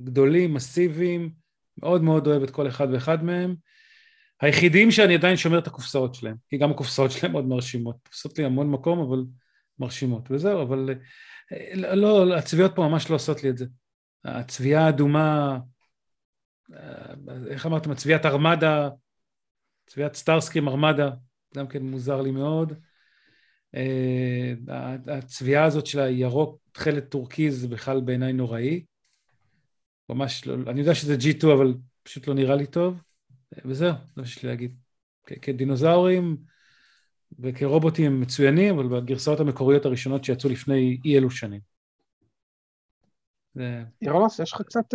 [0.01, 1.33] גדולים, מסיביים,
[1.79, 3.55] מאוד מאוד אוהב את כל אחד ואחד מהם.
[4.41, 8.45] היחידים שאני עדיין שומר את הקופסאות שלהם, כי גם הקופסאות שלהם מאוד מרשימות, תופסות לי
[8.45, 9.25] המון מקום אבל
[9.79, 10.91] מרשימות, וזהו, אבל
[11.53, 13.67] אה, לא, הצביעות פה ממש לא עושות לי את זה.
[14.25, 15.59] הצביעה האדומה,
[16.75, 17.15] אה,
[17.51, 18.89] איך אמרתם, הצביעת ארמדה,
[19.87, 21.11] צביעת סטארסקרים ארמדה,
[21.57, 22.73] גם כן מוזר לי מאוד.
[23.75, 24.55] אה,
[25.07, 28.85] הצביעה הזאת של הירוק תכלת טורקיז זה בכלל בעיניי נוראי.
[30.09, 33.03] ממש לא, אני יודע שזה G2 אבל פשוט לא נראה לי טוב.
[33.65, 34.77] וזהו, זה מה שיש לי להגיד.
[35.43, 36.37] כדינוזאורים
[37.39, 41.61] וכרובוטים הם מצוינים, אבל בגרסאות המקוריות הראשונות שיצאו לפני אי אלו שנים.
[44.03, 44.95] ירונוס, יש לך קצת...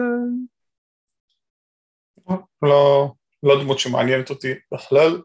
[2.29, 3.13] אה, לא,
[3.43, 5.21] לא דמות שמעניינת אותי בכלל.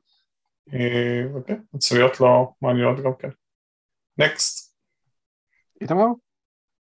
[0.73, 3.29] אה, וכן, הצביעות לא מעניינות גם כן.
[4.19, 4.77] נקסט.
[5.81, 6.07] איתמר?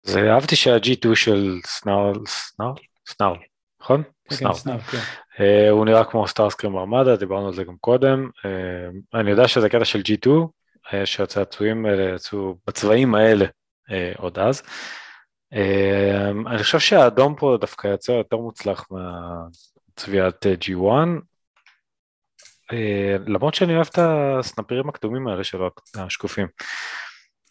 [0.02, 2.76] זה אהבתי שה-G2 של סנארל, סנארל?
[3.06, 3.38] סנארל,
[3.80, 4.02] נכון?
[4.28, 4.98] כן, סנארל, כן.
[5.34, 8.28] Uh, הוא נראה כמו סטארסקרים ארמדה, דיברנו על זה גם קודם.
[8.38, 13.46] Uh, אני יודע שזה קטע של G2, uh, שהצעצועים האלה יצאו בצבעים האלה
[14.16, 14.62] עוד אז.
[16.46, 21.08] אני חושב שהאדום פה דווקא יצא יותר מוצלח מהצביעת G1,
[22.72, 22.74] uh,
[23.26, 26.46] למרות שאני אוהב את הסנפירים הקדומים האלה שלו, השקופים.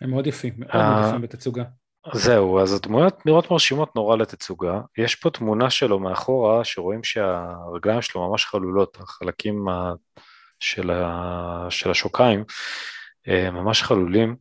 [0.02, 1.64] הם מאוד יפים, מאוד מאוד יפים בתצוגה.
[2.14, 4.82] זהו, אז הדמויות נראות מרשימות נורא לתצוגה.
[4.98, 9.66] יש פה תמונה שלו מאחורה, שרואים שהרגליים שלו ממש חלולות, החלקים
[10.60, 11.68] של, ה...
[11.70, 12.44] של השוקיים
[13.28, 14.36] אה, ממש חלולים,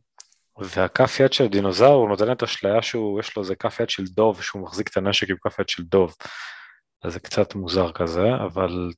[0.57, 4.61] והכף יד של הדינוזאור נותן את אשליה שיש לו איזה כף יד של דוב, שהוא
[4.61, 6.15] מחזיק את הנשק עם כף יד של דוב.
[7.03, 8.91] אז זה קצת מוזר כזה, אבל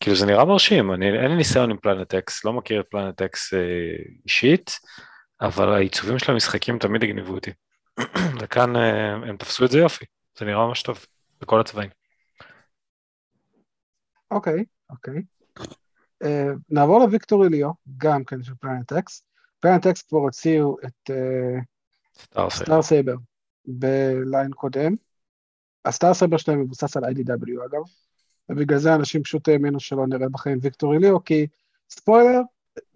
[0.00, 3.22] כאילו זה נראה מרשים, אני, אין לי ניסיון עם Planet X, לא מכיר את Planet
[3.22, 3.58] X אה,
[4.24, 4.78] אישית,
[5.40, 7.50] אבל העיצובים של המשחקים תמיד הגניבו אותי.
[8.40, 10.04] וכאן אה, הם תפסו את זה יופי,
[10.38, 11.06] זה נראה ממש טוב,
[11.40, 11.90] בכל הצבעים.
[14.30, 15.22] אוקיי, אוקיי.
[16.22, 19.24] אה, נעבור ל Victory Leo, גם כן של Planet X.
[19.60, 21.10] Planet X כבר הוציאו את
[22.50, 23.14] Star Saber
[23.64, 24.94] ב line קודם.
[25.84, 27.82] ה Star Saber שלהם מבוסס על IDW אגב,
[28.48, 31.46] ובגלל זה אנשים פשוט האמינו שלא נראה בחיים Victory Leo, כי
[31.90, 32.40] ספוילר,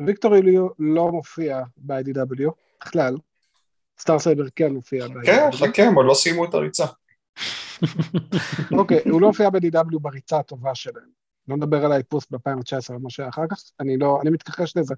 [0.06, 2.50] Victory Leo לא מופיע ב-IDW
[2.84, 3.16] בכלל,
[3.98, 5.06] Star Saber כן מופיע.
[5.24, 6.84] כן, חכה, הם עוד לא סיימו את הריצה.
[8.78, 11.08] אוקיי, הוא לא מופיע ב-DW בריצה הטובה שלהם.
[11.48, 14.94] לא נדבר על האיפוס ב-2019 ומה שהיה אחר כך, אני לא, אני מתכחש לזה.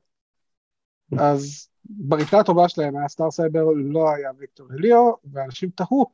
[1.19, 6.07] אז בריצה הטובה שלהם היה Star Saber, לא היה Victory Leo, ואנשים תהו,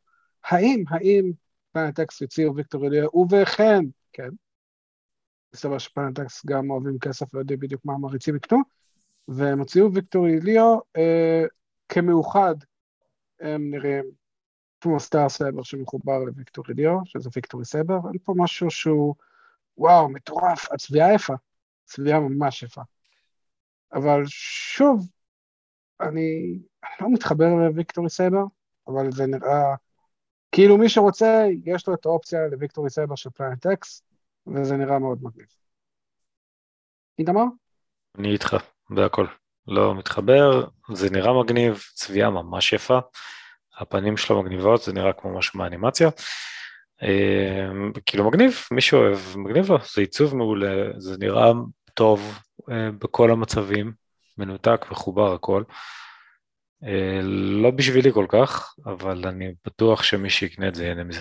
[0.45, 1.33] האם, האם
[1.73, 4.29] Planet X יוציאו Victory Leo, ובכן, כן.
[5.57, 8.59] מסתבר ש Planet X גם אוהבים כסף ויודעים בדיוק מה המעריצים יקנו,
[9.29, 11.45] והם הוציאו Victory Leo אה,
[11.89, 12.55] כמאוחד
[13.41, 14.05] הם נראים
[14.81, 19.15] כמו Star Saber שמחובר ל Victory Leo, שזה Victory Saber, אין פה משהו שהוא,
[19.79, 21.35] וואו, מטורף, הצביעה יפה,
[21.85, 22.83] צביעה ממש יפה.
[23.93, 25.09] אבל שוב,
[26.01, 26.59] אני
[27.01, 28.45] לא מתחבר ל Victory Saber,
[28.89, 29.75] אבל זה נראה,
[30.53, 34.03] כאילו מי שרוצה, יש לו את האופציה ל Victory Saber של Planet X,
[34.47, 35.47] וזה נראה מאוד מגניב.
[37.19, 37.45] איתמר?
[38.19, 38.57] אני איתך,
[38.91, 39.27] בהכל.
[39.69, 42.99] לא מתחבר, זה נראה מגניב, צביעה ממש יפה,
[43.79, 46.09] הפנים שלו מגניבות, זה נראה כמו משהו מהאנימציה.
[47.03, 47.69] אה,
[48.07, 51.53] כאילו מגניב, מי שאוהב, מגניב לו, זה עיצוב מעולה, זה נראה
[51.95, 52.39] טוב
[52.71, 53.93] אה, בכל המצבים,
[54.39, 55.63] מנותק, מחובר הכל.
[56.85, 57.21] אה,
[57.63, 61.21] לא בשבילי כל כך, אבל אני בטוח שמי שיקנה את זה ייהנה מזה.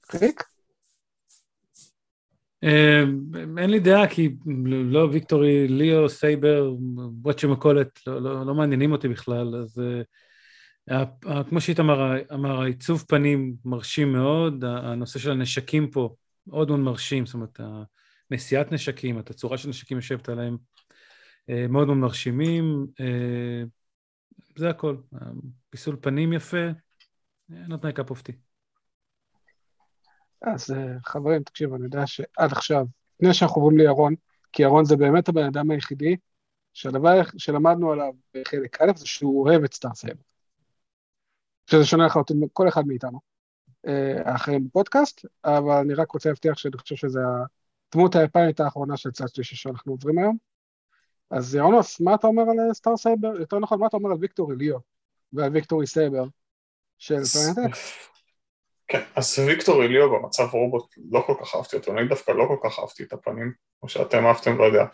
[0.00, 0.53] קריק?
[2.64, 3.02] אה,
[3.58, 4.36] אין לי דעה, כי
[4.66, 6.72] לא ויקטורי, ליאו, סייבר,
[7.22, 9.82] וואטשמקולת, לא, לא, לא מעניינים אותי בכלל, אז
[10.90, 16.14] uh, כמו שאיתמר אמר, העיצוב פנים מרשים מאוד, הנושא של הנשקים פה
[16.46, 17.60] מאוד מאוד מרשים, זאת אומרת,
[18.30, 20.56] נשיאת נשקים, התצורה של נשקים יושבת עליהם,
[21.50, 22.86] uh, מאוד מאוד מרשימים,
[24.56, 24.96] זה הכל,
[25.70, 26.66] פיסול פנים יפה,
[27.50, 28.43] not of tea.
[30.46, 32.86] אז אה, חברים, תקשיבו, אני יודע שעד עכשיו,
[33.20, 34.14] לפני שאנחנו עוברים לירון,
[34.52, 36.16] כי ירון זה באמת הבן אדם היחידי,
[36.72, 40.22] שהדבר שלמדנו עליו בחלק א' זה שהוא אוהב את Star Saber.
[41.70, 43.20] שזה שונה לחלוטין מכל אחד מאיתנו,
[43.86, 47.20] אה, האחרים בפודקאסט, אבל אני רק רוצה להבטיח שאני חושב שזה
[47.92, 50.36] הדמות היפנית האחרונה של צד שלישי שאנחנו עוברים היום.
[51.30, 53.40] אז ירונוס, מה אתה אומר על Star Saber?
[53.40, 54.78] יותר נכון, מה אתה אומר על Victory Leo?
[55.32, 56.24] ועל Victory Saber
[56.98, 57.76] של Planet X.
[58.88, 62.68] כן, אז Victory Leo במצב רובוט לא כל כך אהבתי אותו, אני דווקא לא כל
[62.68, 64.84] כך אהבתי את הפנים, או שאתם אהבתם, לא יודע.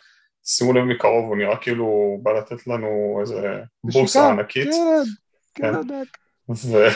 [0.44, 4.68] שימו לב מקרוב, הוא נראה כאילו הוא בא לתת לנו איזה בוסה ענקית.
[5.54, 5.72] כן, כן.
[5.72, 6.88] כן.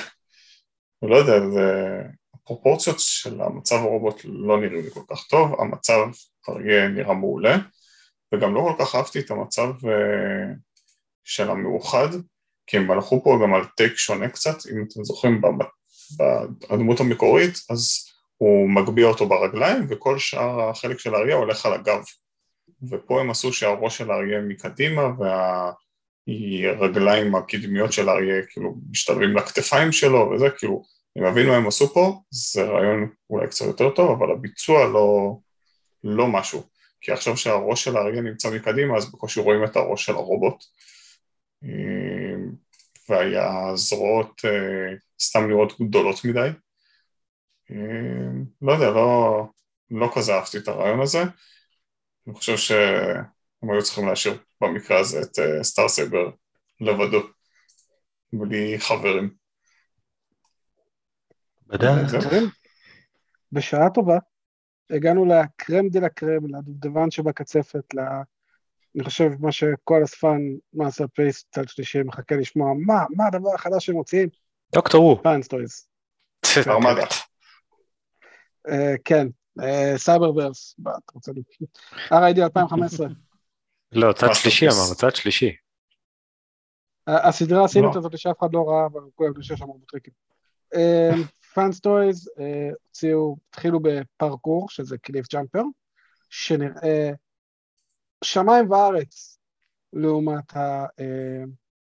[1.03, 2.01] ולא יודע, זה...
[2.45, 6.01] הפרופורציות של המצב הרובוט לא נראים לי כל כך טוב, המצב
[6.49, 7.57] אריה נראה מעולה,
[8.35, 10.55] וגם לא כל כך אהבתי את המצב אה,
[11.25, 12.09] של המאוחד,
[12.67, 15.41] כי הם הלכו פה גם על טייק שונה קצת, אם אתם זוכרים
[16.19, 18.05] בדמות המקורית, אז
[18.37, 22.05] הוא מגביה אותו ברגליים, וכל שאר החלק של האריה הולך על הגב.
[22.91, 25.03] ופה הם עשו שהראש של האריה מקדימה,
[26.29, 30.83] והרגליים הקדמיות של האריה כאילו משתלבים לכתפיים שלו, וזה כאילו,
[31.17, 35.37] אני מבין מה הם עשו פה, זה רעיון אולי קצת יותר טוב, אבל הביצוע לא,
[36.05, 36.63] לא משהו.
[37.01, 40.65] כי עכשיו שהראש של האריה נמצא מקדימה, אז בקושי רואים את הראש של הרובוט.
[43.09, 44.41] והזרועות
[45.21, 46.49] סתם נראות גדולות מדי.
[48.63, 49.47] לא יודע, לא,
[49.91, 51.23] לא כזה אהבתי את הרעיון הזה.
[52.27, 56.31] אני חושב שהם היו צריכים להשאיר במקרה הזה את Star Saber
[56.81, 57.23] לבדו,
[58.33, 59.31] בלי חברים.
[63.53, 64.19] בשעה טובה,
[64.91, 68.01] הגענו ל crème de la crème, לדובדבן שבקצפת, ל...
[68.97, 70.41] אני חושב מה שכל אספן
[70.75, 74.29] Masterpiece צד שלישי מחכה לשמוע, מה, מה הדבר החדש שהם מוציאים?
[74.73, 75.23] דוקטור הוא.
[75.23, 75.87] Fans Toys.
[76.67, 77.07] Armada.
[79.05, 79.27] כן,
[79.97, 81.69] Cyberverse, מה אתה רוצה להגיד?
[82.11, 83.07] RID 2015.
[83.93, 85.57] לא, צד שלישי אמרנו, צד שלישי.
[87.07, 90.15] הסדרה הסינית הזאת שאף אחד לא ראה, אבל כולם שיש שם הרבה טריקים.
[91.55, 92.31] Fans Toys
[92.87, 95.63] הוציאו, התחילו ב-Parkour, שזה Cliffjumper,
[96.31, 97.11] שנראה
[98.25, 99.39] שמיים וארץ
[99.93, 100.53] לעומת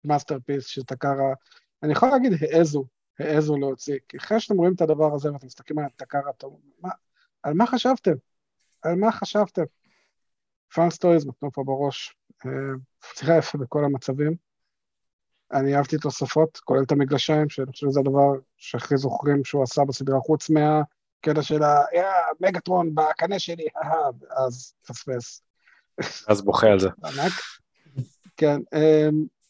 [0.03, 1.33] ה-Masterpiece של Takara.
[1.83, 2.85] אני יכול להגיד העזו,
[3.19, 6.31] העזו להוציא, כי אחרי שאתם רואים את הדבר הזה ואתם מסתכלים על Takara,
[7.43, 8.13] על מה חשבתם?
[8.81, 9.63] על מה חשבתם?
[10.73, 12.15] Fans Toys נתנו פה בראש,
[12.99, 14.35] פתיחה יפה בכל המצבים.
[15.53, 20.19] אני אהבתי תוספות, כולל את המגלשיים, שאני חושב שזה הדבר שהכי זוכרים שהוא עשה בסדרה,
[20.19, 23.67] חוץ מהקטע של ה-Megatron בקנה שלי,
[24.45, 25.41] אז פספס.
[26.27, 26.89] אז בוכה על זה.
[27.03, 27.33] ענק.
[28.37, 28.59] כן,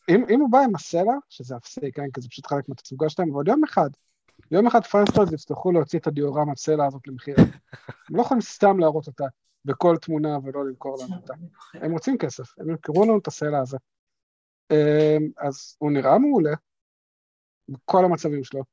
[0.10, 3.36] אם, אם הוא בא עם הסלע, שזה אפסי, כן, כי זה פשוט חלק מהתצוגה שלהם,
[3.36, 3.90] אבל יום אחד,
[4.52, 7.44] יום אחד Fans Toys יצטרכו להוציא את הדיורמת סלע הזאת למכירה.
[8.10, 9.26] הם לא יכולים סתם להראות אותה
[9.66, 11.34] בכל תמונה ולא למכור לנו אותה.
[11.74, 13.78] הם רוצים כסף, הם ימכרו לנו את הסלע הזה.
[15.38, 16.54] אז הוא נראה מעולה,
[17.70, 18.64] בכל המצבים שלו.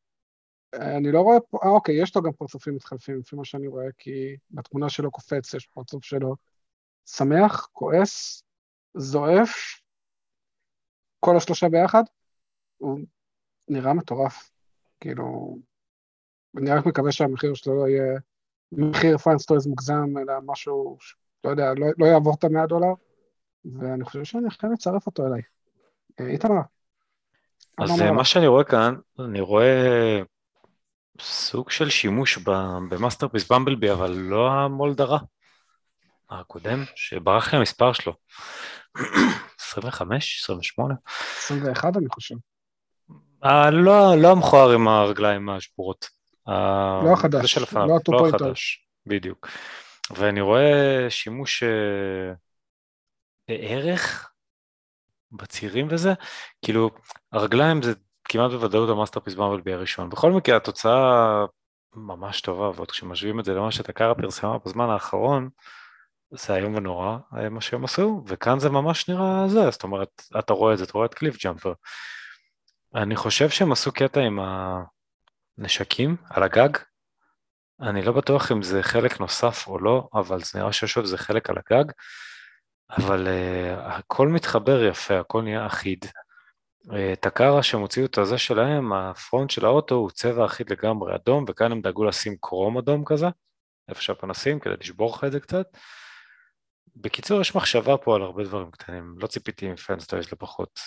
[0.75, 3.87] אני לא רואה פה, אה אוקיי, יש לו גם פרצופים מתחלפים, לפי מה שאני רואה,
[3.99, 6.37] כי בתמונה שלו קופץ, יש פרצוף שלו
[7.17, 8.43] שמח, כועס,
[8.95, 9.81] זועף,
[11.21, 12.03] כל השלושה ביחד,
[12.79, 12.99] הוא
[13.69, 14.51] נראה מטורף.
[15.01, 15.57] כאילו,
[16.57, 18.19] אני רק מקווה שהמחיר שלו לא יהיה
[18.73, 20.99] מחיר Fans Toys מוגזם, אלא משהו,
[21.45, 22.93] לא יודע, לא, לא יעבור את המאה דולר,
[23.65, 25.43] ואני חושב שאני יכול לצרף אותו אליי.
[26.21, 26.61] איתמר.
[27.79, 30.21] אז מה שאני רואה כאן, אני רואה
[31.21, 32.39] סוג של שימוש
[32.91, 35.19] ב-Masterpiece Bumblebee, אבל לא ה-mold הרע.
[36.31, 38.13] הקודם, שברח לי המספר שלו.
[39.61, 40.43] 25?
[40.43, 40.95] 28?
[41.39, 42.35] 21 אני חושב.
[43.73, 46.09] לא, לא המכוער עם הרגליים השבורות.
[46.47, 48.37] לא החדש, לא ה-two point O.
[48.45, 49.49] לא החדש, בדיוק.
[50.11, 51.63] ואני רואה שימוש
[53.49, 54.31] בערך
[55.33, 56.13] בצירים וזה,
[56.65, 56.91] כאילו,
[57.33, 57.93] הרגליים זה
[58.25, 60.11] כמעט בוודאות ה-Masterpiece Bumblebee הראשון.
[60.11, 61.45] בכל מקרה, התוצאה
[61.95, 65.49] ממש טובה, ועוד כשמשווים את זה למה ש-Takara פרסמה בזמן האחרון,
[66.31, 67.17] זה איום ונורא
[67.51, 70.93] מה שהם עשו, וכאן זה ממש נראה זה, זאת אומרת, אתה רואה את זה, אתה
[70.93, 71.73] רואה את Cliffjumper.
[72.95, 74.39] אני חושב שהם עשו קטע עם
[75.59, 76.79] הנשקים על הגג,
[77.83, 81.51] אני לא בטוח אם זה חלק נוסף או לא, אבל זה נראה שיש איזה חלק
[81.51, 81.85] על הגג,
[82.91, 86.05] אבל uh, הכל מתחבר יפה, הכל נהיה אחיד.
[86.87, 91.45] Uh, טקארה שהם הוציאו את הזה שלהם, הפרונט של האוטו הוא צבע אחיד לגמרי אדום,
[91.49, 93.27] וכאן הם דאגו לשים קרום אדום כזה,
[93.89, 95.67] איפה שהפנסים, כדי לשבור לך את זה קצת.
[96.97, 100.81] בקיצור, יש מחשבה פה על הרבה דברים קטנים, לא ציפיתי מפנסטויז לפחות,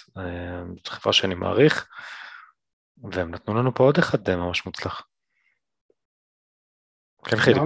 [0.75, 1.87] זאת חברה שאני מעריך,
[3.11, 5.07] והם נתנו לנו פה עוד אחד ממש מוצלח.
[7.23, 7.61] כן חיליק.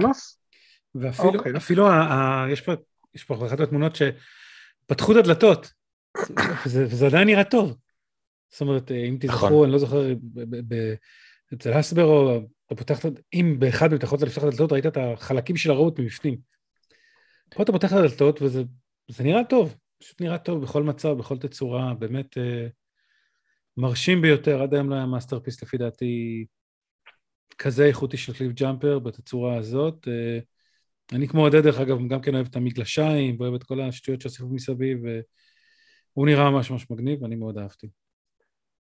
[0.94, 1.56] ואפילו okay.
[1.56, 2.72] אפילו ה, ה, יש פה,
[3.14, 5.72] יש פה אחת התמונות שפתחו את הדלתות,
[6.66, 7.76] וזה, וזה עדיין נראה טוב.
[8.48, 9.64] זאת אומרת, אם תזכרו, נכון.
[9.64, 10.06] אני לא זוכר,
[11.54, 12.98] אצל Hasbro, אתה פותח,
[13.34, 16.38] אם באחד מתחת לפתוח את הדלתות ראית את החלקים של הרובוט מבפנים.
[17.50, 18.62] פה אתה פותח הדלתות וזה
[19.20, 22.66] נראה טוב, פשוט נראה טוב בכל מצב, בכל תצורה, באמת, אה,
[23.76, 26.46] מרשים ביותר, עד היום לא היה Masterpiece לפי דעתי
[27.58, 30.08] כזה איכותי של Cliffjumper בתצורה הזאת.
[30.08, 30.38] אה,
[31.12, 34.48] אני כמו עודד, דרך אגב, גם כן אוהב את המגלשיים, ואוהב את כל השטויות שהוסיפו
[34.48, 34.98] מסביב,
[36.16, 37.88] והוא נראה ממש ממש מגניב, ואני מאוד אהבתי.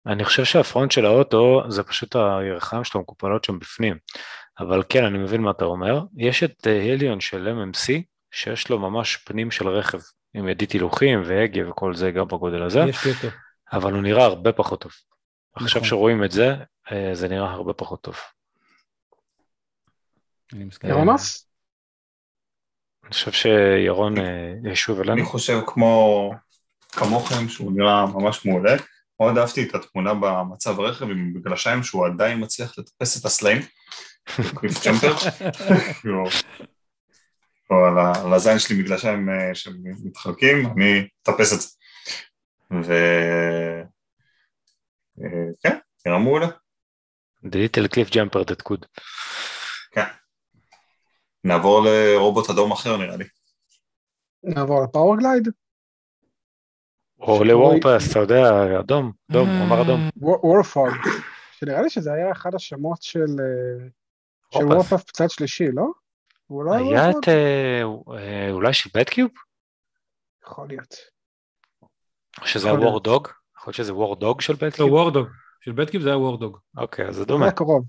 [0.05, 3.97] אני חושב שהפרונט של האוטו זה פשוט הירכיים שלו מקופלות שם בפנים.
[4.59, 6.01] אבל כן, אני מבין מה אתה אומר.
[6.17, 8.01] יש את הליון של MMC,
[8.31, 9.99] שיש לו ממש פנים של רכב,
[10.33, 12.79] עם ידית הילוכים והגה וכל זה גם בגודל הזה.
[13.73, 14.91] אבל הוא נראה הרבה פחות טוב.
[15.55, 15.89] עכשיו נכון.
[15.89, 16.55] שרואים את זה,
[16.91, 18.15] אה, זה נראה הרבה פחות טוב.
[20.53, 20.89] אני מסכים.
[20.89, 21.47] ירונוס?
[23.03, 25.27] אני חושב שירון אה, ישוב אני אלינו.
[25.27, 26.31] חושב כמו,
[26.91, 28.75] כמוכם שהוא נראה ממש מעולה.
[29.19, 33.61] מאוד אהבתי את התמונה במצב רכב עם מגלשיים שהוא עדיין מצליח לטפס את הסלעים.
[37.71, 41.67] או על ה- על הזין שלי מגלשיים אה, שמתחלקים, אני אטפס את זה.
[42.87, 42.93] ו...
[45.23, 46.47] אה, כן, נראה מעולה.
[47.45, 48.85] The little cliff jumper that could.
[49.91, 50.05] כן.
[51.43, 53.25] נעבור לרובוט אדום אחר נראה לי.
[54.43, 55.47] נעבור לפאורגלייד?
[57.19, 58.43] או לוורפס, אתה יודע,
[58.79, 60.09] אדום, אדום, הוא אמר אדום.
[60.17, 60.89] וורפוג.
[61.51, 63.87] שנראה לי שזה היה אחד השמות של אה,
[64.51, 64.91] של וורפס.
[64.91, 65.85] וורפאף צד שלישי, לא?
[66.51, 67.09] הוא לא היה?
[67.09, 67.81] את, אה,
[68.17, 69.31] אה, אולי של בטקיוב?
[70.45, 70.95] יכול להיות.
[72.41, 73.03] או שזה יכול הוור להיות.
[73.03, 73.27] דוג?
[73.57, 74.91] יכול להיות שזה וור דוג של לא, בטקיוב?
[74.91, 75.27] וורדוג.
[75.61, 76.57] של בטקיב זה היה וורדוג.
[76.77, 77.45] אוקיי, אז זה זה דומה.
[77.45, 77.85] היה קרוב.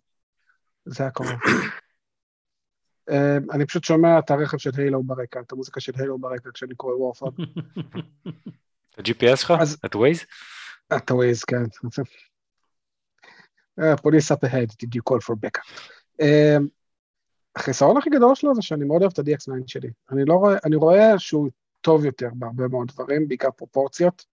[0.84, 1.30] זה היה קרוב.
[3.10, 6.74] אה, אני פשוט שומע את הרכב של הילו ברקע, את המוזיקה של הילו ברקע כשאני
[6.74, 7.32] קורא וורפאפ.
[8.90, 9.52] את ה-GPS שלך?
[9.86, 10.24] את ווייז?
[10.96, 11.62] את הווייז, כן.
[14.02, 15.80] פוליס up ahead, did you call for backup.
[16.20, 16.56] אה,
[17.57, 19.90] החיסרון הכי גדול שלו זה שאני מאוד אוהב את ה-DX9 שלי.
[20.12, 21.50] אני לא רואה, אני רואה שהוא
[21.80, 24.24] טוב יותר בהרבה מאוד דברים, בעיקר פרופורציות.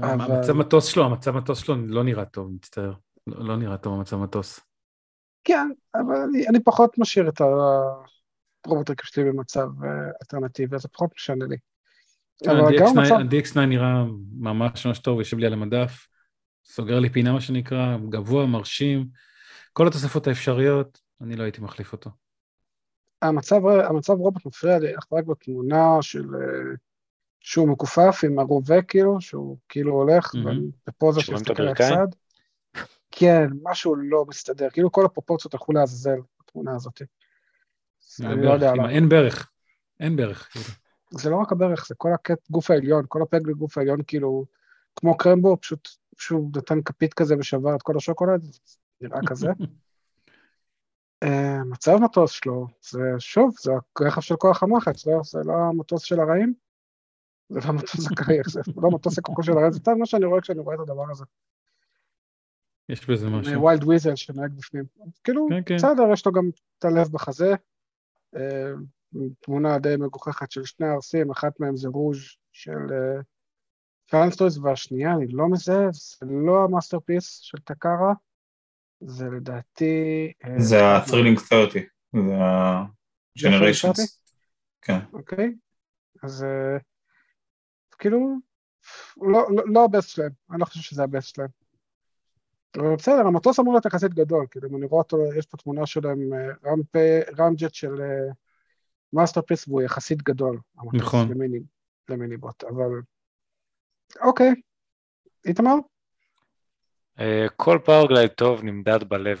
[0.00, 2.92] אבל- המצב מטוס שלו, המצב מטוס שלו לא נראה טוב, מצטער.
[3.26, 4.60] לא לא נראה טוב המצב מטוס.
[5.44, 7.40] כן, אבל אני, אני פחות משאיר את
[8.64, 9.88] הרובוטריקה שלי במצב אה,
[10.22, 11.56] אלטרנטיבי, זה פחות משנה לי.
[12.46, 14.04] המצב, ה-DX9 נראה
[14.38, 16.08] ממש ממש טוב, יושב לי על המדף,
[16.64, 19.06] סוגר לי פינה מה שנקרא, גבוה, מרשים,
[19.72, 22.10] כל התוספות האפשריות, אני לא הייתי מחליף אותו.
[23.22, 26.74] המצב, המצב רובוט מפריע לי אך ורק בתמונה של אה,
[27.40, 30.70] שהוא מכופף עם הרובה כאילו, שהוא כאילו הולך, מהמם.
[30.86, 31.92] בפוזה שמסתכל הברכיים?
[31.92, 32.06] לצד.
[33.10, 37.02] כן, משהו לא מסתדר, כאילו כל הפרופורציות הלכו לעזאזל בתמונה הזאת.
[38.20, 38.90] אני לא יודע למה.
[38.90, 39.50] אין ברך,
[40.00, 40.48] אין ברך.
[40.52, 40.64] כאילו.
[41.10, 44.44] זה לא רק הברך, זה כל הקט גוף העליון, כל הפג לגוף העליון, כאילו,
[44.96, 45.88] כמו קרמבו, פשוט
[46.18, 49.48] שהוא נתן כפית כזה ושבר את כל השוקולד, זה נראה כזה.
[51.22, 55.20] אה, מצב מטוס שלו, זה שוב, זה הרכב של כוח המחץ, לא?
[55.24, 56.54] זה לא המטוס של הרעים,
[57.48, 60.40] זה לא המטוס הקרייך, זה לא המטוס הקוקו של הרעים, זה סתם מה שאני רואה
[60.40, 61.24] כשאני רואה את הדבר הזה.
[62.88, 63.62] יש בזה משהו.
[63.62, 64.84] Wild Weasel שנוהג בפנים.
[65.24, 65.76] כאילו, כן, כן.
[65.76, 67.54] בסדר, יש לו גם את הלב בחזה.
[68.36, 68.72] אה,
[69.40, 73.20] תמונה די מגוחכת של שני Arcee ים, אחת מהם זה רוז' של אה,
[74.10, 78.12] Fans Toys, והשנייה, אני לא מזהה, זה לא ה-Masterpiece של Takara,
[79.00, 80.32] זה לדעתי...
[80.44, 81.82] אה, זה ה-Thrilling 30,
[82.26, 84.18] זה ה-Generations.
[84.82, 84.98] כן.
[85.12, 85.54] אוקיי?
[86.22, 86.78] אז אה,
[87.98, 88.36] כאילו,
[89.16, 91.48] לא, לא, לא הבסט שלהם, אני לא חושב שזה הבסט שלהם.
[92.76, 95.86] אבל בסדר, המטוס אמור להיות יחסית גדול, כאילו, אם אני רואה אותו, יש פה תמונה
[95.86, 97.94] שלו עם אה, רמפ- Ramjet של
[99.12, 100.60] Masterpiece, והוא יחסית גדול,
[100.92, 101.30] נכון.
[101.30, 101.58] למיני,
[102.08, 103.02] למיני בוט, אבל...
[104.20, 104.54] אוקיי,
[105.46, 105.74] איתמר?
[107.20, 109.40] אה, כל Powerglide טוב נמדד בלב.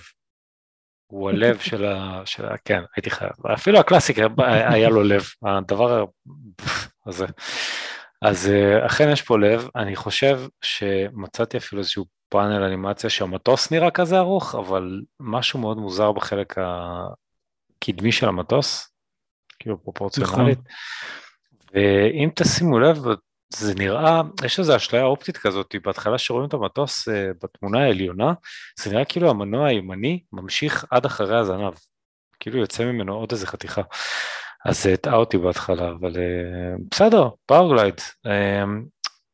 [1.06, 2.22] הוא הלב של ה...
[2.24, 2.56] של ה...
[2.64, 3.30] כן, הייתי חייב.
[3.54, 6.04] אפילו ה-Classic היה- לו לב, הדבר
[7.06, 7.26] הזה.
[8.22, 13.90] אז אה, אכן יש פה לב, אני חושב שמצאתי אפילו איזשהו פאנל אנימציה שהמטוס נראה
[13.90, 18.92] כזה ארוך, אבל משהו מאוד מוזר בחלק הקדמי של המטוס,
[19.58, 20.58] כאילו פרופורציונלית.
[21.74, 22.98] ואם תשימו לב,
[23.50, 28.32] זה נראה, יש איזו אשליה אופטית כזאת, בהתחלה שרואים את המטוס אה, בתמונה העליונה,
[28.80, 31.72] זה נראה כאילו המנוע הימני ממשיך עד אחרי הזנב,
[32.40, 33.82] כאילו יוצא ממנו עוד איזה חתיכה.
[34.66, 38.00] אז זה הטעה אותי בהתחלה, אבל אה, בסדר, Powerglide.
[38.26, 38.64] אה,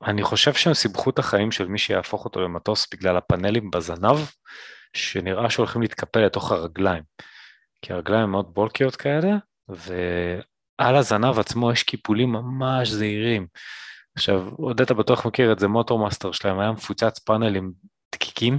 [0.04, 4.18] אני חושב שהם סיבכו את החיים של מי שיהפוך אותו למטוס בגלל הפאנלים בזנב,
[4.96, 7.02] שנראה שהולכים להתקפל לתוך הרגליים.
[7.82, 9.36] כי הרגליים מאוד בולקיות כאלה,
[9.68, 13.46] ועל הזנב עצמו יש קיפולים ממש זעירים.
[14.16, 17.72] עכשיו, עודד אתה בטוח מכיר את זה, Motormaster שלהם היה מפוצץ פאנלים
[18.14, 18.58] דקיקים,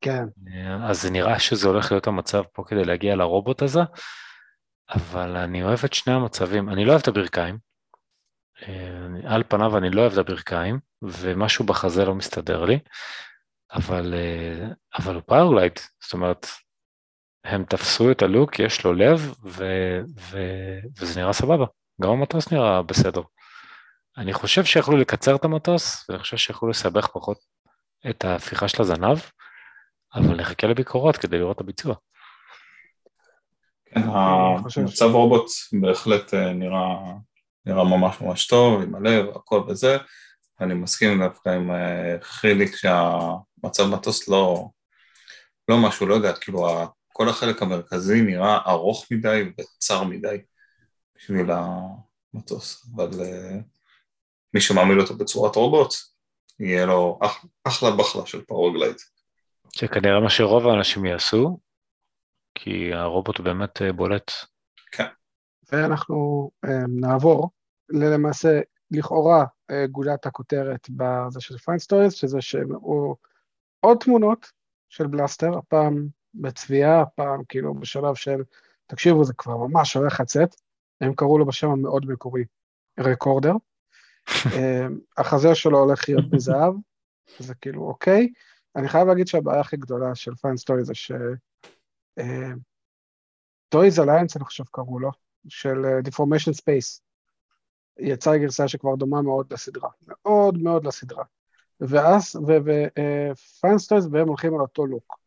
[0.00, 0.24] כן.
[0.82, 3.80] אז זה נראה שזה הולך להיות המצב פה כדי להגיע לרובוט הזה,
[4.94, 6.68] אבל אני אוהב את שני המצבים.
[6.68, 7.58] אני לא אוהב את הברכיים,
[8.68, 12.78] אה, על פניו אני לא אוהב את הברכיים, ומשהו בחזה לא מסתדר לי,
[13.72, 16.46] אבל, אה, אבל הוא Powerglide, זאת אומרת,
[17.44, 19.64] הם תפסו את הלוק, יש לו לב, ו,
[20.20, 20.38] ו,
[21.00, 21.64] וזה נראה סבבה.
[22.02, 23.22] גם המטוס נראה בסדר.
[24.18, 27.38] אני חושב שיכולו לקצר את המטוס, ואני חושב שיכולו לסבך פחות
[28.10, 29.18] את ההפיכה של הזנב,
[30.14, 31.94] אבל נחכה לביקורות כדי לראות את הביצוע.
[33.86, 34.00] כן,
[34.80, 35.46] המצב רובוט
[35.80, 37.12] בהחלט אה, נראה,
[37.66, 39.96] נראה ממש ממש טוב, עם הלב, הכל וזה.
[40.60, 44.68] אני מסכים דווקא עם אה, חיליק שהמצב מטוס לא,
[45.68, 46.68] לא משהו, לא יודע, כאילו
[47.12, 50.36] כל החלק המרכזי נראה ארוך מדי וצר מדי
[51.16, 53.75] בשביל המטוס, אבל אה,
[54.56, 55.94] מי שמעמיד אותו בצורת רובוט,
[56.60, 58.96] יהיה לו אח, אחלה בחלה של Powerglide.
[59.72, 61.58] שכנראה מה שרוב האנשים יעשו,
[62.54, 64.30] כי הרובוט באמת אה, בולט.
[64.92, 65.06] כן.
[65.72, 66.70] ואנחנו אמ,
[67.00, 67.50] נעבור
[67.88, 69.44] למעשה לכאורה
[69.90, 73.16] גולת הכותרת בזה של FansToys, שזה שהוא
[73.80, 74.52] עוד תמונות
[74.88, 78.42] של Blaster, הפעם בצביעה, פעם כאילו בשלב של,
[78.86, 80.54] תקשיבו, זה כבר ממש הולך לצאת,
[81.00, 82.44] הם קראו לו בשם המאוד מקורי,
[83.00, 83.52] Recorder.
[84.46, 86.74] אמ, החזה שלו הולך להיות בזהב,
[87.38, 88.28] זה כאילו אוקיי.
[88.76, 91.12] אני חייב להגיד שהבעיה הכי גדולה של FansToys זה ש...
[93.68, 95.10] Toys Alliance, אני חושב קראו לו,
[95.48, 97.00] של Deformation אה, Space.
[97.98, 101.24] יצאה גרסה שכבר דומה מאוד לסדרה, מאוד מאוד לסדרה.
[101.80, 102.36] ואז,
[103.78, 105.18] סטוריז והם הולכים על אותו לוק.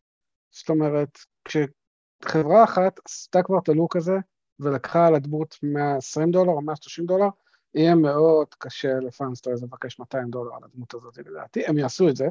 [0.52, 4.18] זאת אומרת, כשחברה אחת עשתה כבר את הלוק הזה,
[4.60, 7.30] ולקחה על הדמות 120 דולר או 130 דולר,
[7.76, 11.65] יהיה מאוד קשה ל FansToys לבקש 200 דולר על הדמות הזאת, לדעתי.
[11.65, 12.28] הם יעשו את זה,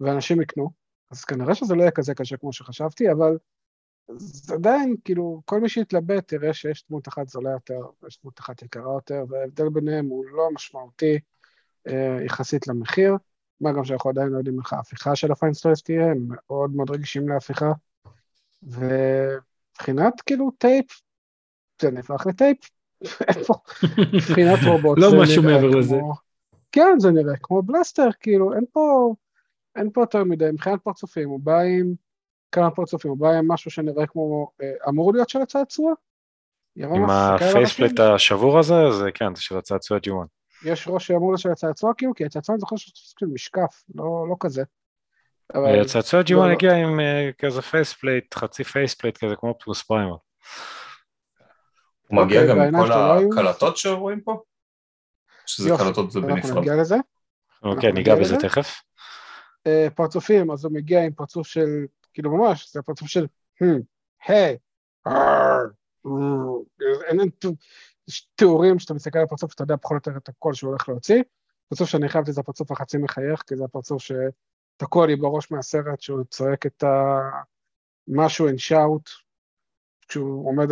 [0.00, 0.70] ואנשים יקנו,
[1.10, 3.38] אז כנראה שזה לא יהיה כזה קשה כמו שחשבתי, אבל
[4.16, 8.62] זה עדיין, כאילו, כל מי שיתלבט תראה שיש דמות אחת זולה יותר, ויש דמות אחת
[8.62, 11.18] יקרה יותר, וההבדל ביניהם הוא לא משמעותי
[11.88, 13.16] אה, יחסית למחיר.
[13.60, 16.90] מה גם שאנחנו עדיין לא יודעים איך ההפיכה של ה FansToys תהיה, הם מאוד מאוד
[16.90, 17.72] רגישים להפיכה.
[18.62, 21.00] ומבחינת כאילו טייפ,
[21.82, 22.58] זה נהפך לטייפ.
[23.28, 23.54] איפה?
[24.14, 24.98] מבחינת רובוט.
[24.98, 25.96] לא משהו מעבר לזה.
[26.72, 29.14] כן, זה נראה כמו Blaster, כאילו, אין פה,
[29.76, 31.94] אין פה יותר מדי, מבחינת פרצופים, הוא בא עם
[32.52, 35.92] כמה פרצופים, הוא בא עם משהו שנראה כמו, אה, אמור להיות של הצעצוע?
[36.76, 40.26] עם ה faceplate השבור הזה, זה כן, זה של הצעצוע G1.
[40.64, 44.26] יש ראש שאמור להיות של הצעצוע כאילו, כי הצעצוע אני זוכר שיש כאילו משקף, לא,
[44.28, 44.62] לא כזה.
[45.80, 50.16] הצעצוע G1 לא, הגיע עם אה, כזה faceplate, חצי faceplate כזה כמו פלוס פריימר.
[52.08, 52.72] הוא מגיע גם עם
[53.34, 54.42] כל הקלטות שרואים פה?
[55.46, 56.44] שזה קלטות זה בנפרד.
[56.44, 56.96] אנחנו נגיע לזה.
[57.62, 58.82] אוקיי, ניגע בזה תכף.
[59.66, 63.26] אה, פרצופים, אז הוא מגיע עם פרצוף של, כאילו ממש, זה פרצוף של,
[64.26, 64.56] היי,
[67.04, 67.20] אין
[68.08, 70.88] יש תיאורים שאתה מסתכל על הפרצוף שאתה יודע פחות או יותר את הקול שהוא הולך
[70.88, 71.22] להוציא.
[71.68, 76.24] פרצוף שאני חייב לזה הפרצוף החצי מחייך, כי זה הפרצוף שתקוע לי בראש מהסרט, שהוא
[76.30, 77.18] צועק את ה...
[78.08, 79.10] משהו אין שאוט,
[80.08, 80.68] כשהוא עומד,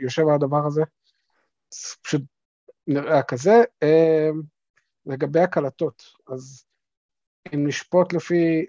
[0.00, 0.82] יושב על הדבר הזה.
[2.02, 2.22] פשוט
[2.86, 3.64] נראה כזה.
[3.82, 4.42] אמ,
[5.06, 6.64] לגבי הקלטות, אז
[7.54, 8.66] אם נשפוט לפי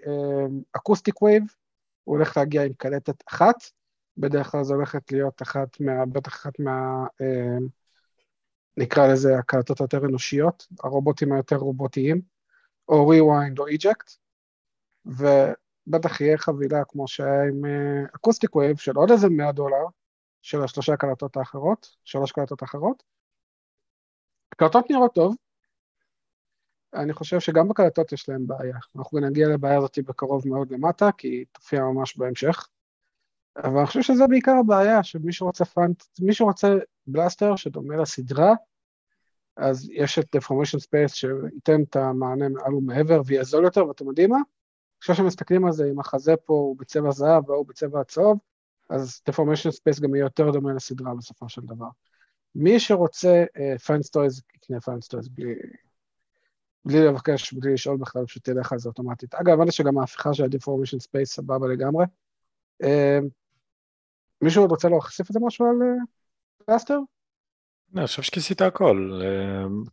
[0.76, 1.42] Acoustic Wave,
[2.04, 3.56] הוא הולך להגיע עם קלטת אחת,
[4.16, 6.06] בדרך כלל זו הולכת להיות אחת מה...
[6.06, 7.06] בטח אחת מה...
[7.20, 7.66] אמ,
[8.76, 12.20] נקרא לזה הקלטות היותר אנושיות, הרובוטים היותר רובוטיים,
[12.88, 14.16] או rewind או eject,
[15.06, 17.64] ובטח יהיה חבילה כמו שהיה עם
[18.16, 19.84] Acoustic Wave של עוד איזה 100 דולר,
[20.42, 23.02] של השלושה הקלטות האחרות, שלוש קלטות האחרות.
[24.52, 25.34] הקלטות נראות טוב,
[26.94, 28.76] אני חושב שגם בקלטות יש להם בעיה.
[28.96, 32.68] אנחנו נגיע לבעיה הזאת בקרוב מאוד למטה, כי היא תופיע ממש בהמשך.
[33.56, 36.68] אבל אני חושב שזה בעיקר הבעיה, שמי שרוצה פאנט, מי שרוצה
[37.06, 38.54] Blaster שדומה לסדרה,
[39.56, 44.30] אז יש את Deformation Space שייתן את המענה מעל ומעבר ויהיה זול יותר, ואתם יודעים
[44.30, 44.38] מה?
[44.98, 48.38] עכשיו שמסתכלים על זה, אם החזה פה הוא בצבע זהב והוא בצבע הצהוב,
[48.88, 51.88] אז Deformation Space גם יהיה יותר דומה לסדרה בסופו של דבר.
[52.54, 53.44] מי שרוצה
[53.84, 55.54] Fans אה, Toys, יקנה FansToys בלי,
[56.84, 59.34] בלי לבקש, בלי לשאול בכלל, פשוט תלך על זה אוטומטית.
[59.34, 62.04] אגב, הבנתי שגם ההפיכה של ה-Deformation Space סבבה לגמרי.
[62.82, 62.86] אה,
[64.42, 65.76] מישהו עוד רוצה להוסיף את זה משהו על
[66.66, 66.98] Blaster?
[67.96, 69.20] אני חושב שכיסית הכל,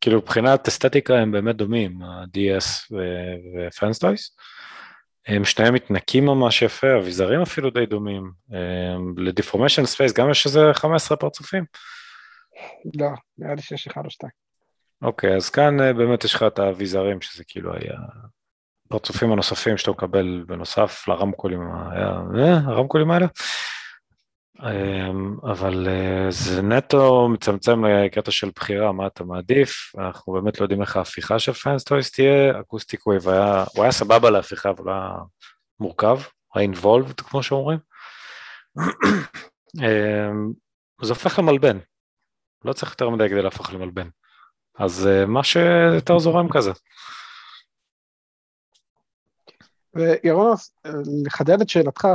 [0.01, 2.95] כאילו מבחינת אסתטיקה הם באמת דומים, ה-DS
[3.71, 4.35] ו FansToys,
[5.27, 8.31] הם שניהם מתנקים ממש יפה, אביזרים אפילו די דומים,
[9.17, 11.65] ל Deformation Space גם יש איזה 15 פרצופים?
[12.99, 14.31] לא, נראה לי שיש אחד או שתיים.
[15.01, 17.97] אוקיי, אז כאן באמת יש לך את האביזרים, שזה כאילו היה
[18.85, 21.61] הפרצופים הנוספים שאתה מקבל בנוסף לרמקולים,
[22.67, 23.25] הרמקולים האלה.
[24.63, 30.65] אמ, אבל אה, זה נטו מצמצם לקטע של בחירה, מה אתה מעדיף, אנחנו באמת לא
[30.65, 35.11] יודעים איך ההפיכה של FansToys תהיה, Acoustic Wave היה, הוא היה סבבה להפיכה, אבל היה
[35.79, 36.19] מורכב,
[36.53, 37.79] היה אינבולבד כמו שאומרים.
[39.83, 40.51] אמ,
[41.01, 41.77] זה הופך למלבן,
[42.65, 44.07] לא צריך יותר מדי כדי להפוך למלבן.
[44.77, 46.71] אז אה, מה שיותר זורם כזה.
[49.93, 50.55] וירון,
[51.25, 52.07] לחדד את שאלתך,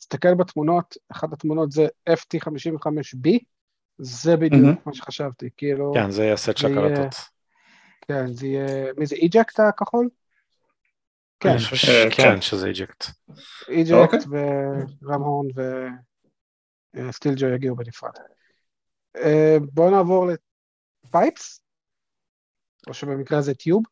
[0.00, 3.28] תסתכל בתמונות, אחת התמונות זה FT55B,
[3.98, 4.74] זה בדיוק מהמם.
[4.86, 7.14] מה שחשבתי, כאילו, כן, זה הסט של זה יהיה- הקלטות.
[8.08, 10.08] כן, זה יהיה, מי זה איג'קט הכחול?
[11.40, 12.40] כן, ש- אה, כן, כן.
[12.40, 13.04] שזה איג'קט.
[13.68, 14.18] איג'קט אוקיי.
[15.02, 15.46] ורם-הורן
[16.94, 18.12] וסטילג'ו יגיעו בנפרד.
[19.16, 20.26] אה, בואו נעבור
[21.06, 21.60] ל Pipes,
[22.88, 23.82] או שבמקרה הזה Tube,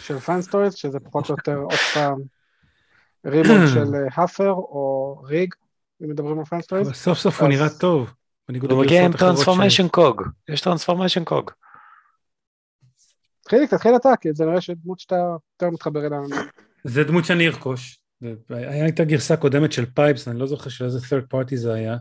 [0.00, 2.18] של FansToys, שזה פחות או יותר עוד פעם
[3.26, 5.54] remold של אה, Huffer או ריג,
[6.02, 6.44] אם מדברים על.
[6.70, 8.10] אבל סוף סוף הוא נראה טוב.
[8.48, 11.50] הוא מגיע עם טרנספורמיישן קוג, יש טרנספורמיישן קוג.
[13.48, 16.18] חיליק, תתחיל אתה, כי זה נראה שדמות שאתה יותר מתחבר אליה.
[16.84, 18.00] זה דמות שאני ארכוש.
[18.50, 21.96] הייתה גרסה קודמת של Pipes, אני לא זוכר של איזה third party זה היה.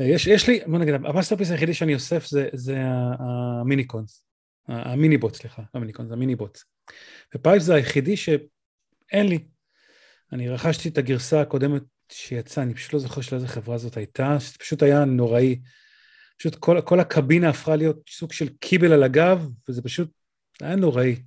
[0.00, 2.78] אה, יש, יש לי, בוא נגיד, ה Masterpiece היחידי שאני אוסף זה, זה
[3.18, 4.24] המיניקונס,
[4.68, 6.58] המיניבוט, סליחה, לא מיניקונס, המיניבוט.
[7.34, 9.44] ופייפס זה היחידי שאין לי.
[10.32, 14.40] אני רכשתי את הגרסה הקודמת שיצאה, אני פשוט לא זוכר של איזה חברה זאת הייתה,
[14.40, 15.60] שזה פשוט היה נוראי.
[16.38, 20.10] פשוט כל, כל הקבינה הפכה להיות סוג של קיבל על הגב, וזה פשוט
[20.60, 21.22] היה נוראי.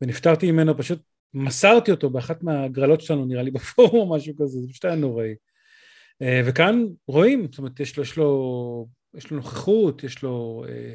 [0.00, 1.02] ונפטרתי ממנו, פשוט
[1.34, 5.34] מסרתי אותו באחת מהגרלות שלנו, נראה לי בפורום או משהו כזה, זה פשוט היה נוראי.
[6.22, 10.64] אה, וכאן רואים, זאת אומרת, יש לו, יש לו, יש לו נוכחות, יש לו...
[10.68, 10.94] אה,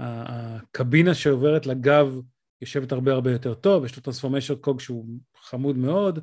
[0.00, 2.20] הקבינה שעוברת לגב
[2.60, 5.06] יושבת הרבה הרבה יותר טוב, יש לו טרנספורמיישר קוג שהוא
[5.36, 6.18] חמוד מאוד,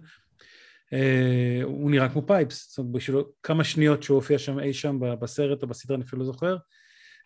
[0.93, 4.99] אה, הוא נראה כמו פייפס, זאת אומרת, בשבילו כמה שניות שהוא הופיע שם אי שם
[5.19, 6.57] בסרט או בסדרה, אני אפילו לא זוכר,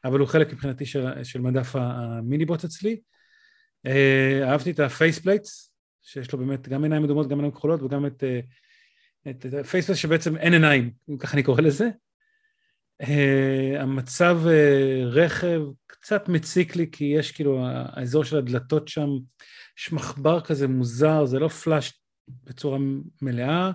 [0.06, 3.02] אבל הוא חלק מבחינתי של, של מדף ה Minibot אצלי.
[3.86, 8.06] אה, אהבתי את ה faceplates, שיש לו באמת גם עיניים אדומות, גם עיניים כחולות, וגם
[8.06, 8.40] את, אה,
[9.30, 11.90] את, את ה faceplate שבעצם אין עיניים, ככה אני קורא לזה.
[13.04, 19.10] Uh, המצב uh, רכב קצת מציק לי, כי יש כאילו, האזור של הדלתות שם,
[19.80, 22.78] יש מחבר כזה מוזר, זה לא flush בצורה
[23.22, 23.72] מלאה.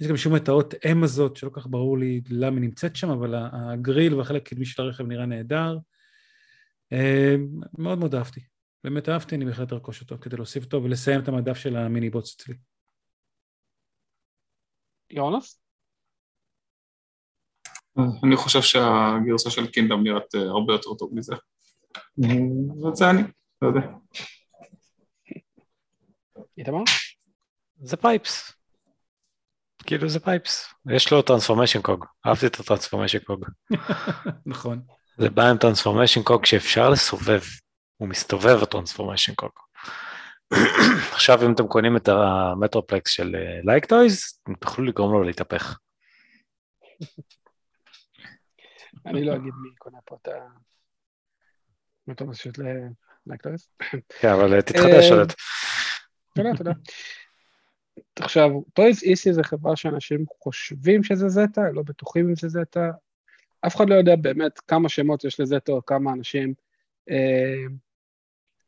[0.00, 2.96] יש גם שום את האות M הזאת, שלא כל כך ברור לי למה היא נמצאת
[2.96, 5.78] שם, אבל הגריל והחלק הקדמי של הרכב נראה נהדר.
[6.94, 7.38] Uh,
[7.78, 8.40] מאוד מאוד אהבתי.
[8.84, 12.34] באמת אהבתי, אני בהחלט ארכוש אותו כדי להוסיף אותו ולסיים את המדף של ה Minibots
[12.34, 12.54] אצלי.
[15.10, 15.62] יונס?
[18.24, 21.34] אני חושב שהגרסה של Kingdom נראית אה, הרבה יותר טוב מזה.
[22.18, 23.22] וזה אני,
[23.62, 23.80] לא יודע.
[26.58, 26.82] איתמר?
[27.80, 28.52] זה פייפס.
[29.86, 30.74] כאילו זה פייפס.
[30.90, 33.44] יש לו transformation cog, אהבתי את ה transformation cog.
[34.46, 34.82] נכון.
[35.16, 37.40] זה בא עם טרנספורמיישן קוג שאפשר לסובב,
[37.96, 39.50] הוא מסתובב הטרנספורמיישן קוג.
[41.14, 45.78] עכשיו אם אתם קונים את המטרופלקס של לייקטויז, אתם תוכלו לגרום לו להתהפך.
[49.06, 50.32] אני לא אגיד מי קונה פה את ה...
[52.06, 52.58] מטומס פשוט
[53.26, 53.70] לאקטורס.
[54.20, 55.32] כן, אבל אה, תתחדש אה, עודד.
[56.34, 56.72] תודה, תודה.
[58.16, 62.90] עכשיו, טויז איסי זה חברה שאנשים חושבים שזה זטה, לא בטוחים אם זה זטה.
[63.66, 66.54] אף אחד לא יודע באמת כמה שמות יש ל Zeta או כמה אנשים
[67.10, 67.64] אה,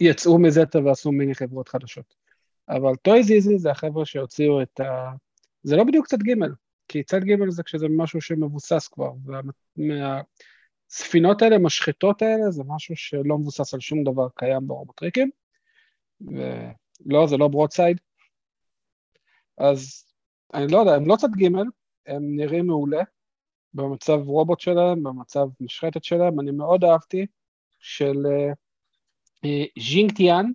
[0.01, 2.15] יצאו מ Zeta ועשו מיני חברות חדשות.
[2.69, 5.11] אבל Toyseasy זה החבר'ה שהוציאו את ה...
[5.63, 6.35] זה לא בדיוק צד ג',
[6.89, 9.13] כי צד ג' זה כשזה משהו שמבוסס כבר,
[9.77, 15.31] והספינות האלה, משחתות האלה, זה משהו שלא מבוסס על שום דבר קיים ברובוטריקים,
[16.21, 18.01] ולא, זה לא Broadside.
[19.61, 20.05] אז
[20.55, 21.45] אני לא יודע, הם לא צד ג',
[22.07, 23.03] הם נראים מעולה,
[23.75, 27.27] במצב רובוט שלהם, במצב משחתת שלהם, אני מאוד אהבתי
[27.79, 28.27] של
[29.45, 30.47] אה, ז'ינגטיאן,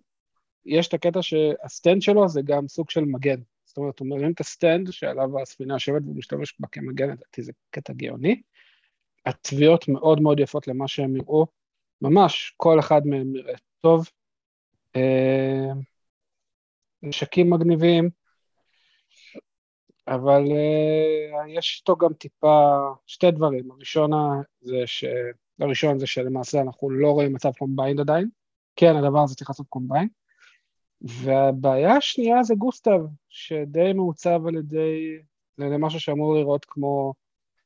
[0.66, 3.42] יש את הקטע שה stand שלו זה גם סוג של מגן.
[3.66, 7.42] זאת אומרת, הוא מרים את ה stand שעליו הספינה יושבת והוא משתמש בה כמגן, לדעתי
[7.42, 8.42] זה קטע גאוני.
[9.26, 11.48] הצביעות מאוד מאוד יפות למה שהם יראו,
[12.02, 14.10] ממש, כל אחד מהם נראה טוב.
[14.96, 15.72] אה,
[17.04, 18.10] נשקים מגניבים,
[20.08, 22.76] אבל uh, יש איתו גם טיפה,
[23.06, 23.72] שתי דברים.
[23.72, 24.12] הראשון
[24.62, 25.06] זה, ש...
[25.60, 28.30] הראשון זה שלמעשה אנחנו לא רואים מצב קומביין עדיין.
[28.76, 30.08] כן, הדבר הזה צריך לעשות קומביין.
[31.02, 35.18] והבעיה השנייה זה גוסטב, שדי מעוצב על ידי,
[35.58, 37.14] על ידי משהו שאמור לראות כמו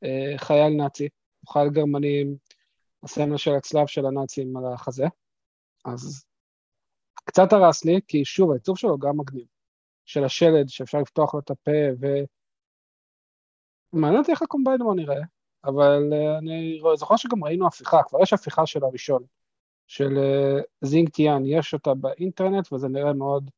[0.06, 1.10] uh, חייל נאצי,
[1.50, 2.36] חייל גרמני עם
[3.04, 5.06] הסמל של הצלב של הנאצים על החזה.
[5.86, 6.26] אז
[7.14, 9.59] קצת הרס לי, כי שוב, העיצוב שלו גם מגניב.
[10.10, 11.72] של השלד, שאפשר לפתוח לו את הפה,
[13.94, 15.22] מעניין אותי איך הקומביינר נראה,
[15.64, 19.24] אבל אה, אני זוכר שגם ראינו הפיכה, כבר יש הפיכה של הראשון,
[19.88, 23.50] של אה, זינג טיאן, יש אותה באינטרנט וזה נראה מאוד,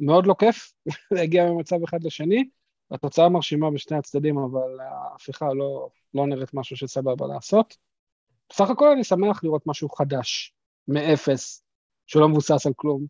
[0.00, 0.72] מאוד לא כיף
[1.16, 2.48] להגיע ממצב אחד לשני,
[2.90, 7.76] התוצאה מרשימה בשני הצדדים, אבל ההפיכה לא, לא נראית משהו שסבבה לעשות.
[8.50, 10.54] בסך הכל אני שמח לראות משהו חדש,
[10.88, 11.64] מאפס,
[12.06, 13.06] שלא מבוסס על כלום,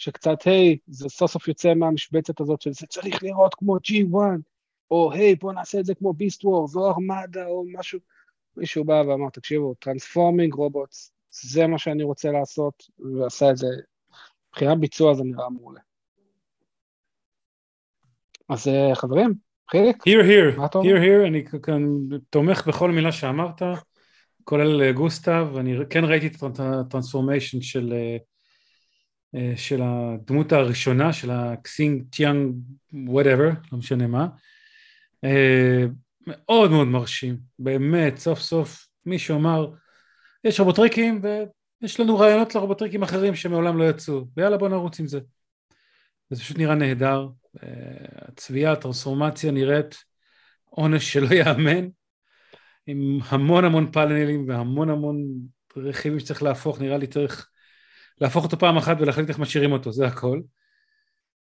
[0.00, 4.16] שקצת, היי, זה סוף סוף יוצא מהמשבצת הזאת של זה צריך לראות כמו G1,
[4.90, 7.98] או היי, בוא נעשה את זה כמו Beast Wars, או ארמדה, או משהו.
[8.56, 13.66] מישהו בא ואמר, תקשיבו, transforming robots, זה מה שאני רוצה לעשות, ועשה את זה.
[14.48, 15.80] מבחינת ביצוע זה נראה מעולה.
[18.48, 19.34] אז אה, חברים,
[19.70, 20.90] חיליק, here here, מה אתה אומר?
[20.90, 21.82] here here, אני כאן
[22.30, 23.62] תומך בכל מילה שאמרת,
[24.44, 28.16] כולל אה, גוסטב, אני כן ראיתי את ה transformation של, אה,
[29.56, 32.54] של הדמות הראשונה, של הקסינג טיאנג
[32.92, 34.26] whatever, לא משנה מה.
[35.24, 35.84] אה,
[36.26, 39.70] מאוד מאוד מרשים, באמת, סוף סוף מישהו אמר,
[40.44, 45.20] יש רובוטריקים ויש לנו רעיונות לרובוטריקים אחרים שמעולם לא יצאו, ויאללה בוא נרוץ עם זה.
[46.30, 47.28] וזה פשוט נראה נהדר,
[47.62, 47.68] אה,
[48.28, 50.04] הצביעה, הטרנספורמציה נראית
[50.64, 51.88] עונש שלא ייאמן,
[52.86, 55.16] עם המון המון פאנלים והמון המון
[55.76, 57.48] רכיבים שצריך להפוך, נראה לי צריך
[58.20, 60.40] להפוך אותו פעם אחת ולהחליט איך משאירים אותו, זה הכל.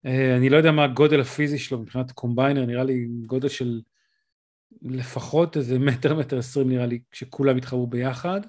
[0.06, 3.80] אה, אני לא יודע מה הגודל הפיזי שלו מבחינת קומביינר, נראה לי גודל של
[4.82, 8.40] לפחות איזה מטר, מטר עשרים נראה לי, כשכולם יתחברו ביחד.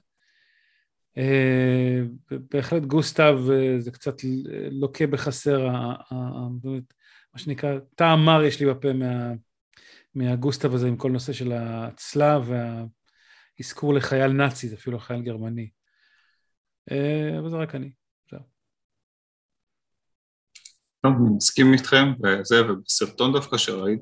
[1.18, 2.02] אה,
[2.32, 4.16] בהחלט גוסטב אה, זה קצת
[4.72, 5.68] לוקה בחסר,
[7.34, 9.32] מה שנקרא, טעם מר יש לי בפה מה,
[10.16, 12.52] מהגוסטב הזה עם כל נושא של הצלב
[13.60, 15.70] והאזכור לחייל נאצי, זה אפילו חייל גרמני.
[17.40, 18.01] אבל זה רק אני.
[21.02, 24.02] טוב, אני מסכים איתכם, וזה, ובסרטון דווקא שראית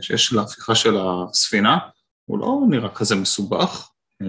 [0.00, 1.78] שיש להפיכה של הספינה,
[2.24, 3.90] הוא לא נראה כזה מסובך,
[4.22, 4.28] אה,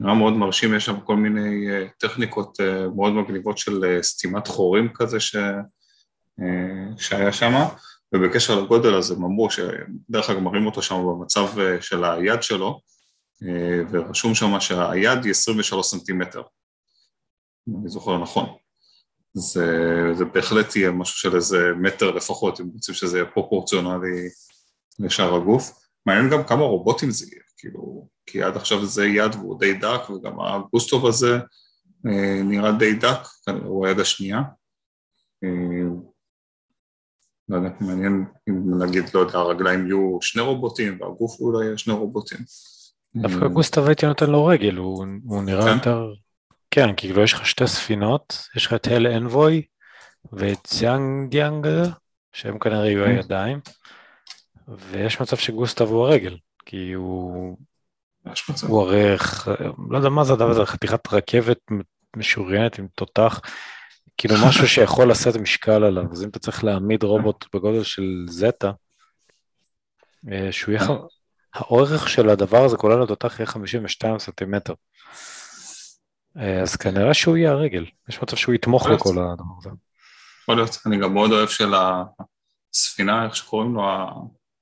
[0.00, 4.46] נראה מאוד מרשים, יש שם כל מיני אה, טכניקות אה, מאוד מגניבות של אה, סתימת
[4.46, 5.36] חורים כזה ש...
[6.98, 7.52] שהיה שם,
[8.14, 11.46] ובקשר לגודל אז הם אמרו שדרך אגב מראים אותו שם במצב
[11.80, 12.80] של היד שלו,
[13.90, 16.42] ורשום שם שהיד היא 23 סנטימטר,
[17.68, 18.63] אני זוכר נכון.
[19.34, 19.66] זה,
[20.12, 24.28] זה בהחלט יהיה משהו של איזה מטר לפחות, אם רוצים שזה יהיה פרופורציונלי
[24.98, 25.72] לשאר הגוף.
[26.06, 30.10] מעניין גם כמה רובוטים זה יהיה, כאילו, כי עד עכשיו זה יד והוא די דק,
[30.10, 31.38] וגם הגוסטוב הזה
[32.06, 33.20] אה, נראה די דק,
[33.64, 34.42] הוא היד השנייה.
[35.44, 35.88] אה,
[37.48, 41.92] לא יודע, מעניין אם נגיד, לא יודע, הרגליים יהיו שני רובוטים, והגוף אולי יהיה שני
[41.92, 42.38] רובוטים.
[43.16, 45.76] דווקא אה, גוסטב הייתי נותן לו רגל, הוא, הוא נראה כן?
[45.76, 46.12] יותר...
[46.74, 49.62] כן, כאילו יש לך שתי ספינות, יש לך את הל אנבוי
[50.32, 51.66] ואת זיאנג דיאנג,
[52.32, 53.10] שהם כנראה יהיו כן.
[53.10, 53.60] הידיים,
[54.68, 57.56] ויש מצב שגוסטב הוא הרגל, כי הוא,
[58.32, 58.66] יש מצב.
[58.66, 59.16] הוא הרי,
[59.90, 61.58] לא יודע מה זה הדבר הזה, חתיכת רכבת
[62.16, 63.40] משוריינת עם תותח,
[64.16, 68.72] כאילו משהו שיכול לשאת משקל עליו, אז אם אתה צריך להעמיד רובוט בגודל של זטה,
[70.32, 71.06] אה, שהוא יהיה, ח-
[71.54, 74.74] האורך של הדבר הזה כולל התותח יהיה 52 סנטימטר.
[76.38, 78.86] אה, אז כנראה שהוא יהיה הרגל, יש מצב שהוא יתמוך.
[78.88, 79.70] בכל הדבר הזה.
[80.42, 81.74] יכול להיות, אני גם מאוד אוהב של
[82.74, 83.82] הספינה, איך שקוראים לו,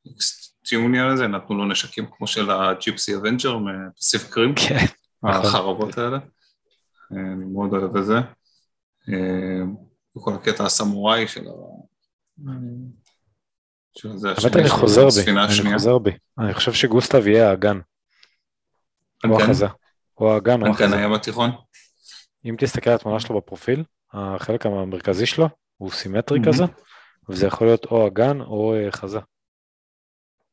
[0.06, 4.84] האקסטיוניאן הזה, נתנו לו נשקים כמו של ה Gipsy Avenger מ Pacific Rim, כן,
[5.22, 5.40] נכון.
[5.40, 6.18] החרבות האלה.
[7.12, 8.16] אה, אני מאוד אוהב את זה.
[9.08, 9.62] אה,
[10.16, 11.52] וכל הקטע הסמוראי של ה...
[14.24, 15.72] האמת אני חוזר בי, אני.
[15.72, 16.10] חוזר בי.
[16.38, 17.78] אני חושב שגוסטב יהיה האגן,
[19.24, 19.66] או כן, החזה.
[20.22, 20.98] או האגן או כן, החזה.
[20.98, 21.50] הים התיכון.
[22.44, 26.52] אם תסתכל על התמונה שלו בפרופיל, החלק המרכזי שלו הוא סימטרי מהמם.
[26.52, 26.64] כזה,
[27.28, 29.18] וזה יכול להיות או אגן או אה, חזה.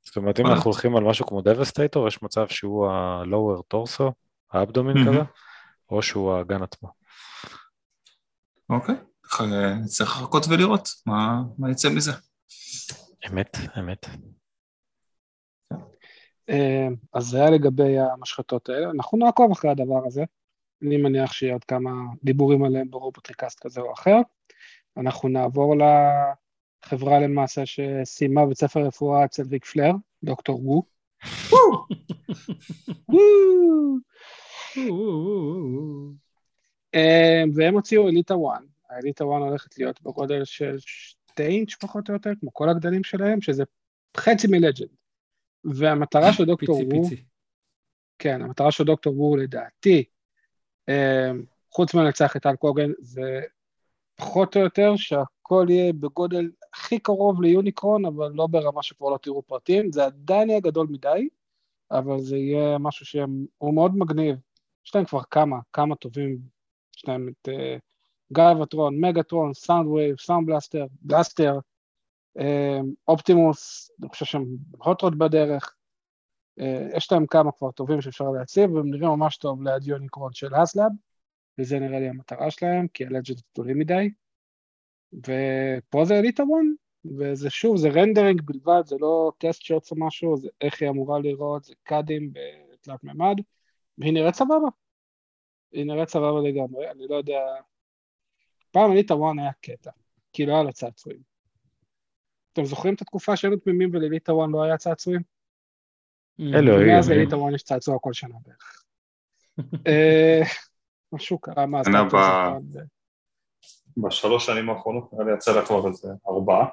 [0.02, 0.64] זאת אומרת, אם אנחנו.
[0.64, 4.12] הולכים על משהו כמו דבסטייטור, יש מצב שהוא ה-lower torso,
[4.52, 5.12] האבדומין מהמם.
[5.12, 5.24] כזה,
[5.90, 6.90] או שהוא האגן עצמו.
[8.70, 12.12] אוקיי, ככה, אה, נצטרך לחכות ולראות מה מה יצא מזה.
[13.32, 14.06] אמת, אמת.
[16.50, 20.24] אה, אז זה היה לגבי המשחתות האלה, אנחנו נעקוב אחרי הדבר הזה,
[20.84, 21.92] אני מניח שיהיה עוד כמה
[22.24, 24.18] דיבורים עליהם ברובוטריקאסט כזה או אחר.
[24.98, 29.92] אנחנו נעבור לחברה למעשה שסיימה בית ספר רפואה אצל ריק פלר,
[30.24, 30.84] דוקטור וו.
[36.96, 42.10] אה, והם הוציאו Elita 1, ה Elita 1 הולכת להיות בגודל של שתי אינץ' פחות
[42.10, 43.64] או יותר, כמו כל הגדלים שלהם, שזה
[44.18, 44.90] חצי מ Legend.
[45.64, 47.24] והמטרה של דוקטור פיצי וו, פיצי.
[48.20, 50.04] כן, המטרה של דוקטור וו לדעתי,
[50.90, 51.32] אה,
[51.72, 53.42] חוץ מלנצח את טל קוגן, זה
[54.16, 59.18] פחות או יותר שהכל יהיה בגודל הכי קרוב ל Unicron, אבל לא ברמה שכבר לא
[59.22, 61.30] תראו פרטים, זה עדיין יהיה גדול מדי,
[61.92, 64.36] אבל זה יהיה משהו שהוא מאוד מגניב.
[64.86, 66.38] יש להם כבר כמה, כמה טובים,
[66.98, 67.80] יש להם את uh,
[68.34, 71.60] Galvatron, Megatron, Soundwave, Soundblaster, Blaster,
[73.08, 74.46] אופטימוס, אני חושב שהם
[74.78, 75.76] הוטרוד בדרך,
[76.60, 76.64] uh,
[76.98, 80.92] יש להם כמה כבר טובים שאפשר להציב, והם נראים ממש טוב ליד יוניקרון של HasLab,
[81.58, 84.10] וזה נראה לי המטרה שלהם, כי ה legend גדולים מדי.
[85.14, 86.76] ופה זה אליטה וון,
[87.18, 91.20] וזה שוב, זה rendering בלבד, זה לא test shots או משהו, זה איך היא אמורה
[91.20, 93.36] להיראות, זה CADים בתלת מימד,
[93.98, 94.68] והיא נראית סבבה.
[95.72, 97.40] היא נראית סבבה לגמרי, אני לא יודע...
[98.72, 99.92] פעם אליטה וואן היה קטע,
[100.34, 101.29] כי לא היה לה צעצועים.
[102.60, 105.22] אתם זוכרים את התקופה שהיינו תמימים ולאליטה וואן לא היה צעצועים?
[106.40, 106.88] אלוהים.
[106.88, 108.84] מאז לאליטה וואן יש צעצוע כל שנה בערך.
[109.88, 110.42] אה,
[111.12, 111.86] משהו קרה מאז.
[113.98, 116.66] בשלוש שנים האחרונות נראה לי יצא לה כבר איזה ארבעה.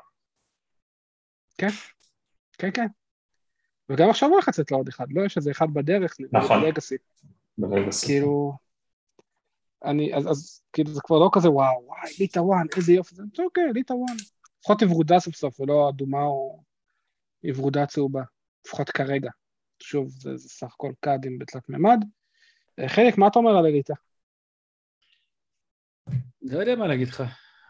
[1.59, 1.69] כן,
[2.59, 2.87] כן.
[3.89, 5.25] וגם עכשיו הולך לצאת לעוד אחד, לא?
[5.27, 6.63] יש איזה אחד בדרך, נכון.
[6.63, 6.97] Legacy.
[7.59, 8.07] ברגע זה.
[8.07, 8.53] כאילו,
[9.85, 13.23] אני, אז, אז כאילו זה כבר לא כזה וואו, וואי, אליטה וואן, איזה יופי, זה
[13.39, 14.17] אוקיי, אליטה וואן.
[14.67, 16.63] לפחות היא ורודה סוף סוף, ולא אדומה או
[17.43, 18.23] היא ורודה צהובה,
[18.67, 19.31] לפחות כרגע.
[19.83, 22.05] שוב, זה, זה סך הכל CADים בתלת מימד.
[22.79, 23.95] אה, חיליק, מה אתה אומר על אליטה?
[26.43, 27.23] לא יודע מה להגיד לך.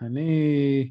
[0.03, 0.91] אני...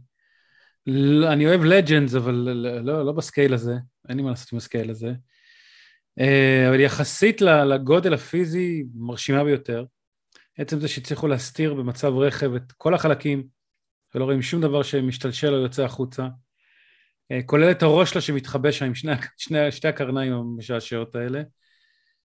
[0.87, 3.73] לא, אני אוהב legends, אבל לא, לא, לא ב scale הזה,
[4.09, 5.13] אין לי מה לעשות עם ה scale הזה.
[6.19, 9.85] אה, אבל יחסית לגודל הפיזי, מרשימה ביותר.
[10.57, 13.54] עצם זה שהצליחו להסתיר במצב רכב את כל החלקים,
[14.15, 16.27] ולא רואים שום דבר שמשתלשל או יוצא החוצה.
[17.31, 21.41] אה, כולל את הראש שלה שמתחבא שם עם שני, שני, שתי הקרניים המשעשעות האלה.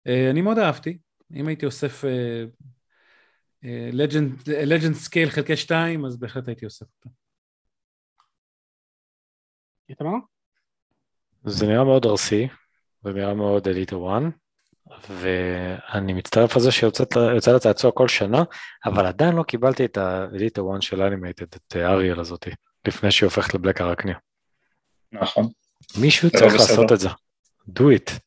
[0.08, 0.98] אה, אני מאוד אהבתי.
[1.36, 2.04] אם הייתי אוסף
[4.44, 7.10] legend scale חלקי שתיים, אז בהחלט הייתי אוסף אותה.
[9.90, 10.18] איתמר?
[11.44, 12.48] זה נראה מאוד ארסי,
[13.04, 14.30] זה נראה מאוד אליטה וואן,
[15.10, 18.44] ואני מצטרף לזה שיוצא לצעצוע כל שנה,
[18.86, 22.50] אבל עדיין לא קיבלתי את האליטה וואן של אנימייטד, את אריאל הזאתי,
[22.88, 24.18] לפני שהיא הופכת לבלק ארכניה.
[25.12, 25.50] נכון.
[26.02, 26.70] מישהו לא צריך בסדר.
[26.70, 27.10] לעשות את זה.
[27.70, 28.20] do it.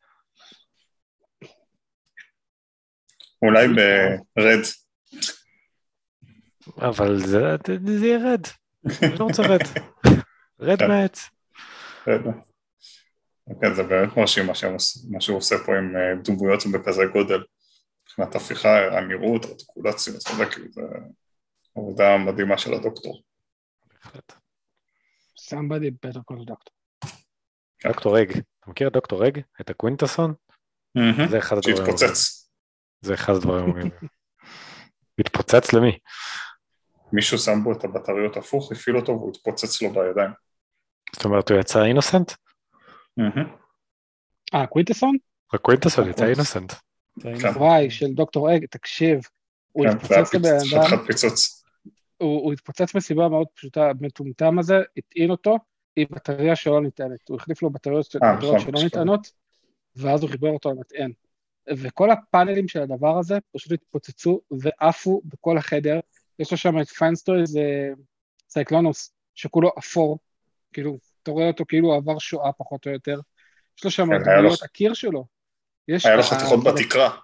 [3.42, 4.60] אולי ברד.
[6.78, 8.42] אבל זה, זה יהיה רד.
[9.02, 9.60] אני לא רוצה רד.
[10.60, 10.78] רד
[12.04, 12.18] כן.
[13.60, 14.46] כן, זה באמת מרשים
[15.10, 17.44] מה שהוא עושה פה עם אה, דמויות בכזה גודל.
[18.02, 20.82] מבחינת הפיכה, הנראות, ארטיקולציה, אתה יודע, כאילו, זה
[21.76, 23.22] עבודה מדהימה של הדוקטור.
[23.86, 24.32] בהחלט.
[25.40, 26.74] somebody better call doctor.
[27.86, 28.30] דוקטור אג.
[28.30, 29.40] אתה מכיר את דוקטור אג?
[29.60, 30.34] את הקווינטסון?
[31.30, 31.76] זה אחד הדברים.
[31.76, 32.48] שהתפוצץ.
[33.00, 33.90] זה אחד הדברים.
[35.20, 35.98] התפוצץ למי?
[37.12, 40.30] מישהו שם בו את הבטריות הפוך, הפעיל אותו והוא התפוצץ לו בידיים.
[41.14, 42.32] זאת אומרת הוא יצא אינוסנט?
[44.54, 45.16] אה, קווינטסון?
[45.52, 46.26] הקווינטסון יצא.
[46.26, 46.72] אינוסנט.
[47.20, 47.48] כן.
[47.56, 49.20] וואי, של דוקטור אג, תקשיב.
[49.72, 50.98] הוא כן, התפוצץ לבן אדם.
[52.18, 55.58] הוא, הוא התפוצץ מסיבה מאוד פשוטה, המטומטם הזה, הטעין אותו
[55.96, 58.82] עם בטריה שלא ניתנת, הוא החליף לו בטריות, אה, בטריות נכון, שלא.
[58.82, 59.30] ניתנות,
[59.96, 61.12] ואז הוא חיבר אותו למטען.
[61.70, 66.00] וכל הפאנלים של הדבר הזה פשוט התפוצצו ועפו בכל החדר,
[66.38, 67.90] יש לו שם את FansToys, זה
[68.48, 70.18] סייקלונוס, שכולו אפור,
[70.72, 73.20] כאילו, אתה רואה אותו כאילו הוא עבר שואה פחות או יותר,
[73.78, 75.26] יש לו שם כן, לו- דמויות הקיר שלו.
[75.88, 77.16] יש היה לו חתיכות בתקרה.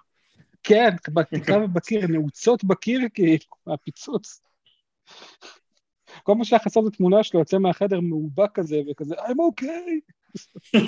[0.63, 3.37] כן, בתקרה ובקיר, נעוצות בקיר כאילו,
[3.67, 4.41] מהפיצוץ.
[6.23, 10.79] כל מה שהיה חסר זה תמונה שלו יוצא מהחדר מאובק כזה, וכזה, I'm okay.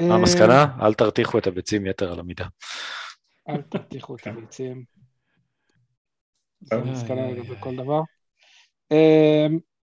[0.00, 0.66] מה המסקנה?
[0.82, 2.46] אל תרתיחו את הביצים יתר על המידה.
[3.48, 4.84] אל תרתיחו את הביצים,
[6.60, 6.80] זהו.
[6.80, 7.60] אה, מסקנה אה, לגבי אה.
[7.60, 8.00] כל דבר.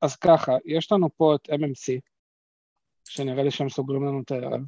[0.03, 2.01] אז ככה, יש לנו פה את MMC,
[3.09, 4.61] שנראה לי שהם סוגרים לנו את הערב,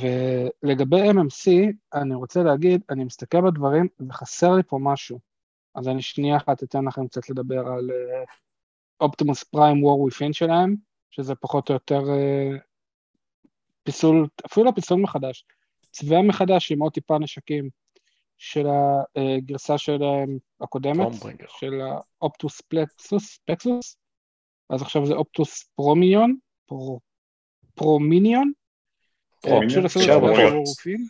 [0.00, 1.50] ולגבי MMC,
[1.94, 5.18] אני רוצה להגיד, אני מסתכל בדברים וחסר לי פה משהו.
[5.74, 7.90] אז אני שנייה אחת אתן לכם קצת לדבר על
[9.00, 10.76] אופטימוס פריים וור וויפין שלהם,
[11.10, 12.58] שזה פחות או יותר אה,
[13.82, 15.44] פיסול, אפילו לא פיסול מחדש,
[15.90, 17.70] צבע מחדש עם עוד טיפה נשקים
[18.38, 18.66] של
[19.16, 21.06] הגרסה שלהם הקודמת.
[21.58, 21.80] של
[22.20, 23.96] האופטוס פלקסוס, פלקסוס,
[24.70, 26.36] אז עכשיו זה אופטוס פרומיון,
[26.66, 27.00] פרו,
[27.74, 28.52] פרומיניון,
[30.66, 31.06] וויפין.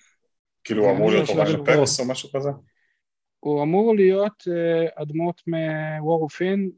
[0.65, 1.65] כאילו הוא אמור להיות של אולי השבוע.
[1.65, 2.51] בפרס או משהו כזה.
[3.41, 6.71] הוא אמור להיות uh, אדמות מוור אופין,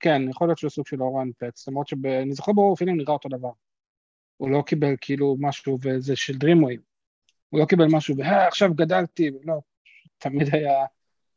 [0.00, 3.28] כן, יכול להיות שהוא סוג של אורן פץ, למרות שאני זוכר בוור אופין נראה אותו
[3.28, 3.50] דבר.
[4.36, 6.80] הוא לא קיבל כאילו משהו וזה של דרימווייב.
[7.48, 9.54] הוא לא קיבל משהו ועכשיו גדלתי, לא,
[10.20, 10.84] תמיד היה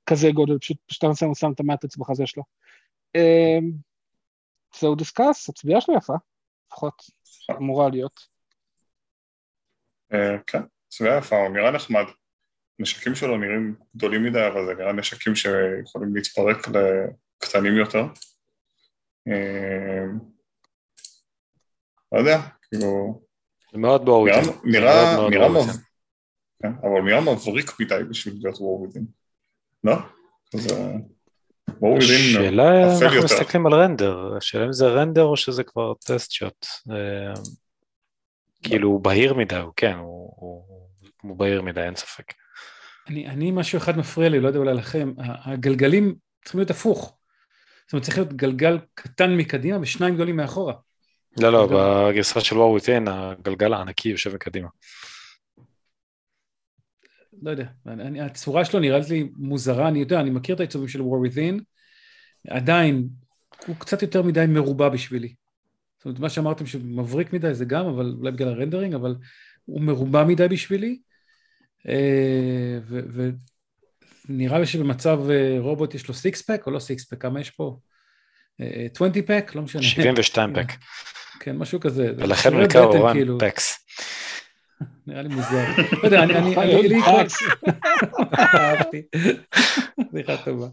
[0.05, 2.43] כזה גודל, פשוט פשוט הוא שם את המטריקס בחזה שלו.
[3.17, 3.63] Um,
[4.79, 6.13] זהו דיסקס, הצביעה שלו יפה,
[6.67, 7.03] לפחות
[7.51, 8.27] אמורה להיות.
[10.13, 12.03] אה, כן, צביעה יפה, הוא נראה נחמד.
[12.79, 18.03] נשקים שלו נראים גדולים מדי, אבל זה נראה נשקים שיכולים להתפרק לקטנים יותר.
[19.27, 20.05] אה,
[22.11, 23.21] לא יודע, כאילו...
[23.71, 24.51] זה מאוד וורוויטן.
[24.63, 25.47] נראה, נראה.
[26.63, 28.99] כן, אבל הוא נראה מבריק מדי בשביל להיות וורוויטן.
[29.83, 29.95] לא?
[30.55, 30.75] זה...
[31.81, 33.35] וורוויטן השאלה אם אפל אנחנו יותר.
[33.35, 36.65] מסתכלים על רנדר, השאלה אם זה רנדר או שזה כבר טסט שוט.
[36.91, 37.33] אה,
[38.63, 40.63] כאילו הוא בהיר מדי, הוא כן, הוא- הוא
[41.21, 42.33] הוא בהיר מדי, אין ספק.
[43.09, 47.17] אני, אני, משהו אחד מפריע לי, לא יודע אולי לכם, הגלגלים צריכים להיות הפוך.
[47.85, 50.73] זאת אומרת, צריך להיות גלגל קטן מקדימה ושניים גדולים מאחורה.
[51.41, 54.67] לא, לא, בגרסה של וורוויטן הגלגל הענקי יושב מקדימה.
[57.43, 60.99] לא יודע, אני, הצורה שלו נראית לי מוזרה, אני יודע, אני מכיר את העיצובים של
[60.99, 61.61] War Within,
[62.47, 63.07] עדיין,
[63.67, 65.33] הוא קצת יותר מדי מרובע בשבילי.
[65.97, 69.15] זאת אומרת, מה שאמרתם שמבריק מדי זה גם, אבל אולי בגלל ה rendering, אבל
[69.65, 70.99] הוא מרובע מדי בשבילי,
[71.89, 72.79] אה,
[74.29, 77.49] ונראה לי שבמצב אה, רובוט יש לו six pack או לא six pack, כמה יש
[77.49, 77.77] פה?
[78.61, 79.51] אה, 20 pack?
[79.55, 79.83] לא משנה.
[79.83, 80.71] 72 pack.
[81.39, 82.13] כן, משהו כזה.
[82.17, 83.17] ולכן הוא נקרא אוריון.
[83.39, 83.85] פקס.
[85.07, 85.63] נראה לי מוזר.
[85.93, 87.37] לא יודע, אני, אני, אני, לי פקס.
[88.53, 89.01] אהבתי.
[90.13, 90.67] בדיחה טובה.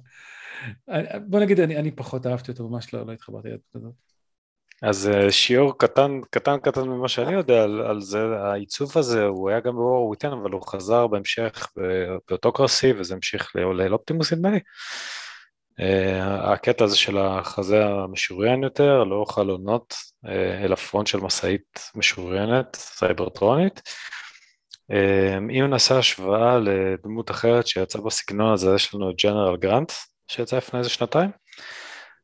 [1.27, 3.93] בוא נגיד, אני, אני פחות אהבתי אותו, ממש לא, לא התחברתי לדמות הזאת.
[4.83, 9.51] אז אה, שיעור קטן קטן קטן ממה שאני יודע על, על זה, העיצוב הזה הוא
[9.51, 13.87] היה גם ב War Within אבל הוא חזר בהמשך ב- ב Autocracy וזה המשיך ל-
[13.89, 14.61] לאופטימוס נדמה לי.
[15.81, 19.95] אה, הקטע הזה של החזה המשוריין יותר, לא חלונות,
[20.27, 23.83] אה, אלא front של משאית משוריינת, סייברטרונית.
[24.91, 29.93] אה, אם נעשה השוואה לדמות אחרת שיצאה בסגנון הזה, יש לנו את ג'נרל גרנט,
[30.29, 31.31] שיצא לפני איזה שנתיים.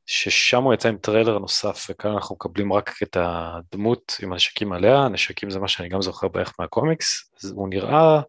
[0.06, 4.98] ששם הוא יצא עם טריילר נוסף, וכאן אנחנו מקבלים רק את הדמות עם הנשקים עליה,
[4.98, 8.20] הנשקים זה מה שאני גם זוכר בערך מהקומיקס, הוא נראה,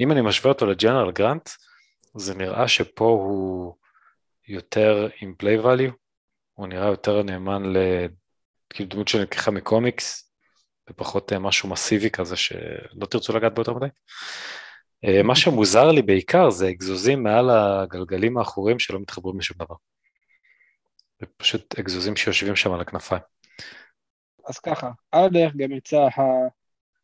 [0.00, 1.48] אם אני משווה אותו לג'נרל גרנט,
[2.16, 3.74] זה נראה שפה הוא
[4.48, 5.92] יותר עם play value,
[6.54, 7.72] הוא נראה יותר נאמן
[8.74, 10.32] לכאילו דמות שנלקחה מקומיקס,
[10.90, 13.86] ופחות אה, משהו מסיבי כזה שלא תרצו לגעת בו יותר מדי.
[15.04, 19.74] אה, מה שמוזר לי בעיקר זה אגזוזים מעל הגלגלים האחוריים שלא מתחברים לשום דבר.
[21.20, 23.20] זה פשוט אגזוזים שיושבים שם על הכנפיים.
[24.46, 26.06] אז ככה, על הדרך גם יצא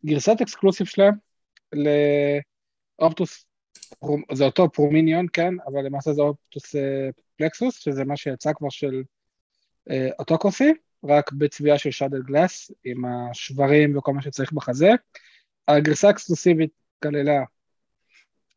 [0.05, 1.14] הגרסת exclusive שלהם
[3.01, 3.47] לאופטוס,
[4.32, 9.02] זה אותו פרומיניון, כן, אבל למעשה זה אופטוס אה, פקסוס, שזה מה שיצא כבר של
[10.18, 10.72] אוטוקוסי,
[11.05, 14.90] רק בצביעה של שאדל גלאס, עם השברים וכל מה שצריך בחזה.
[15.68, 16.70] הגרסה האקסקלוסיבית
[17.02, 17.44] כללה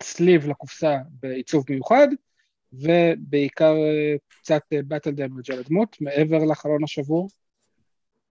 [0.03, 2.07] סליב לקופסה בעיצוב מיוחד,
[2.73, 7.29] ובעיקר אה, קצת באטל דמג' על הדמות, מעבר לחלון השבור.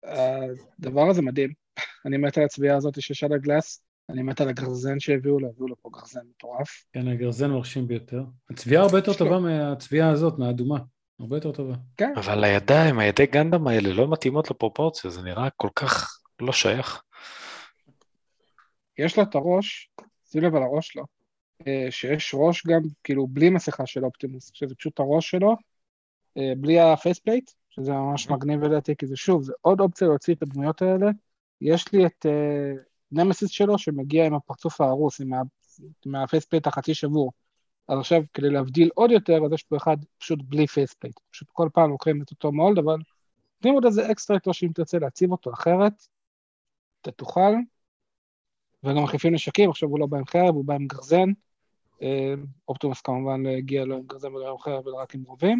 [0.04, 1.52] הדבר הזה מדהים.
[2.06, 5.68] אני מת על הצביעה הזאת של שדה גלאס, אני מת על הגרזן שהביאו לו, הביאו
[5.68, 6.84] לו פה גרזן מטורף.
[6.92, 8.24] כן, הגרזן מרשים ביותר.
[8.50, 10.78] הצביעה הרבה יותר טובה מהצביעה הזאת, מהאדומה.
[11.20, 11.74] הרבה יותר טובה.
[11.96, 17.02] כן, אבל הידיים, הידי גנדam האלה לא מתאימות לפרופורציה, זה נראה כל כך לא שייך.
[18.98, 19.90] יש לו את הראש,
[20.24, 21.04] שים לב על הראש שלו,
[21.66, 25.56] אה, שיש ראש גם, כאילו, בלי מסכה של אופטימוס, שזה פשוט הראש שלו,
[26.38, 30.34] אה, בלי ה faceplate, שזה ממש מגניב לדעתי, כי זה שוב, זה עוד אופציה להוציא
[30.34, 31.06] את הדמויות האלה.
[31.60, 32.72] יש לי את אה,
[33.12, 35.40] נמסיס שלו, שמגיע עם הפרצוף ההרוס, עם, ה,
[36.06, 37.32] עם ה faceplate החצי שבור.
[37.88, 41.18] אז עכשיו, כדי להבדיל עוד יותר, אז יש פה אחד פשוט בלי faceplate.
[41.30, 42.96] פשוט כל פעם לוקחים את אותו mold, אבל
[43.54, 45.92] נותנים עוד איזה אקסטרה איתו שאם תרצה להציב אותו אחרת,
[47.00, 47.52] אתה תוכל.
[48.84, 51.28] וגם מחליפים נשקים, עכשיו הוא לא בא עם חרב, הוא בא עם גרזן.
[52.02, 52.34] אה,
[52.68, 55.58] אופטימוס כמובן הגיע לא עם גרזן ולא עם חרב, אלא רק עם רובים.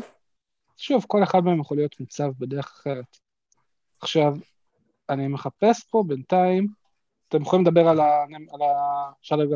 [0.77, 3.19] שוב, כל אחד מהם יכול להיות מוצב בדרך אחרת.
[4.01, 4.35] עכשיו,
[5.09, 6.69] אני מחפש פה בינתיים,
[7.29, 8.25] אתם יכולים לדבר על, ה...
[8.53, 8.61] על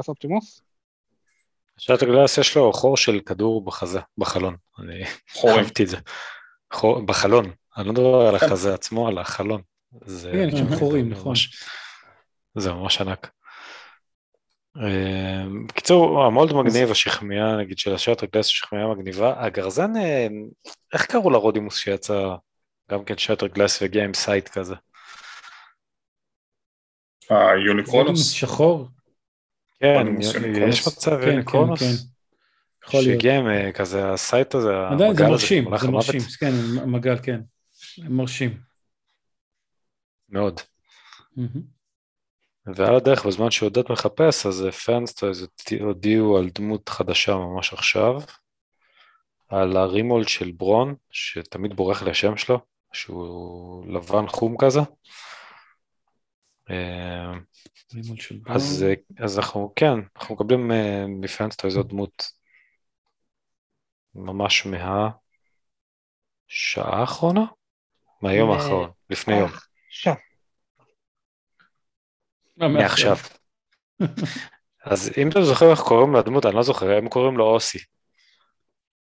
[0.09, 0.62] אופטימוס?
[1.84, 5.04] שאלת הגלס יש לו חור של כדור בחזה, בחלון, אני.
[5.48, 5.96] אהבתי את זה.
[6.72, 9.62] חור, בחלון, אני לא מדבר על החזה עצמו, על החלון.
[10.04, 11.34] זה כן, יש שם חורים, זה נכון.
[12.54, 13.30] זה ממש ענק.
[14.76, 19.44] אה, בקיצור, המולד מגניב, השכמיה, נגיד של השאט הגלס, השכמיה מגניבה.
[19.44, 20.26] הגרזן, אה,
[20.92, 22.34] איך קראו לרודימוס שיצא
[22.90, 24.74] גם כן Shattered Glass והגיע עם scythe כזה?
[27.30, 28.30] היוניקרונוס.
[28.30, 28.88] שחור?
[29.82, 30.06] כן.
[30.68, 31.76] יש מצב כן, כן?
[31.78, 31.92] כן.
[32.86, 33.04] יכול להיות.
[33.04, 35.90] שהגיע עם כזה ה scythe הזה, עדיין זה המגל הזה, מרשים, מלאך זה.
[35.90, 36.52] מרשים, כן,
[36.82, 37.40] המגל, כן.
[37.98, 38.59] מרשים.
[40.28, 40.60] מאוד.
[42.66, 45.47] ועל הדרך, בזמן שעודד מחפש, אז Fans Toys
[45.80, 48.20] הודיעו על דמות חדשה ממש עכשיו,
[49.48, 52.60] על הרימולד של ברון, שתמיד בורח לי השם שלו,
[52.92, 54.80] שהוא לבן חום כזה.
[56.70, 57.32] אה,
[58.47, 58.84] אז.
[58.89, 58.94] אה,
[59.24, 62.32] אז אנחנו, כן, אנחנו מקבלים אה, מפנסטו איזו דמות
[64.14, 65.14] ממש מהשעה
[67.01, 67.44] האחרונה?
[68.22, 69.51] מהיום האחרון, לפני יום,
[72.56, 73.16] לא, מעכשיו.
[74.84, 77.78] אז אם אתם זוכרים איך קוראים לדמות, אני לא זוכר, הם קוראים לו אוסי.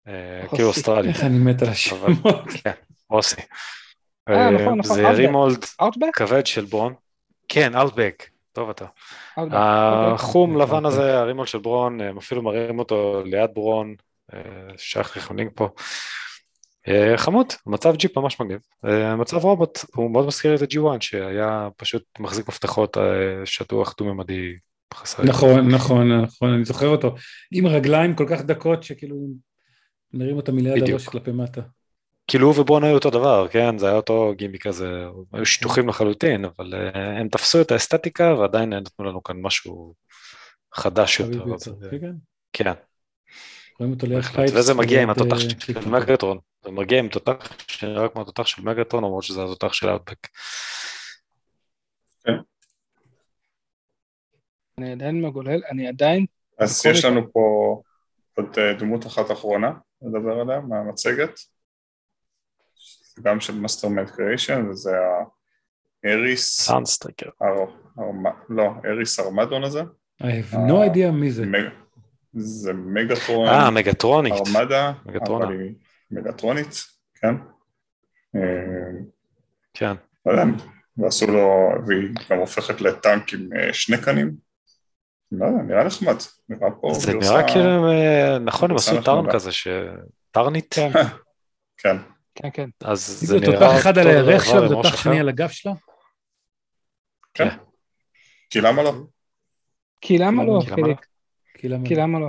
[0.07, 0.49] אה.
[0.49, 2.19] כאילו אוסטרלי, איך אני מת על השמות.
[2.65, 2.73] כן,
[3.11, 3.41] אוסי.
[4.29, 5.11] אה, אה, נכון, נכון, זה.
[5.11, 5.65] רימולד?
[6.13, 6.95] כבד של ברון.
[7.53, 8.85] כן, אאוטבק, טוב אתה.
[9.37, 10.67] החום אוקיי.
[10.67, 13.95] לבן הזה, הרימול של ברון, הם אפילו מראים אותו ליד ברון,
[14.35, 14.41] אה,
[14.77, 15.69] שייך לכונינג פה.
[16.89, 18.61] אה, חמוד, מצב ג'יפ ממש מגניב.
[18.85, 23.03] אה, מצב רובוט, הוא מאוד מזכיר את ה-G1 שהיה פשוט מחזיק מפתחות אה,
[23.45, 24.53] שטוח דו-ממדי
[24.95, 25.23] חסר.
[25.23, 27.15] נכון, נכון, נכון, אני זוכר אותו.
[27.51, 29.17] עם רגליים כל כך דקות שכאילו
[30.13, 30.91] נרים אותה מליד.
[30.91, 31.61] הראש כלפי מטה.
[32.33, 33.79] כאילו הוא ו Brawn היו אותו דבר, כן?
[33.79, 38.73] זה היה אותו גימיק כזה, היו שטוחים לחלוטין, אבל אה, הם תפסו את האסתטיקה ועדיין
[38.73, 39.95] נתנו לנו כאן משהו
[40.75, 41.41] חדש יותר.
[41.41, 42.13] אה, כן, כן.
[42.53, 42.73] כן.
[43.81, 44.55] רואים אותו ליד Pipes.
[44.57, 45.89] וזה מגיע עם התותח אה, של.
[45.89, 50.29] מגטרון, זה מגיע עם תותח שנראה כמו התותח של מגטרון, למרות שזה התותח של Outback.
[54.79, 56.27] אני עדיין מגולל, אני עדיין,
[56.59, 57.05] אז יש.
[57.05, 57.81] לנו פה
[58.37, 59.73] עוד דמות אחת אחרונה
[60.03, 61.31] לדבר עליה מהמצגת,
[63.21, 64.97] גם של מאסטר מד קריאיישן וזה
[66.05, 67.29] האריס, סאנסטריקר.
[67.41, 67.67] הר-
[67.99, 69.83] הרמ- לא, אריס ארמדון הזה,
[70.23, 71.47] I have no idea מי זה.
[71.47, 71.69] מג-
[72.35, 74.33] זה מגטרון, אה, מגטרונית.
[74.33, 75.45] ארמדה, מגטרונה.
[75.45, 75.75] אבל היא
[76.11, 76.75] מגטרונית,
[77.15, 77.35] כן,
[78.37, 78.41] אה,
[79.75, 79.93] כן.
[80.27, 80.45] לא יודע,
[80.97, 81.49] ועשו לו,
[81.87, 84.33] והיא גם הופכת לטנק עם אה, שני קנים,
[85.33, 86.17] לא יודע, נראה נחמד,
[86.49, 89.33] נראה פה זה נראה כאילו, אה, נכון, הם עשו טארן נחמדה.
[89.33, 89.69] כזה, ש...
[90.31, 90.75] טארנית?
[91.77, 91.97] כן,
[92.35, 92.87] כן, כן, כן.
[92.89, 95.21] אז זה נראה תותח אחד על הירך שלו ותותח שני.
[95.21, 95.73] על הגב שלו?
[98.57, 98.93] למה לא?
[100.01, 100.85] כי למה לא, כי למה לא?
[100.85, 101.07] חיליק?
[101.55, 101.89] כי למה?
[101.97, 102.29] למה לא?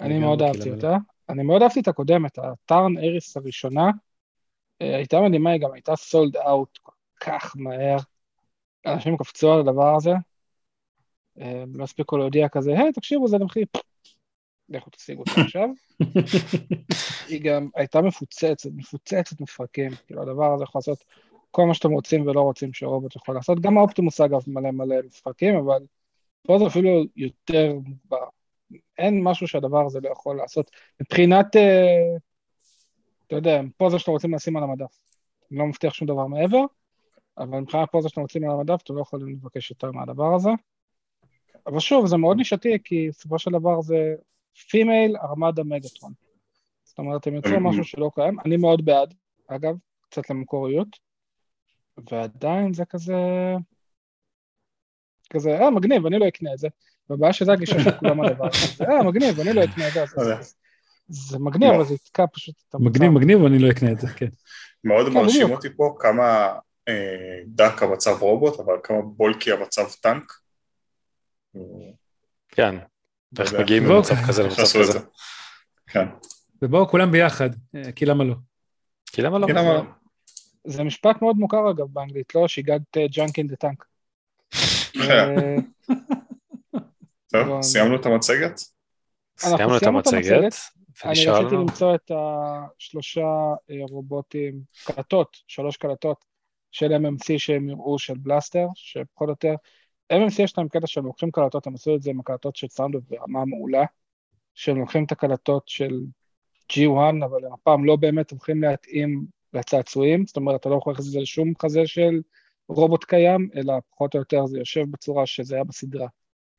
[0.00, 0.96] אני מאוד כי אהבתי אותה.
[1.28, 3.90] אני מאוד אהבתי את הקודמת, הטארן אריס הראשונה.
[4.82, 7.96] אה, הייתה מדהימה, היא גם הייתה סולד אאוט כל כך מהר.
[8.86, 10.12] אנשים קפצו על הדבר הזה.
[11.40, 13.66] אה, לא הספיקו להודיע כזה, היי, תקשיבו, זה למחיר.
[14.68, 15.68] לכו תשיגו אותה עכשיו.
[17.28, 19.90] היא גם הייתה מפוצצת, מפוצצת מפרקים.
[20.06, 21.04] כאילו, הדבר הזה יכול לעשות
[21.50, 23.60] כל מה שאתם רוצים ולא רוצים שרובוט יכול לעשות.
[23.60, 25.86] גם האופטימוס, אגב, מלא מלא מפרקים, אבל
[26.42, 28.26] פה זה אפילו יותר מוגבר.
[28.98, 30.70] אין משהו שהדבר הזה לא יכול לעשות.
[31.00, 32.16] מבחינת, אה,
[33.26, 34.98] אתה יודע, פוזה שאתם רוצים לשים על המדף.
[35.50, 36.64] אני לא מבטיח שום דבר מעבר,
[37.38, 40.50] אבל מבחינת פוזה שאתם רוצים על המדף, אתם לא יכולים לבקש יותר מהדבר הזה.
[41.66, 44.14] אבל שוב, זה מאוד נישתי, כי בסופו של דבר זה
[44.70, 46.23] פימייל ארמדה מגטרון.
[46.94, 48.40] זאת אומרת, הם יוצרו משהו שלא קיים.
[48.40, 49.14] אני מאוד בעד,
[49.48, 49.74] אגב,
[50.10, 50.88] קצת למקוריות,
[52.10, 53.14] ועדיין זה כזה...
[55.30, 56.68] כזה, אה, מגניב, אני לא אקנה את זה.
[57.10, 58.84] והבעיה שזה הגישה של כולם על הדבר הזה.
[58.84, 60.00] אה, מגניב, אני לא אקנה את זה.
[60.16, 60.34] לא.
[60.38, 60.56] אז-
[61.08, 62.90] זה מגניב, אבל זה יתקע פשוט את המוצר.
[62.90, 64.28] מגניב, מגניב, ואני לא אקנה את זה, כן.
[64.84, 65.50] מאוד כן, מרשים.
[65.50, 66.52] אותי פה כמה
[66.88, 70.32] אה, דק המצב רובוט, אבל כמה bulky המצב טנק.
[72.48, 72.74] כן.
[73.38, 73.54] לא איך.
[73.54, 74.92] מגיעים ואו, ממצב כזה למצב כזה.
[74.92, 74.98] זה.
[75.86, 76.06] כן.
[76.62, 78.34] ובאו כולם ביחד, אה, כי למה לא?
[79.06, 79.46] כי למה לא?
[79.46, 79.82] כי למה לא?
[80.64, 82.48] זה משפט מאוד מוכר אגב באנגלית, לא?
[82.48, 83.84] she got junk in the tank.
[84.92, 85.60] כן.
[87.32, 88.60] טוב, סיימנו את המצגת?
[89.38, 90.54] סיימנו את המצגת.
[91.04, 91.54] אני רציתי.
[91.54, 96.24] למצוא את השלושה אה, רובוטים, קלטות, שלוש קלטות
[96.72, 99.54] של MMC שהם יראו של בלאסטר, שפחות או יותר,
[100.12, 102.96] MMC יש להם קטע שהם לוקחים קלטות, הם עשו את זה עם הקלטות של סאונד
[103.08, 103.84] ברמה מעולה,
[104.54, 106.00] שהם לוקחים את הקלטות של
[106.72, 111.06] G1, אבל הם הפעם לא באמת הולכים להתאים לצעצועים, זאת אומרת, אתה לא יכול להכניס
[111.06, 112.20] את זה לשום חזה של
[112.68, 116.08] רובוט קיים, אלא פחות או יותר זה יושב בצורה שזה היה בסדרה.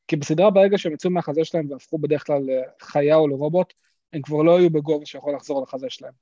[0.08, 2.42] כי בסדרה ברגע שהם יצאו מהחזה שלהם והפכו בדרך כלל
[2.82, 3.72] לחיה או לרובוט,
[4.12, 6.12] הם כבר לא היו בגובה שיכול לחזור לחזה שלהם.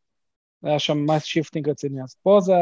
[0.62, 2.52] היה שם mass shifting רציני, אז פה זה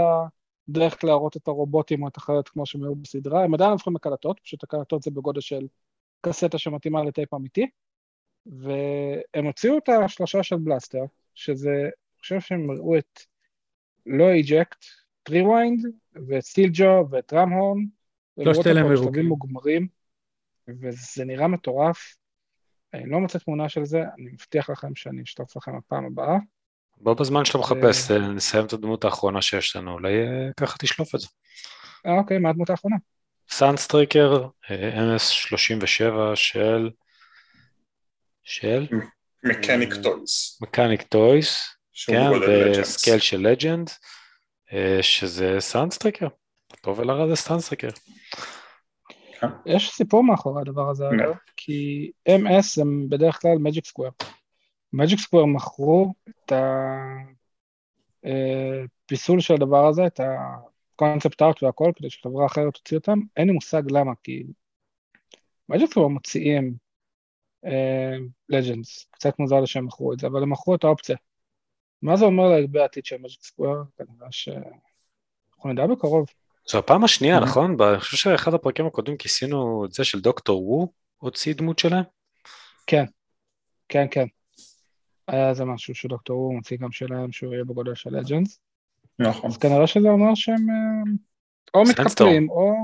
[0.68, 4.40] הדרך להראות את הרובוטים או את החיות כמו שהם היו בסדרה, הם עדיין הופכים לקלטות,
[4.40, 5.66] פשוט הקלטות זה בגודל של
[6.20, 7.66] קסטה שמתאימה לטייפ אמיתי,
[8.46, 11.04] והם הוציאו את השלושה של בלאסטר,
[11.34, 13.20] שזה, אני חושב שהם הראו את
[14.06, 14.84] לא איג'קט,
[15.22, 15.86] טריוויינד,
[16.26, 17.78] ואת Steeljaw ואת Ramhorn,
[18.42, 19.26] שלושת אלה הם ירוקים.
[19.26, 19.86] מוגמרים,
[20.68, 22.16] וזה נראה מטורף.
[22.94, 26.36] אני לא מוצא תמונה של זה, אני מבטיח לכם שאני אשלוף לכם בפעם הבאה.
[26.96, 31.14] בוא בזמן שאתה מחפש, אה, נסיים את הדמות האחרונה שיש לנו, אולי אה, ככה תשלוף
[31.14, 31.26] את זה.
[32.06, 32.96] אה, אוקיי, מה הדמות האחרונה?
[33.48, 36.90] Sunstreaker, MS 37 של...
[38.42, 38.86] של
[39.44, 40.58] Mechanic אה, Toys.
[40.62, 41.76] Mechanic Toys,
[42.06, 42.30] כן.
[42.80, 43.90] ב scale של Legend.
[44.72, 46.28] אה, שזה Sunstreaker.
[46.72, 47.88] לטוב ולרע זה Sunstreaker.
[49.66, 51.04] יש סיפור מאחורי הדבר הזה.
[51.08, 54.10] אגב, כי MS הם בדרך כלל Magic Square.
[54.92, 56.52] Magic Square מכרו את
[58.24, 63.46] הפיסול של הדבר הזה, את ה concept art והכל, כדי שחברה אחרת תוציא אותם, אין
[63.46, 64.44] לי מושג למה, כי
[65.68, 66.74] מג'יק סקוואר מוציאים
[68.48, 71.16] לג'נדס, קצת מוזר לי שהם מכרו את זה, אבל הם מכרו את האופציה.
[72.02, 73.82] מה זה אומר לגבי העתיד של מג'יק סקוואר?
[73.98, 76.26] כנראה שאנחנו נדע בקרוב.
[76.68, 77.42] זו הפעם השנייה, Mhm.
[77.42, 77.76] נכון?
[77.82, 82.04] אני חושב שאחד הפרקים הקודמים כיסינו את זה של דוקטור וו, הוציא דמות שלהם.
[82.86, 83.04] כן,
[83.88, 84.26] כן, כן.
[85.28, 88.60] היה איזה משהו שדוקטור הוא מוציא גם שלהם שהוא יהיה בגודל של לג'נדס.
[89.18, 89.50] נכון.
[89.50, 91.12] אז כנראה שזה אומר שהם אה,
[91.74, 91.82] או.
[91.82, 92.74] מתקפלים או...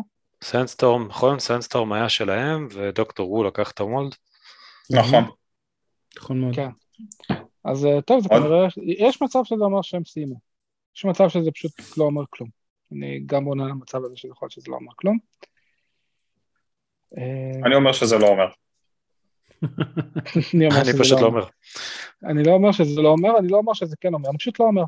[0.44, 1.38] Sunstorm, נכון?
[1.38, 4.14] Sunstorm היה שלהם, ודוקטור וו לקח את ה mold.
[4.90, 5.24] נכון.
[6.18, 6.54] נכון מאוד.
[6.54, 6.68] כן.
[7.64, 8.28] אז אה, טוב, זה?
[8.28, 8.66] כנראה...
[8.86, 10.40] יש מצב שזה אומר שהם סיימו.
[10.96, 12.48] יש מצב שזה פשוט לא אומר כלום.
[12.92, 15.18] אני גם בונה על המצב הזה שיכול להיות שזה לא אומר כלום.
[17.18, 18.46] אה, אני אומר שזה לא אומר.
[20.54, 21.44] אני אומר אני שזה פשוט לא אומר.
[22.24, 24.64] אני לא אומר שזה לא אומר, אני לא אומר שזה כן אומר, אני פשוט לא
[24.64, 24.84] אומר.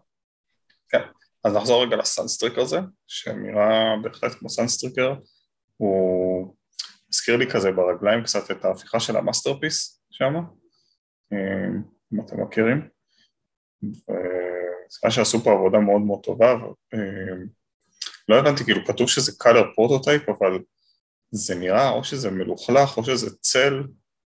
[1.44, 5.14] אז נחזור רגע ל Sunstreaker הזה, שנראה בהחלט כמו Sunstreaker,
[5.76, 6.54] הוא
[7.12, 10.34] הזכיר לי כזה ברגליים קצת את ההפיכה של ה Masterpiece שם,
[12.12, 12.88] אם אתם מכירים.
[13.82, 16.94] ונראה שעשו פה עבודה מאוד מאוד טובה, ו-
[18.28, 20.58] לא הבנתי, כאילו כתוב שזה color prototype, אבל
[21.30, 23.82] זה נראה או שזה מלוכלך או שזה צל,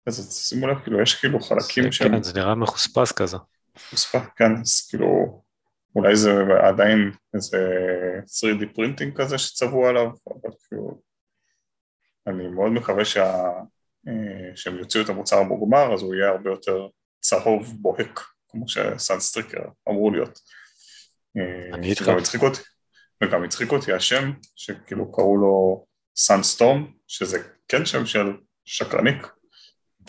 [0.07, 3.37] אז שימו לב, כאילו יש כאילו חלקים שהם כן, זה נראה מחוספס כזה.
[3.91, 5.41] מחוספס, כן, אז כאילו,
[5.95, 6.31] אולי זה
[6.67, 7.57] עדיין איזה
[8.25, 11.01] 3D printing כזה שצבעו עליו, אבל כאילו,
[12.27, 13.49] אני מאוד מקווה שה...
[14.07, 16.87] אה, שהם יוציאו את המוצר המוגמר, אז הוא יהיה הרבה יותר
[17.21, 18.19] צהוב בוהק,
[18.49, 20.39] כמו ש Sunstreaker אמור להיות.
[21.37, 22.01] אה, אני איתך.
[22.07, 22.61] גם הצחיק אותי,
[23.23, 25.85] וגם הצחיק אותי השם, שכאילו קראו לו
[26.15, 28.33] Sunstorm, שזה כן שם של
[28.65, 29.27] שקרניק.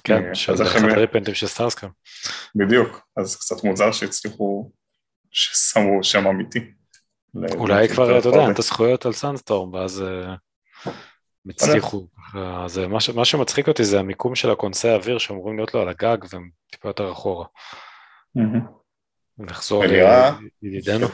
[0.05, 1.91] כן, אה, של אחד הריפנטים של סטארסקרם.
[2.55, 4.71] בדיוק, אז קצת מוזר שהצליחו,
[5.31, 6.73] ששמו שם אמיתי.
[7.35, 8.51] אולי כבר, אתה יודע.
[8.51, 10.05] את הזכויות על סאנסטורם, ואז
[11.45, 12.07] הם הצליחו.
[12.67, 15.89] זה מה ש- מה שמצחיק אותי זה המיקום של הקונסי האוויר שאמורים להיות לו על
[15.89, 17.47] הגג והם טיפה יותר אחורה.
[19.39, 19.85] נחזור
[20.63, 21.07] לידידנו.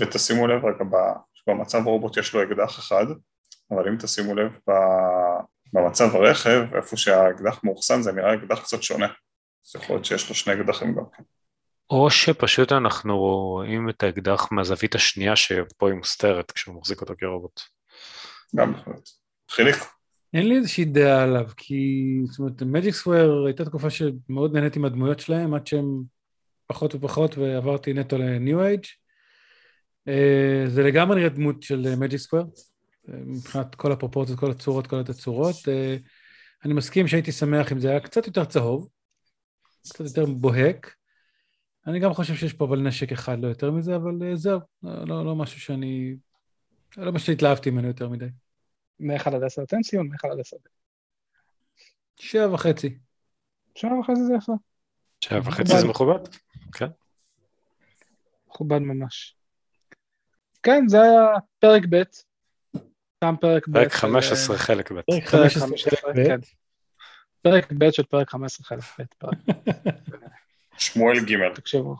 [0.00, 0.84] ותשימו לב רגע,
[1.46, 3.06] במצב רובוט יש לו אקדח אחד,
[3.70, 4.52] אבל אם תשימו לב
[5.72, 9.06] במצב הרכב, איפה שהאקדח מאוחסן זה נראה אקדח קצת שונה.
[9.66, 11.22] אז יכול להיות שיש לו שני אקדחים גם כן.
[11.90, 17.60] או שפשוט אנחנו רואים את האקדח מהזווית השנייה שפה היא מוסתרת כשהוא מחזיק אותו כרובוט.
[18.56, 19.08] גם בהחלט.
[19.54, 19.76] חיליק,
[20.34, 25.20] אין לי איזושהי דעה עליו, כי זאת אומרת, מג'יק סוואר הייתה תקופה שמאוד נהניתי מהדמויות
[25.20, 26.02] שלהם, עד שהם
[26.66, 28.84] פחות ופחות, ועברתי נטו לניו אייג'.
[30.66, 32.44] זה לגמרי נראה דמות של מג'יק סוואר,
[33.08, 35.56] מבחינת כל הפרופורציות, כל הצורות, כל התצורות.
[35.68, 35.96] אה,
[36.64, 38.88] אני מסכים שהייתי שמח אם זה היה קצת יותר צהוב,
[39.88, 40.94] קצת יותר בוהק.
[41.86, 45.04] אני גם חושב שיש פה אבל נשק אחד, לא יותר מזה, אבל אה, זהו, לא,
[45.06, 46.16] לא, לא משהו שאני...
[46.96, 48.28] לא משהו שהתלהבתי ממנו יותר מדי.
[49.00, 50.56] מ-1 עד 10 תן ציון, מ-1 עד 10.
[52.20, 52.98] שבע וחצי.
[53.74, 54.52] שעה וחצי זה יפה,
[55.20, 56.18] שעה וחצי זה מכובד?
[58.48, 59.36] מכובד ממש.
[60.62, 61.26] כן, זה היה
[61.58, 62.02] פרק ב',
[63.18, 63.72] תם פרק ב'.
[63.72, 65.00] פרק של, 15 חלק ב'.
[65.00, 66.26] פרק פרק 15 15, ב'.
[66.26, 66.40] כן.
[67.42, 69.28] פרק ב' של פרק 15 חלק ב'.
[70.78, 71.96] שמואל ג' תקשיבו.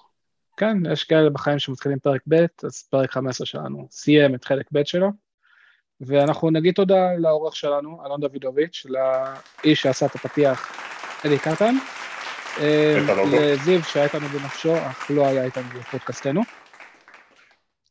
[0.57, 2.35] כן, יש כאלה בחיים שמתחילים פרק ב',
[2.65, 5.11] אז פרק 15 שלנו סיים את חלק ב' שלו,
[6.01, 10.73] ואנחנו נגיד תודה לעורך שלנו, אלון דוידוביץ', לאיש שעשה את הפתיח,
[11.25, 11.75] אלי קטן,
[12.61, 13.37] אה, הלוגו.
[13.37, 16.41] לזיו שהיה איתנו בנפשו, אך לא היה איתנו בפודקאסטנו.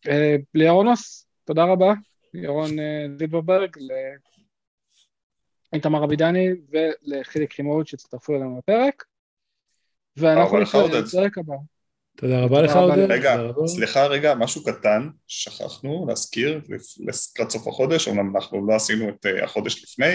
[0.08, 1.94] אה, לירונוס, תודה רבה,
[2.34, 3.70] ירון אה, זילברברג,
[5.74, 9.04] לאיתמר אבידני ולחיליק חימוביץ' שהצטרפו אלינו לפרק.
[10.18, 11.02] ואנחנו נתראה.
[11.02, 11.56] בפרק הבא.
[12.18, 12.76] תודה רבה לך.
[12.76, 13.12] עודד.
[13.12, 13.38] רגע.
[13.68, 16.62] סליחה רגע, משהו קטן, שכחנו להזכיר
[17.00, 20.14] לקראת סוף החודש, אומנם אנחנו לא עשינו את אה, החודש לפני,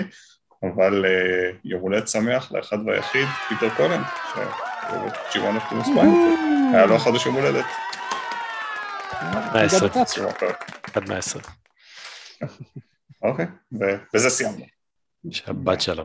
[0.63, 4.03] אבל אה, יום הולדת שמח לאחד והיחיד, פיטר קולן,
[4.35, 6.37] שהוא ג'יוון אופטימוס פריים,
[6.75, 7.65] היה לו החודש יום הולדת,
[9.23, 9.91] 120.
[10.95, 11.39] עד 110.
[13.23, 14.65] אוקיי, ובזה סיימנו.
[15.31, 16.05] שהבת שלו.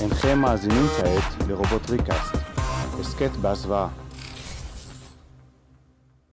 [0.00, 2.34] אינכם מאזינים כעת לרובוט ריקאסט,
[3.00, 3.88] הסכת בהסוואה.